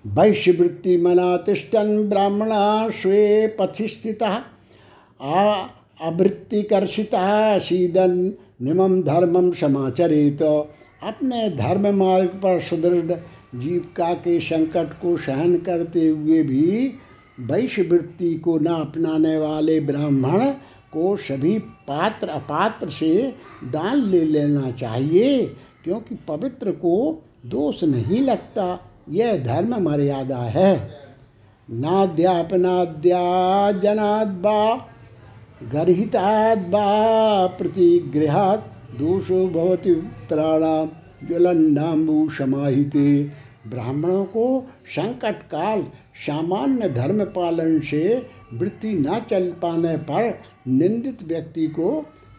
वैश्यवृत्ति 0.07 0.97
मनातिष्ठन 0.97 2.09
ब्राह्मणा 2.09 2.89
स्वे 2.89 3.47
पथि 3.59 3.88
स्थिता 3.88 4.30
आवृत्तिकर्षिता 6.01 7.57
सीदन 7.59 8.34
निमम 8.62 9.01
धर्मम 9.01 9.51
समाचरित। 9.51 10.41
अपने 11.03 11.49
धर्म 11.49 11.95
मार्ग 11.95 12.28
पर 12.28 12.59
सुदृढ़ 12.59 13.12
जीविका 13.56 14.14
के 14.14 14.39
संकट 14.39 14.93
को 15.02 15.16
सहन 15.18 15.58
करते 15.58 16.08
हुए 16.08 16.43
भी 16.43 16.93
वैश्यवृत्ति 17.39 18.34
को 18.36 18.58
न 18.60 18.66
अपनाने 18.66 19.38
वाले 19.38 19.80
ब्राह्मण 19.80 20.49
को 20.93 21.16
सभी 21.18 21.58
पात्र 21.88 22.28
अपात्र 22.28 22.89
से 22.89 23.36
दान 23.64 23.97
ले 23.97 24.24
लेना 24.24 24.72
चाहिए, 24.72 25.45
क्योंकि 25.84 26.16
पवित्र 26.28 26.72
को 26.72 27.24
दोष 27.45 27.84
नहीं 27.84 28.22
लगता, 28.22 28.80
यह 29.10 29.38
धर्म 29.43 29.76
मर्यादा 29.82 30.38
है। 30.38 30.76
नाद्यापनाद्या 31.70 33.20
जनाद्वा 33.72 34.88
गर्हिताद्वा 35.74 36.86
प्रतिगृहात् 37.47 38.97
दोषो 38.99 39.45
भवति 39.47 39.93
प्राणाम 40.30 40.89
ज्वलन्नाम्बु 41.28 42.30
समाहिते 42.30 43.24
ब्राह्मणों 43.68 44.24
को 44.26 44.45
संकट 44.88 45.41
काल 45.43 45.84
सामान्य 46.18 46.89
धर्म 46.89 47.24
पालन 47.26 47.80
से 47.80 48.30
वृत्ति 48.53 48.93
न 48.99 49.20
चल 49.30 49.49
पाने 49.62 49.95
पर 49.97 50.39
निंदित 50.68 51.24
व्यक्ति 51.24 51.68
को 51.70 51.89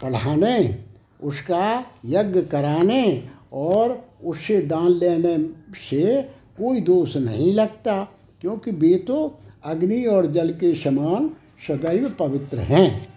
पढ़ाने, 0.03 0.79
उसका 1.23 1.85
यज्ञ 2.07 2.41
कराने 2.43 3.23
और 3.53 4.05
उससे 4.25 4.61
दान 4.63 4.89
लेने 4.89 5.37
से 5.81 6.23
कोई 6.59 6.81
दोष 6.81 7.17
नहीं 7.17 7.53
लगता, 7.53 8.03
क्योंकि 8.41 8.71
वे 8.71 8.95
तो 8.99 9.39
अग्नि 9.65 10.05
और 10.05 10.27
जल 10.27 10.51
के 10.53 10.75
समान 10.75 11.31
सदैव 11.69 12.09
पवित्र 12.11 12.59
हैं। 12.59 13.09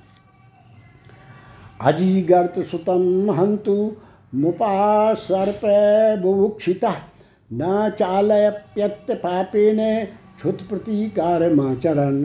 अजीगर्त 1.81 2.59
सुतम 2.65 3.31
हंतु 3.31 3.91
मुपा 4.35 5.13
सर्प 5.13 5.61
बुभुक्षिता। 6.23 6.95
न 7.49 7.89
चालयप्यत 7.99 9.11
पापेन 9.11 9.79
क्षुत 10.37 10.61
प्रतिकार 10.69 11.53
माचरण 11.53 12.23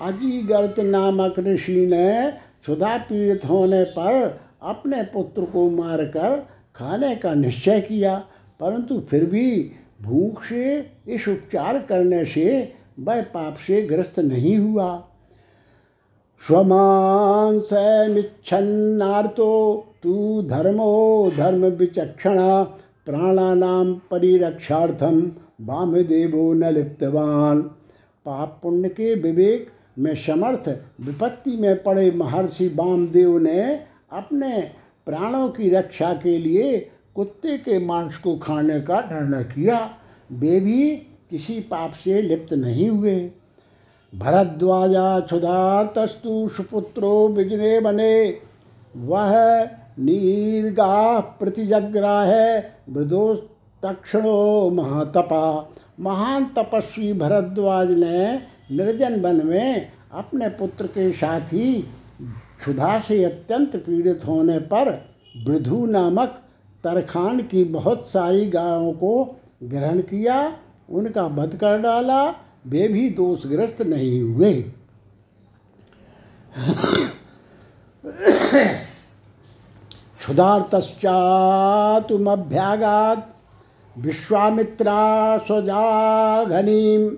अजीगर्त 0.00 0.80
नामक 0.80 1.38
ऋषि 1.38 1.86
ने 1.86 2.30
क्षुधा 2.30 2.96
पीड़ित 2.98 3.44
होने 3.44 3.82
पर 3.96 4.38
अपने 4.62 5.02
पुत्र 5.12 5.44
को 5.44 5.68
मारकर 5.70 6.36
खाने 6.76 7.14
का 7.16 7.34
निश्चय 7.34 7.80
किया, 7.80 8.16
परंतु 8.60 9.00
फिर 9.00 9.24
भी 9.24 9.50
भूख 10.02 10.42
से 10.44 10.78
इस 11.08 11.28
उपचार 11.28 11.78
करने 11.78 12.24
से 12.24 12.72
वह 12.98 13.20
पाप 13.24 13.56
से 13.56 13.82
ग्रस्त 13.82 14.18
नहीं 14.18 14.56
हुआ। 14.58 14.88
स्वमांस 16.42 17.70
मिच्छन्नार्तो 18.10 19.52
तू 20.02 20.42
धर्मो 20.42 21.30
धर्म 21.36 21.64
विचक्षणा 21.66 22.62
प्राणानाम 23.08 23.94
परिरक्षार्थम 24.10 25.32
वामदेवो 25.60 26.52
न 26.52 26.64
लिप्तवान। 26.64 27.62
पाप 28.26 28.60
पुण्य 28.62 28.88
के 28.88 29.14
विवेक 29.14 29.68
में 29.98 30.14
समर्थ 30.14 30.68
विपत्ति 31.00 31.50
में 31.50 31.82
पड़े 31.82 32.10
महर्षि 32.10 32.68
वामदेव 32.68 33.38
ने 33.38 33.62
अपने 34.12 34.70
प्राणों 35.06 35.48
की 35.48 35.70
रक्षा 35.70 36.12
के 36.12 36.38
लिए 36.38 36.90
कुत्ते 37.14 37.58
के 37.58 37.78
मांस 37.78 38.16
को 38.16 38.36
खाने 38.36 38.80
का 38.80 39.00
निर्णय 39.00 39.44
किया। 39.44 39.90
वे 40.32 40.60
भी 40.60 40.90
किसी 41.30 41.60
पाप 41.60 41.92
से 41.92 42.22
लिप्त 42.22 42.54
नहीं 42.54 42.90
हुए। 42.90 43.30
भरद्वाजा 44.14 45.20
क्षुधातस्तु 45.20 46.48
सुपुत्रो 46.48 47.28
बिजने 47.28 47.80
बने। 47.80 48.38
वह 48.96 49.62
नीर्गा 49.98 51.20
प्रतिजग्राह 51.20 52.30
मृदो 52.92 53.34
तक्षणो 53.82 54.70
महातपा। 54.70 55.74
महान 56.00 56.44
तपस्वी 56.56 57.12
भरद्वाज 57.12 57.90
ने 57.90 58.34
निर्जन 58.76 59.20
वन 59.20 59.46
में 59.46 59.90
अपने 60.12 60.48
पुत्र 60.48 60.86
के 60.86 61.10
साथ 61.12 61.52
ही 61.52 61.72
क्षुधा 62.58 62.98
से 62.98 63.22
अत्यंत 63.24 63.76
पीड़ित 63.76 64.26
होने 64.26 64.58
पर 64.58 64.90
वृधु 65.46 65.84
नामक 65.86 66.38
तरखान 66.84 67.40
की 67.42 67.64
बहुत 67.64 68.06
सारी 68.06 68.46
गायों 68.50 68.92
को 68.92 69.12
ग्रहण 69.62 70.00
किया, 70.00 70.36
उनका 70.90 71.22
वध 71.26 71.56
कर 71.56 71.78
डाला, 71.78 72.24
वे 72.66 72.88
भी 72.88 73.08
दोषग्रस्त 73.10 73.82
नहीं 73.82 74.20
हुए। 74.22 74.52
क्षुधार्तश्चातुमभ्यागात 80.28 83.16
विश्वामित्रा 83.98 85.38
स्वजाघनीम 85.38 87.08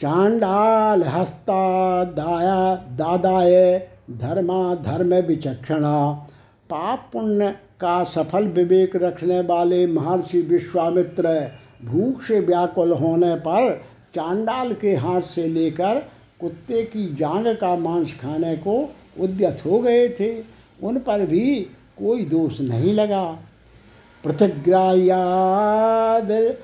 चांडाल 0.00 1.02
हस्ता 1.02 2.04
दाया 2.04 2.74
दादाय 2.74 3.88
धर्मा 4.10 4.74
धर्म 4.74 5.14
विचक्षणा 5.14 6.26
पाप 6.70 7.10
पुण्य 7.12 7.54
का 7.80 8.04
सफल 8.04 8.48
विवेक 8.48 8.96
रखने 8.96 9.40
वाले 9.40 9.86
महर्षि 9.86 10.40
विश्वामित्र 10.40 11.50
भूख 11.84 12.22
से 12.22 12.40
व्याकुल 12.40 12.92
होने 12.92 13.36
पर 13.36 13.82
चांडाल 14.14 14.72
के 14.72 14.96
हाथ 14.96 15.20
से 15.20 15.48
लेकर 15.48 16.02
कुत्ते 16.40 16.82
की 16.82 17.14
जांग 17.14 17.46
का 17.46 17.76
मांस 17.76 18.20
खाने 18.20 18.56
को 18.56 18.90
उद्यत 19.20 19.62
हो 19.66 19.78
गए 19.78 20.08
थे। 20.08 20.56
उन 20.82 20.98
पर 20.98 21.26
भी 21.26 21.66
कोई 21.98 22.24
दोष 22.24 22.60
नहीं 22.60 22.94
लगा। 22.94 23.38
पृथग्राह्याद 24.24 26.56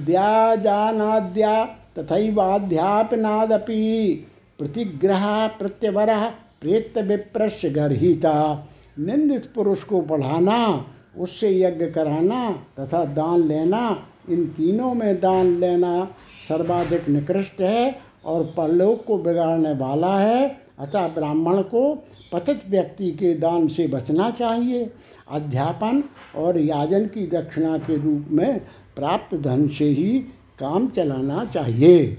द्या 0.00 0.56
जानाद्या 0.56 1.64
तथैवाध्यापनादपि 1.98 4.24
प्रतिग्रह 4.58 5.48
प्रत्यवर 5.48 6.30
प्रेत 6.60 6.98
विप्रश 6.98 7.62
गर्ता 7.66 8.66
निंदित 8.98 9.52
पुरुष 9.54 9.82
को 9.82 10.00
पढ़ाना, 10.00 10.86
उससे 11.18 11.60
यज्ञ 11.60 11.86
कराना 11.86 12.64
तथा 12.78 13.04
दान 13.04 13.42
लेना, 13.42 14.02
इन 14.30 14.46
तीनों 14.46 14.94
में 14.94 15.20
दान 15.20 15.60
लेना 15.60 16.08
सर्वाधिक 16.48 17.08
निकृष्ट 17.08 17.60
है 17.60 18.00
और 18.24 18.54
परलोक 18.56 19.04
को 19.04 19.18
बिगाड़ने 19.18 19.74
वाला 19.74 20.18
है। 20.18 20.65
अतः 20.78 21.08
ब्राह्मण 21.08 21.62
को 21.62 22.04
पतित 22.32 22.60
व्यक्ति 22.68 23.10
के 23.10 23.34
दान 23.34 23.68
से 23.68 23.86
बचना 23.86 24.30
चाहिए, 24.30 24.90
अध्यापन 25.30 26.04
और 26.36 26.58
याजन 26.58 27.06
की 27.06 27.26
दक्षिणा 27.26 27.78
के 27.78 27.96
रूप 27.96 28.26
में 28.30 28.60
प्राप्त 28.96 29.36
धन 29.36 29.68
से 29.68 29.84
ही 29.84 30.24
काम 30.58 30.88
चलाना 30.88 31.44
चाहिए। 31.44 32.18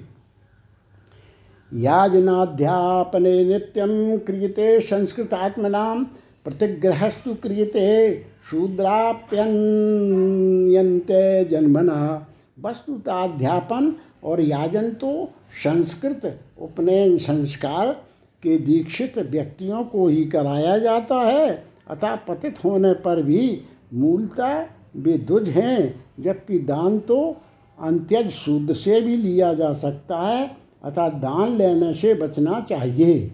याजनाध्यापने 1.74 3.44
नित्यं 3.44 4.20
क्रियते 4.20 4.80
संस्कृतात्मनां, 4.80 6.04
प्रतिग्रहस्तु 6.44 7.34
क्रियते 7.34 8.24
शूद्राप्यन्यन्ते 8.52 11.46
जन्मना। 11.46 12.28
वस्तुताध्यापन 12.60 13.96
और 14.24 14.42
याजन 14.42 14.92
तो 14.92 15.32
संस्कृत 15.64 16.40
उपनयन 16.60 17.18
संस्कार 17.18 18.07
के 18.44 18.58
दीक्षित 18.58 19.18
व्यक्तियों 19.18 19.84
को 19.84 20.08
ही 20.08 20.26
कराया 20.26 20.78
जाता 20.78 21.16
है। 21.16 21.64
अतः 21.88 22.16
पतित 22.16 22.64
होने 22.66 22.94
पर 22.94 23.22
भी 23.22 23.62
मूलतः 23.94 24.66
वे 24.96 25.18
दुज 25.18 25.50
हैं, 25.50 26.06
जबकि 26.20 26.60
दान 26.60 27.00
तो 27.00 27.38
अंत्यज 27.80 28.30
शुद्ध 28.30 28.74
से 28.74 29.02
भी 29.02 29.18
लिया 29.18 29.54
जा 29.54 29.74
सकता 29.74 30.18
है, 30.18 30.58
अतः 30.84 31.10
दान 31.10 31.58
लेने 31.58 31.94
से 31.94 32.14
बचना 32.14 32.66
चाहिए। 32.70 33.32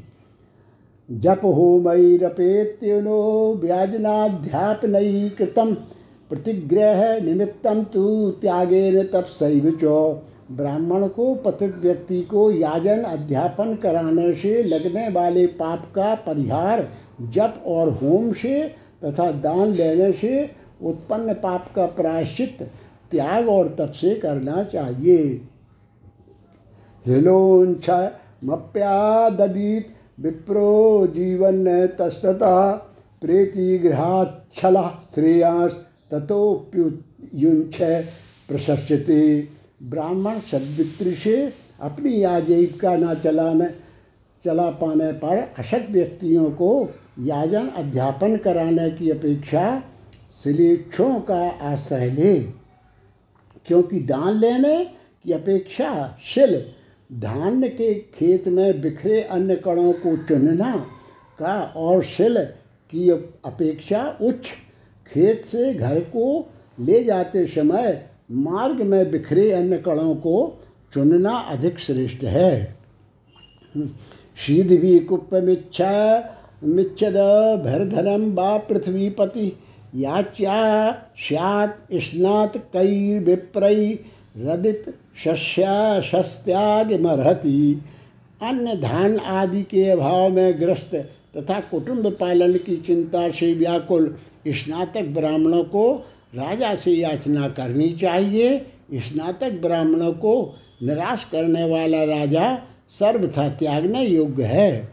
जप 1.11 1.41
हो 1.43 1.79
मई 1.85 2.17
रपेत्यनो 2.17 2.19
होमैरपेत्युनो 2.21 3.55
व्याजनाध्यापनई 3.55 5.29
कृतम, 5.29 5.73
प्रतिग्रह 6.29 7.19
निमित्तम 7.19 7.83
तू 7.83 8.31
तु 8.31 8.31
त्यागेन 8.31 9.03
तपसैव 9.03 9.77
च। 9.83 9.83
ब्राह्मण 10.51 11.07
को 11.07 11.33
पतित 11.35 11.75
व्यक्ति 11.75 12.21
को 12.21 12.51
याजन 12.51 13.03
अध्यापन 13.03 13.75
कराने 13.75 14.33
से 14.33 14.63
लगने 14.63 15.07
वाले 15.09 15.45
पाप 15.47 15.85
का 15.95 16.13
परिहार 16.15 16.87
जप 17.21 17.63
और 17.67 17.89
होम 17.93 18.31
से 18.33 18.63
तथा 19.05 19.31
दान 19.31 19.73
लेने 19.73 20.11
से 20.13 20.49
उत्पन्न 20.81 21.33
पाप 21.33 21.71
का 21.75 21.85
प्रायश्चित 21.85 22.61
त्याग 23.11 23.49
और 23.49 23.67
तप 23.79 23.91
से 23.91 24.15
करना 24.15 24.63
चाहिए। 24.63 25.17
हिलोंछ 27.05 27.89
मप्यादीत 28.45 29.87
विप्रो 30.19 31.07
जीवन 31.07 31.87
तस्तता 31.99 32.71
प्रेतिगृहाच्छल 33.21 34.77
श्रेयांस 35.15 35.71
तथोप्युंछ 36.13 37.77
प्रशस्यते। 38.49 39.23
ब्राह्मण 39.83 40.39
सदवित्री 40.39 41.11
से 41.11 41.53
अपनी 41.81 42.23
आजीविका 42.23 42.95
न 42.95 43.13
चलाने, 43.15 43.67
चला 44.45 44.69
पाने 44.69 45.11
पर 45.11 45.53
अशक्त 45.57 45.91
व्यक्तियों 45.91 46.51
को 46.51 46.89
याजन 47.19 47.67
अध्यापन 47.67 48.37
कराने 48.37 48.89
की 48.91 49.09
अपेक्षा 49.09 49.83
शिलेक्षों 50.43 51.19
का 51.19 51.49
आश्रय 51.49 52.09
ले। 52.09 52.39
क्योंकि 53.65 53.99
दान 53.99 54.37
लेने 54.37 54.85
की 55.23 55.31
अपेक्षा 55.31 56.17
शिल 56.23 56.65
धान्य 57.13 57.69
के 57.69 57.93
खेत 57.93 58.47
में 58.47 58.81
बिखरे 58.81 59.21
अन्य 59.21 59.55
कणों 59.55 59.93
को 59.93 60.17
चुनना 60.17 60.75
का 61.39 61.73
और 61.75 62.03
शिल 62.03 62.45
की 62.91 63.09
अपेक्षा 63.45 64.17
उच्च 64.21 64.47
खेत 65.07 65.45
से 65.45 65.73
घर 65.73 65.99
को 65.99 66.51
ले 66.79 67.03
जाते 67.03 67.45
समय 67.45 68.09
मार्ग 68.29 68.81
में 68.81 69.11
बिखरे 69.11 69.51
अन्य 69.51 69.77
कणों 69.77 70.15
को 70.15 70.61
चुनना 70.93 71.35
अधिक 71.49 71.79
श्रेष्ठ 71.79 72.23
है। 72.23 72.75
शीधवी 74.37 74.99
कुप्पमिच्छा 74.99 75.93
मिच्छद, 76.63 77.15
भरधरम 77.65 78.25
व 78.31 78.57
पृथ्वीपति 78.59 79.51
याच्या 79.95 80.91
स्यात् 81.19 81.93
स्नात 82.01 82.57
कई 82.73 83.19
विप्रई 83.19 83.99
रदित, 84.37 84.85
शस्या 85.23 86.01
शस्त्यागमर्हति 86.01 87.81
अन्य 88.41 88.75
धान 88.77 89.17
आदि 89.19 89.61
के 89.63 89.89
अभाव 89.89 90.29
में 90.29 90.59
ग्रस्त 90.59 90.95
तथा 91.37 91.59
कुटुंब 91.61 92.07
पालन 92.11 92.53
की 92.55 92.75
चिंता 92.77 93.29
से 93.29 93.53
व्याकुल 93.53 94.15
स्नातक 94.47 95.07
ब्राह्मणों 95.09 95.63
को 95.65 95.83
राजा 96.35 96.75
से 96.75 96.91
याचना 96.91 97.47
करनी 97.49 97.89
चाहिए। 97.93 98.65
स्नातक 98.93 99.51
ब्राह्मणों 99.51 100.13
को 100.13 100.55
निराश 100.83 101.23
करने 101.31 101.69
वाला 101.71 102.03
राजा 102.03 102.61
सर्वथा 102.89 103.49
त्यागने 103.49 104.05
योग्य 104.05 104.43
है। 104.43 104.89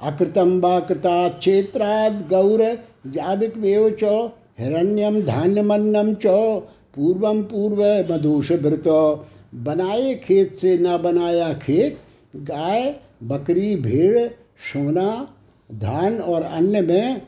अकृतम 0.00 0.60
व 0.60 0.80
कृता 0.80 1.28
क्षेत्राद 1.28 2.26
गौर 2.30 2.62
जाविक 3.06 3.54
च, 4.02 4.30
हिरण्यम 4.60 5.22
धान्यमन्नम 5.22 6.14
च, 6.14 6.26
पूर्वम 6.94 7.42
पूर्व 7.42 7.82
मधुष 8.12 8.52
भृत। 8.52 8.88
बनाए 9.54 10.14
खेत 10.14 10.56
से 10.56 10.78
न 10.78 10.98
बनाया 10.98 11.52
खेत, 11.54 11.98
गाय, 12.36 12.94
बकरी, 13.22 13.76
भेड़, 13.76 14.28
सोना, 14.60 15.34
धान 15.74 16.18
और 16.18 16.42
अन्य 16.42 16.80
में 16.80 17.22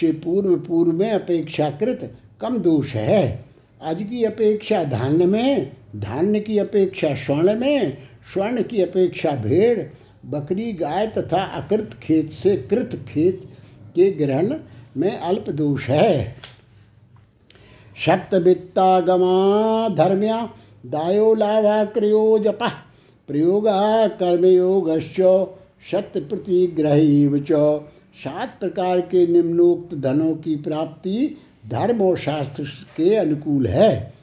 से 0.00 0.12
पूर्व 0.12 0.56
पूर्व 0.56 0.92
में 0.92 1.10
अपेक्षाकृत 1.10 2.16
कम 2.44 2.58
दोष 2.58 2.94
है। 2.94 3.44
आज 3.82 4.02
की 4.02 4.24
अपेक्षा 4.24 4.84
धान्य 4.84 5.26
में, 5.26 5.72
धान्य 5.96 6.40
की 6.40 6.58
अपेक्षा 6.58 7.14
स्वर्ण 7.14 7.56
में, 7.56 7.98
स्वर्ण 8.32 8.62
की 8.62 8.82
अपेक्षा 8.82 9.30
भेड़, 9.30 9.82
बकरी, 10.26 10.72
गाय 10.72 11.06
तथा 11.06 11.42
अकृत 11.42 11.90
खेत 12.02 12.30
से 12.30 12.56
कृत 12.56 13.06
खेत 13.08 13.40
के 13.94 14.10
ग्रहण 14.10 14.58
में 14.96 15.18
अल्प 15.18 15.50
दोष 15.50 15.88
है। 15.88 16.34
सप्तवित्तागमा 17.96 19.88
धर्म्या 19.88 20.50
दायो 20.86 21.34
लाभा 21.34 21.84
क्रियो 21.84 22.38
जप 22.38 22.58
प्रयोगा 23.28 24.08
कर्मयोगश्च 24.08 25.20
सत्य 25.90 26.20
प्रतिग्रह 26.20 26.96
सात 28.24 28.60
प्रकार 28.60 29.00
के 29.00 29.26
निम्नोक्त 29.26 29.94
धनों 29.94 30.34
की 30.34 30.56
प्राप्ति 30.56 31.36
धर्म 31.68 32.02
और 32.02 32.16
शास्त्र 32.16 32.64
के 32.96 33.14
अनुकूल 33.16 33.66
है। 33.66 34.14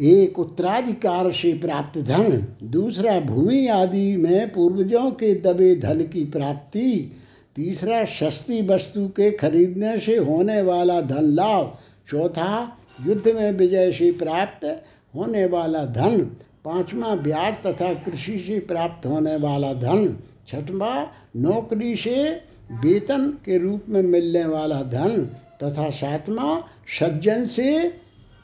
एक 0.00 0.38
उत्तराधिकार 0.38 1.32
से 1.32 1.52
प्राप्त 1.52 1.98
धन, 1.98 2.46
दूसरा 2.62 3.20
भूमि 3.20 3.66
आदि 3.66 4.16
में 4.16 4.52
पूर्वजों 4.52 5.10
के 5.10 5.34
दबे 5.34 5.74
धन 5.76 6.02
की 6.02 6.24
प्राप्ति, 6.24 7.12
तीसरा 7.56 8.04
सस्ती 8.04 8.66
वस्तु 8.66 9.08
के 9.08 9.30
खरीदने 9.30 9.98
से 9.98 10.16
होने 10.16 10.62
वाला 10.62 11.00
धन 11.00 11.24
लाभ, 11.24 11.78
चौथा 12.08 12.78
युद्ध 13.06 13.28
में 13.28 13.52
विजय 13.52 13.92
से 13.92 14.10
प्राप्त 14.12 14.82
होने 15.14 15.46
वाला 15.46 15.84
धन, 15.84 16.20
पांचवा 16.64 17.14
ब्याज 17.14 17.54
तथा 17.54 17.94
कृषि 17.94 18.38
से 18.38 18.58
प्राप्त 18.58 19.06
होने 19.06 19.36
वाला 19.36 19.72
धन, 19.72 20.16
छठवा 20.48 21.10
नौकरी 21.36 21.96
से 21.96 22.42
वेतन 22.72 23.38
के 23.44 23.58
रूप 23.58 23.84
में 23.88 24.02
मिलने 24.02 24.44
वाला 24.44 24.82
धन 24.82 25.28
तथा 25.62 25.90
सातवां 25.90 26.60
सज्जन 26.98 27.46
से 27.46 27.94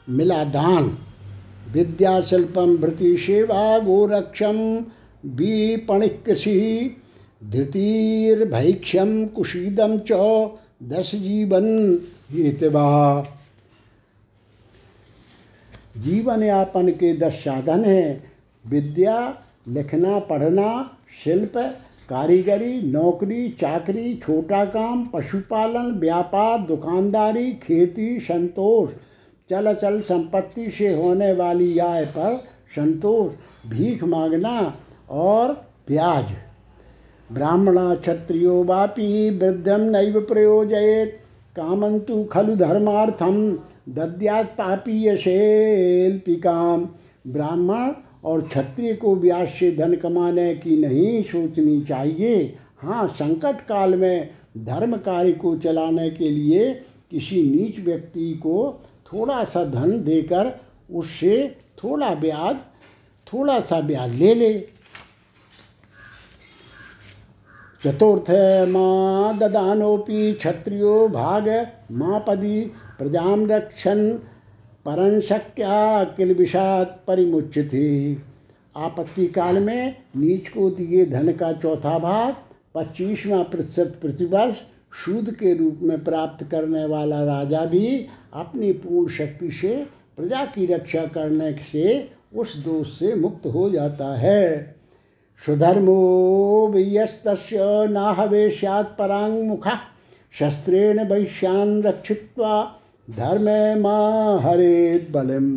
मिला 0.09 0.43
दान 0.43 0.97
विद्याशिल्पम 1.71 2.77
भृति 2.77 3.17
सेवा 3.17 3.79
गोरक्षम 3.79 4.85
विपणिक 5.25 6.23
कृषि 6.25 6.57
धृतिर्भैक्ष्यम 7.43 9.25
कुशीदम 9.25 9.99
च 10.11 10.11
दस 10.83 11.11
जीवन 11.15 11.65
हेतवा। 12.31 12.87
जीवन 15.97 16.43
यापन 16.43 16.89
के 16.89 17.15
दस 17.17 17.33
साधन 17.33 17.85
हैं। 17.85 18.31
विद्या, 18.67 19.43
लिखना, 19.67 20.19
पढ़ना, 20.19 20.97
शिल्प 21.23 21.57
कारीगरी, 22.09 22.91
नौकरी, 22.91 23.49
चाकरी, 23.49 24.13
छोटा 24.15 24.65
काम, 24.65 25.05
पशुपालन, 25.05 25.99
व्यापार, 25.99 26.59
दुकानदारी, 26.59 27.51
खेती, 27.53 28.19
संतोष। 28.19 28.89
चल 29.49 29.73
चल 29.73 30.01
संपत्ति 30.01 30.69
से 30.71 30.93
होने 30.93 31.33
वाली 31.33 31.77
आय 31.79 32.05
पर 32.05 32.35
संतोष, 32.75 33.31
भीख 33.69 34.03
मांगना 34.03 34.75
और 35.09 35.51
ब्याज। 35.87 36.25
ब्राह्मण 37.31 37.95
क्षत्रियो 37.95 38.63
वापी 38.63 39.29
वृद्धम 39.37 39.81
नैव 39.81 40.21
प्रयोजयेत। 40.21 41.19
कामंतु 41.55 42.23
खलु 42.23 42.55
धर्मार्थम 42.55 43.57
दद्यात 43.89 44.45
पापीय 44.45 45.17
शेल्पिकाम 45.17 46.87
ब्राह्मण 47.27 47.91
और 48.23 48.41
क्षत्रिय 48.41 48.93
को 48.93 49.15
ब्याज 49.15 49.47
से 49.49 49.71
धन 49.71 49.95
कमाने 49.95 50.53
की 50.55 50.77
नहीं 50.77 51.23
सोचनी 51.23 51.81
चाहिए। 51.81 52.57
हाँ 52.81 53.07
संकट 53.07 53.65
काल 53.67 53.95
में 53.95 54.29
धर्म 54.57 54.95
कार्य 54.97 55.31
को 55.33 55.55
चलाने 55.57 56.09
के 56.09 56.29
लिए 56.29 56.73
किसी 57.11 57.41
नीच 57.43 57.79
व्यक्ति 57.79 58.33
को 58.33 58.81
थोड़ा 59.05 59.43
सा 59.43 59.63
धन 59.65 60.03
देकर 60.03 60.59
उससे 60.91 61.55
थोड़ा 61.83 62.13
ब्याज, 62.15 62.55
थोड़ा 63.27 63.59
सा 63.59 63.79
ब्याज 63.81 64.13
ले 64.13 64.33
ले। 64.33 64.53
चतुर्थ 67.83 68.29
माँ 68.69 69.37
ददानोपि 69.37 70.33
क्षत्रियो 70.33 71.07
भाग 71.07 71.49
मापदी 71.91 72.61
प्रजा 72.97 73.33
रक्षन। 73.49 74.19
परन 74.85 75.19
शक्या 75.19 76.03
किल 76.03 76.33
विषाद 76.33 76.99
परिमुच्यते। 77.07 78.17
आपत्ति 78.75 79.27
काल 79.27 79.59
में 79.59 79.95
नीच 80.17 80.49
को 80.49 80.69
दिए 80.69 81.05
धन 81.05 81.31
का 81.31 81.51
चौथा 81.53 81.97
भाग, 81.99 82.35
पच्चीसवा 82.75 83.41
प्रतिशत 83.43 83.97
प्रतिवर्ष 84.01 84.55
सूद 85.05 85.31
के 85.31 85.53
रूप 85.53 85.79
में 85.81 86.03
प्राप्त 86.03 86.43
करने 86.51 86.85
वाला 86.85 87.23
राजा 87.23 87.65
भी 87.65 88.07
अपनी 88.33 88.71
पूर्ण 88.71 89.09
शक्ति 89.09 89.51
से, 89.51 89.75
प्रजा 90.17 90.45
की 90.45 90.65
रक्षा 90.65 91.05
करने 91.05 91.53
से 91.63 92.09
उस 92.35 92.57
दोष 92.57 92.99
से 92.99 93.15
मुक्त 93.15 93.45
हो 93.45 93.69
जाता 93.69 94.13
है। 94.15 94.75
सुधर्मो 95.45 96.67
वियस्त 96.67 97.23
नाहवेश्यात 97.89 98.95
परांगमुखा 98.99 99.79
शस्त्रेण 100.39 101.03
वैश्यान 101.03 101.81
रक्षित्वा 101.83 102.79
धर्म 103.07 103.81
माँ 103.81 104.39
हरे 104.39 105.07
बलम। 105.11 105.47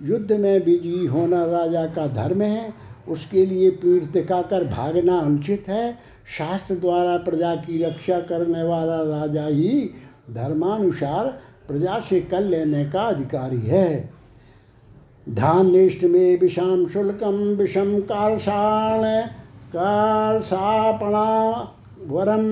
युद्ध 0.00 0.32
में 0.32 0.64
विजयी 0.64 1.06
होना 1.06 1.44
राजा 1.44 1.84
का 1.86 2.06
धर्म 2.06 2.42
है, 2.42 2.72
उसके 3.08 3.46
लिए 3.46 3.70
पीठ 3.70 4.02
दिखाकर 4.02 4.64
भागना 4.64 5.18
अनुचित 5.18 5.64
है। 5.68 5.98
शास्त्र 6.38 6.74
द्वारा 6.74 7.16
प्रजा 7.16 7.54
की 7.56 7.82
रक्षा 7.82 8.20
करने 8.20 8.62
वाला 8.62 9.02
राजा 9.18 9.46
ही 9.46 9.90
धर्मानुसार 10.30 11.26
प्रजा 11.68 11.98
से 12.00 12.20
कल 12.20 12.44
लेने 12.44 12.84
का 12.84 13.02
अधिकारी 13.02 13.60
है। 13.60 14.10
धान्यष्ट 15.28 16.04
में 16.04 16.40
विषाम 16.40 16.86
शुल्कम 16.88 17.36
विषम 17.56 17.98
कारषाण 18.00 19.02
कारसापणा 19.68 21.26
वरम 22.06 22.44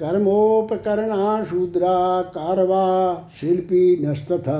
कर्मोपकरणा 0.00 1.44
शूद्रा 1.44 2.20
कारवा 2.34 2.84
शिल्पी 3.40 4.06
नस्तथा। 4.06 4.58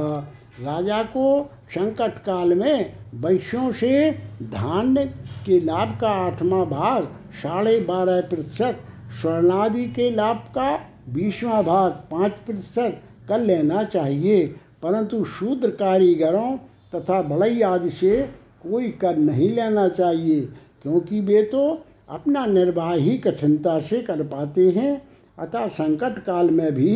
राजा 0.60 1.02
को 1.02 1.50
संकट 1.70 2.18
काल 2.18 2.54
में 2.54 2.92
वैश्यों 3.14 3.70
से 3.72 4.10
धान्य 4.42 5.04
के 5.46 5.58
लाभ 5.60 5.96
का 6.00 6.08
आठवां 6.08 6.64
भाग, 6.66 7.04
साढ़े 7.32 7.78
बारह 7.80 8.20
प्रतिशत, 8.20 8.78
स्वर्णादि 9.20 9.84
के 9.86 10.10
लाभ 10.10 10.36
का 10.54 10.76
बीसवां 11.08 11.62
भाग, 11.64 11.90
पाँच 11.90 12.32
प्रतिशत 12.46 13.00
कर 13.28 13.40
लेना 13.40 13.82
चाहिए। 13.84 14.46
परंतु 14.82 15.24
शूद्र 15.24 15.70
कारीगरों 15.70 16.56
तथा 16.94 17.20
बढ़ई 17.22 17.60
आदि 17.62 17.90
से 17.90 18.20
कोई 18.62 18.88
कर 18.88 19.16
नहीं 19.16 19.50
लेना 19.50 19.88
चाहिए, 19.88 20.40
क्योंकि 20.82 21.20
वे 21.20 21.42
तो 21.42 21.84
अपना 22.08 22.46
निर्वाह 22.46 22.92
ही 22.92 23.16
कठिनता 23.18 23.78
से 23.80 24.02
कर 24.02 24.22
पाते 24.22 24.68
हैं। 24.70 25.07
अतः 25.38 25.66
संकट 25.68 26.18
काल 26.18 26.50
में 26.50 26.74
भी 26.74 26.92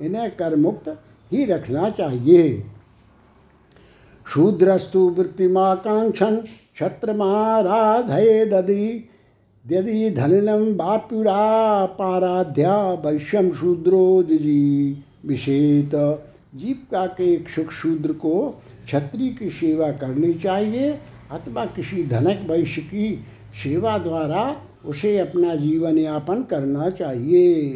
इन्हें 0.00 0.30
कर 0.36 0.56
मुक्त 0.56 0.88
ही 1.32 1.44
रखना 1.44 1.90
चाहिए। 1.90 2.64
शूद्रस्तु 4.26 5.08
वृत्तिमाकांक्षन 5.08 6.36
क्षत्रमाराधये 6.74 8.44
दधि 8.46 9.10
यदि 9.64 10.10
धनिनम 10.10 10.64
बाप्युरा 10.76 11.86
पाराध्या 11.86 12.76
वैश्यम 13.04 13.52
शूद्रो 13.52 14.22
जिजी। 14.22 15.04
विषेत 15.26 15.90
जीविका 16.54 17.06
के 17.06 17.32
इच्छुक 17.34 17.70
शूद्र 17.70 18.12
को 18.12 18.62
क्षत्रिय 18.84 19.30
की 19.30 19.50
सेवा 19.50 19.90
करनी 19.92 20.34
चाहिए 20.34 20.90
अथवा 21.30 21.64
किसी 21.66 22.02
धनक 22.02 22.46
वैश्य 22.50 22.82
की 22.82 23.14
सेवा 23.62 23.98
द्वारा 23.98 24.44
उसे 24.86 25.18
अपना 25.18 25.54
जीवन 25.54 25.98
यापन 25.98 26.42
करना 26.42 26.90
चाहिए। 26.90 27.74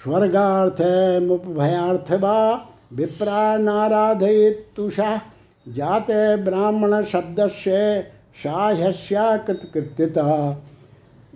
स्वर्गार्थ 0.00 0.80
मुपभयार्थ 1.22 2.12
वा 2.12 2.38
विप्रा 2.92 3.56
नाराधयेत 3.58 4.66
तुषा 4.76 5.20
जात 5.66 6.06
ब्राह्मण 6.44 7.02
शब्द 7.02 7.46
से 7.48 8.02
साहस्याकृतकृत्यता 8.42 10.30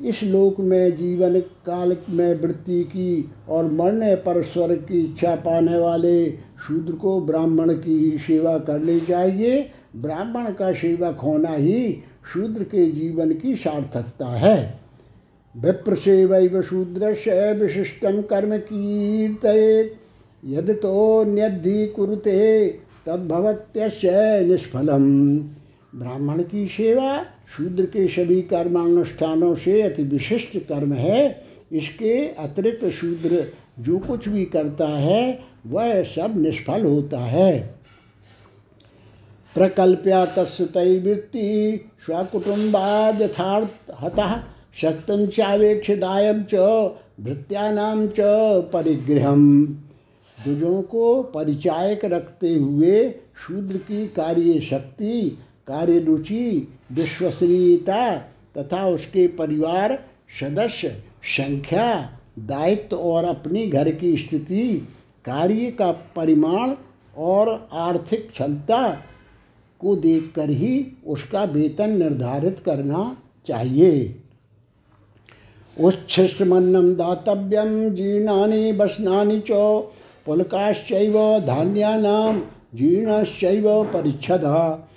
इस 0.05 0.23
लोक 0.23 0.61
में 0.61 0.97
जीवन 0.97 1.41
काल 1.67 1.97
में 2.11 2.41
वृत्ति 2.41 2.83
की 2.85 3.33
और 3.49 3.71
मरने 3.73 4.15
पर 4.17 4.43
स्वर्ग 4.43 4.79
की 4.89 5.01
इच्छा 5.01 5.35
पाने 5.37 5.79
वाले 5.79 6.31
शूद्र 6.67 6.93
को 6.93 7.21
ब्राह्मण 7.21 7.73
की 7.75 8.19
सेवा 8.19 8.59
करनी 8.59 9.01
चाहिए। 9.01 9.71
ब्राह्मण 9.97 10.53
का 10.53 10.73
सेवक 10.73 11.21
होना 11.21 11.53
ही 11.53 12.03
शूद्र 12.33 12.65
के 12.65 12.87
जीवन 12.93 13.33
की 13.33 13.55
सार्थकता 13.57 14.27
है। 14.27 14.79
विप्र 15.55 15.95
से 15.95 16.25
वैव 16.25 16.63
शूद्र 16.63 17.15
से 17.15 17.53
विशिष्टम 17.53 18.21
कर्म 18.23 18.57
कीर्त 18.59 19.47
यद 20.45 20.71
तो 20.71 21.25
न्यधि 21.25 21.87
कुरुते 21.87 22.67
तद्भवत्यस्य 23.07 24.11
निष्फलम। 24.49 25.37
ब्राह्मण 25.95 26.43
की 26.43 26.67
सेवा 26.67 27.25
शूद्र 27.57 27.85
के 27.85 28.07
सभी 28.09 28.41
कर्मानुष्ठानों 28.43 29.55
से 29.55 29.83
अति 29.83 30.03
विशिष्ट 30.03 30.59
कर्म 30.59 30.93
है। 30.93 31.43
इसके 31.73 32.19
अतिरिक्त 32.29 32.85
शूद्र 32.85 33.47
जो 33.81 33.99
कुछ 33.99 34.29
भी 34.29 34.45
करता 34.45 34.89
है, 34.89 35.39
वह 35.67 36.03
सब 36.05 36.35
निष्फल 36.37 36.85
होता 36.85 37.19
है। 37.19 37.76
प्रकल्प्या 39.57 40.25
तस्वृत्ति 40.37 41.49
स्वकुटुम्बाद 42.07 43.23
यथार्थ 43.23 43.93
हतः 44.01 44.35
शक्तं 44.81 45.27
चावेक्षदायं 45.27 46.43
च 46.53 46.55
भृत्यानां 47.21 48.07
च 48.09 48.21
परिग्रहम् 48.73 49.49
दुजों 50.39 50.81
को 50.83 51.23
परिचायक 51.35 52.05
रखते 52.05 52.55
हुए 52.55 52.99
शूद्र 53.47 53.79
की 53.87 54.07
कार्य 54.17 54.61
शक्ति 54.61 55.21
कार्य 55.69 55.99
रुचि 55.99 56.47
विश्वसनीयता 56.93 58.03
तथा 58.59 58.85
उसके 58.89 59.27
परिवार, 59.39 59.99
सदस्य, 60.41 60.89
संख्या, 61.37 61.89
दायित्व 62.39 62.97
और 62.97 63.25
अपनी 63.25 63.67
घर 63.67 63.91
की 63.93 64.17
स्थिति, 64.17 64.69
कार्य 65.25 65.71
का 65.71 65.91
परिमाण 66.17 66.75
और 67.17 67.69
आर्थिक 67.73 68.31
क्षमता 68.31 68.81
को 69.81 69.97
देखकर 69.97 70.51
ही 70.51 70.87
उसका 71.07 71.45
वेतन 71.45 71.91
निर्धारित 71.91 72.61
करना 72.65 73.17
चाहिए। 73.47 74.15
उच्छिष्टमन्नम 75.81 76.95
दातव्यम 76.95 77.89
जीर्णानि 77.91 78.73
बसनानि 78.73 79.39
चो, 79.41 79.93
पुलकाश्चैव 80.27 81.41
धान्यानाम 81.47 82.43
जीर्णश्चैव 82.75 83.85
परिच्छदा। 83.85 84.89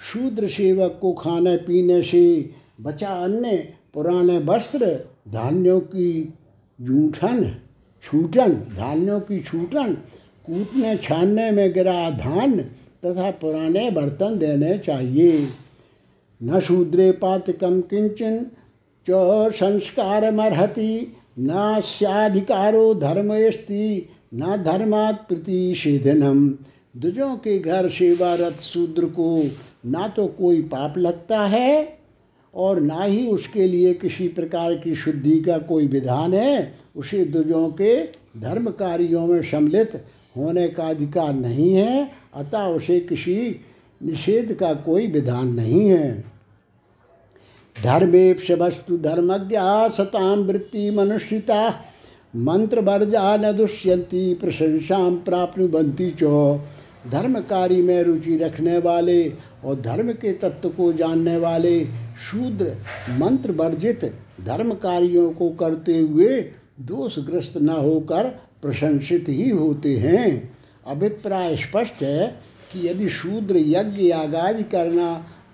शूद्र 0.00 0.46
सेवक 0.46 0.98
को 1.02 1.12
खाने 1.12 1.56
पीने 1.56 2.02
से 2.02 2.50
बचा 2.80 3.08
अन्य 3.08 3.56
पुराने 3.94 4.38
वस्त्र, 4.38 4.86
धान्यों 5.28 5.80
की 5.80 6.34
जूठन, 6.80 7.44
छूटन, 8.02 8.52
धान्यों 8.52 9.20
की 9.20 9.40
छूटन, 9.40 9.94
कूटने 10.46 10.96
छानने 10.96 11.50
में 11.50 11.72
गिरा 11.72 12.10
धान 12.10 12.64
तथा 13.02 13.30
पुराने 13.30 13.90
बर्तन 13.90 14.38
देने 14.38 14.78
चाहिए। 14.78 15.48
न 16.40 16.60
शूद्रे 16.60 17.10
पातकम 17.12 17.80
किंचन 17.80 18.46
च 19.06 19.52
संस्कार 19.54 20.30
मरहति 20.32 21.16
न 21.38 21.80
स्याधिकारो 21.84 22.94
धर्मस्ति 22.94 24.08
न 24.34 24.56
धर्मात् 24.64 25.26
प्रतिषेधनम। 25.28 26.48
दुजों 26.96 27.36
के 27.36 27.58
घर 27.58 27.88
सेवारत 27.88 28.60
शूद्र 28.60 29.06
को 29.08 29.42
ना 29.86 30.06
तो 30.08 30.26
कोई 30.28 30.62
पाप 30.62 30.98
लगता 30.98 31.40
है 31.46 31.98
और 32.54 32.80
ना 32.80 33.02
ही 33.02 33.26
उसके 33.28 33.66
लिए 33.66 33.92
किसी 33.94 34.28
प्रकार 34.28 34.74
की 34.74 34.94
शुद्धि 34.94 35.40
का 35.40 35.58
कोई 35.58 35.86
विधान 35.86 36.34
है। 36.34 36.72
उसे 36.96 37.24
दुजों 37.24 37.68
के 37.70 37.96
धर्म 38.40 38.70
कार्यों 38.70 39.26
में 39.26 39.42
सम्मिलित 39.42 39.94
होने 40.36 40.68
का 40.68 40.88
अधिकार 40.88 41.32
नहीं 41.34 41.74
है। 41.74 42.10
अतः 42.34 42.62
उसे 42.62 43.00
किसी 43.00 43.60
निषेध 44.02 44.54
का 44.54 44.74
कोई 44.74 45.06
विधान 45.06 45.48
नहीं 45.48 45.88
है। 45.88 46.24
धर्मेप्स 47.84 48.50
वस्तु 48.50 48.98
धर्मज्ञा 48.98 49.88
सताम 49.88 50.38
वृत्ति 50.38 50.90
मनुष्यता, 50.90 51.84
मंत्र 52.36 52.80
वर्जा 52.80 53.36
न 53.36 53.52
दुष्यंती, 53.52 54.34
प्रशंसा 54.34 55.10
प्राप्नुबंती 55.10 56.10
चो। 56.10 56.60
धर्म 57.10 57.40
कार्य 57.40 57.76
में 57.76 58.02
रुचि 58.02 58.36
रखने 58.36 58.78
वाले 58.78 59.32
और 59.64 59.80
धर्म 59.80 60.12
के 60.12 60.32
तत्व 60.32 60.68
को 60.68 60.92
जानने 60.92 61.36
वाले 61.36 61.84
शूद्र, 62.30 62.76
मंत्र 63.10 63.52
वर्जित 63.52 64.04
धर्म 64.44 64.74
कार्यों 64.74 65.32
को 65.32 65.50
करते 65.50 65.98
हुए 65.98 66.40
दोषग्रस्त 66.80 67.56
न 67.56 67.68
होकर 67.68 68.24
प्रशंसित 68.62 69.24
ही 69.28 69.50
होते 69.50 69.96
हैं। 69.96 70.59
अभिप्राय 70.86 71.56
स्पष्ट 71.56 72.02
है 72.02 72.26
कि 72.72 72.88
यदि 72.88 73.08
शूद्र 73.08 73.56
यज्ञ 73.56 74.02
यागादि 74.02 74.62
करना 74.72 75.08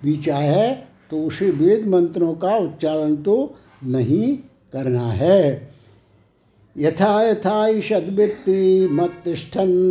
भी 0.05 0.17
चाहे 0.17 0.67
तो 1.11 1.23
उसे 1.25 1.51
वेद 1.51 1.87
मंत्रों 1.89 2.35
का 2.35 2.57
उच्चारण 2.57 3.15
तो 3.23 3.55
नहीं 3.85 4.37
करना 4.73 5.07
है। 5.13 5.71
यथा 6.77 7.23
यथा 7.23 7.67
ईषद्वृत्ति 7.69 8.89
मत्तिष्ठन्यन्य 8.93 9.87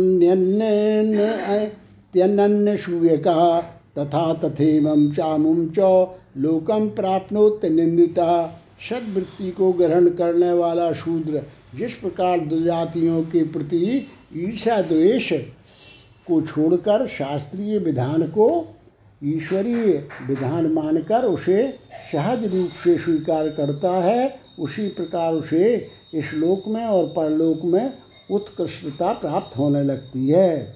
शूयका 2.76 3.60
तथा 3.98 4.32
तथेमं 4.34 5.10
चामुम 5.12 5.66
च 5.78 5.78
लोकम 6.36 6.88
प्राप्नोत 6.88 7.64
निंदिता 7.64 8.30
सदवृत्ति 8.88 9.50
को 9.50 9.72
ग्रहण 9.72 10.08
करने 10.10 10.52
वाला 10.52 10.92
शूद्र 10.92 11.42
जिस 11.74 11.94
प्रकार 11.94 12.40
दुजातियों 12.40 13.22
के 13.22 13.42
प्रति 13.44 14.06
ईर्षा 14.34 14.82
द्वेष 14.82 15.32
को 16.26 16.42
छोड़कर 16.42 17.06
शास्त्रीय 17.06 17.78
विधान 17.78 18.22
को 18.22 18.74
ईश्वरीय 19.24 20.08
विधान 20.28 20.66
मानकर 20.66 21.24
उसे 21.24 21.78
सहज 22.12 22.54
रूप 22.54 22.70
से 22.84 22.98
स्वीकार 22.98 23.48
करता 23.48 23.90
है, 23.90 24.38
उसी 24.58 24.88
प्रकार 24.88 25.32
उसे 25.32 25.88
इस 26.14 26.34
लोक 26.34 26.62
में 26.68 26.84
और 26.84 27.06
परलोक 27.06 27.64
में 27.64 27.92
उत्कृष्टता 28.30 29.12
प्राप्त 29.12 29.58
होने 29.58 29.82
लगती 29.82 30.28
है। 30.28 30.72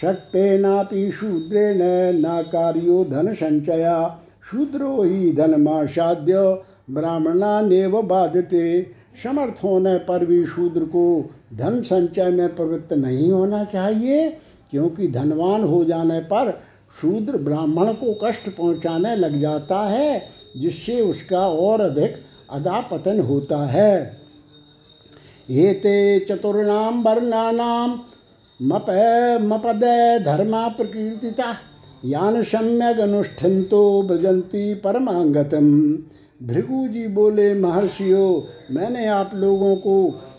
शक्तेनापि 0.00 1.12
शूद्रेण 1.12 1.78
न 1.78 2.20
ना 2.20 2.42
कार्यो 2.42 3.04
धन 3.04 3.34
संचया, 3.34 4.24
शूद्रो 4.50 5.02
ही 5.02 5.32
धन 5.32 5.60
मासाद्य 5.60 6.62
ब्राह्मणा 6.90 7.60
नेव 7.60 8.02
बाधते, 8.02 8.82
समर्थ 9.22 9.64
होने 9.64 9.98
पर 9.98 10.26
भी 10.26 10.46
शूद्र 10.46 10.84
को 10.84 11.30
धन 11.50 11.80
संचय 11.82 12.30
में 12.30 12.54
प्रवृत्त 12.56 12.92
नहीं 12.92 13.30
होना 13.30 13.64
चाहिए, 13.64 14.28
क्योंकि 14.70 15.08
धनवान 15.08 15.64
हो 15.64 15.84
जाने 15.84 16.20
पर 16.22 16.50
शूद्र 16.96 17.38
ब्राह्मण 17.38 17.92
को 17.92 18.12
कष्ट 18.24 18.48
पहुँचाने 18.48 19.14
लग 19.16 19.38
जाता 19.40 19.78
है, 19.80 20.22
जिससे 20.56 21.00
उसका 21.00 21.46
और 21.48 21.80
अधिक 21.80 22.16
अदापतन 22.50 23.20
होता 23.20 23.58
है। 23.66 24.16
ये 25.48 25.72
ते 25.74 26.18
चतुर्णाम 26.20 27.02
वर्णानाम 27.02 27.98
मप 28.60 28.86
मपद 29.42 29.84
धर्मा 30.24 30.66
प्रकीर्तिता, 30.68 31.54
यान 32.04 32.42
सम्यक 32.42 33.00
अनुष्ठन 33.00 33.62
तो 33.62 34.02
ब्रजंती 34.02 34.74
परमांगतम। 34.74 35.68
भृगु 36.40 36.86
जी 36.88 37.06
बोले, 37.08 37.52
महर्षियों, 37.54 38.42
मैंने 38.70 39.06
आप 39.06 39.30
लोगों 39.34 39.74
को 39.76 39.94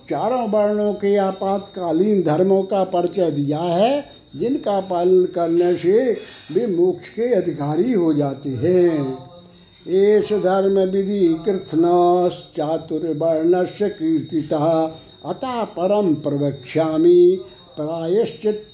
चारों 0.10 0.50
वर्णों 0.50 0.94
के 0.94 1.16
आपातकालीन 1.16 2.24
धर्मों 2.24 2.64
का 2.64 2.84
परिचय 2.84 3.32
दिया 3.32 3.60
है, 3.60 4.06
जिनका 4.36 4.80
पालन 4.80 5.26
करने 5.26 5.76
से 5.76 6.18
वे 6.52 6.68
मोक्ष 6.68 7.10
के 7.10 7.34
अधिकारी 7.34 7.94
हो 7.94 8.14
जाते 8.14 8.50
हैं। 8.50 9.18
एस 9.88 10.34
धर्म 10.34 10.80
विधि 10.80 11.40
कृत्नस 11.46 12.44
चातुर्वर्ण 12.58 13.66
से 13.66 13.90
कीर्तिता, 13.90 15.00
अतः 15.26 15.64
परम 15.64 16.14
प्रवक्ष्यामी 16.14 17.36
प्रायश्चित 17.78 18.74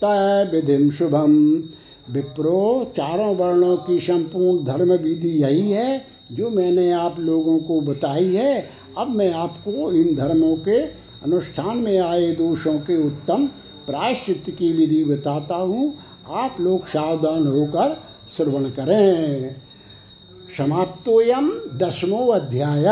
विधि 0.54 0.92
शुभम। 0.92 1.64
विप्रो, 2.12 2.92
चारों 2.98 3.36
वर्णों 3.36 3.78
की 3.78 4.00
संपूर्ण 4.00 4.66
धर्म 4.66 4.94
विधि 4.94 5.30
यही 5.30 5.72
है, 5.72 6.06
जो 6.32 6.50
मैंने 6.50 6.92
आप 6.92 7.20
लोगों 7.20 7.60
को 7.60 7.82
बताई 7.82 8.36
है। 8.36 8.70
अब 8.98 9.10
मैं 9.10 9.34
आपको 9.34 9.92
इन 9.92 10.16
धर्मों 10.16 10.56
के 10.56 11.05
अनुष्ठान 11.26 11.78
में 11.78 12.00
आए 12.00 12.32
दोषों 12.32 12.80
के 12.80 12.96
उत्तम 13.08 13.48
प्रायश्चित 13.88 14.56
की 14.60 14.72
विधि 14.74 15.04
बताता 15.06 15.56
हूँ। 15.56 15.94
आप 16.30 16.58
लोग 16.60 16.88
सावधान 16.88 17.48
होकर 17.48 17.96
श्रवण 18.38 18.70
करें। 18.70 19.56
समाप्तोयम 20.58 21.50
दसमो 21.74 22.28
अध्याय। 22.28 22.86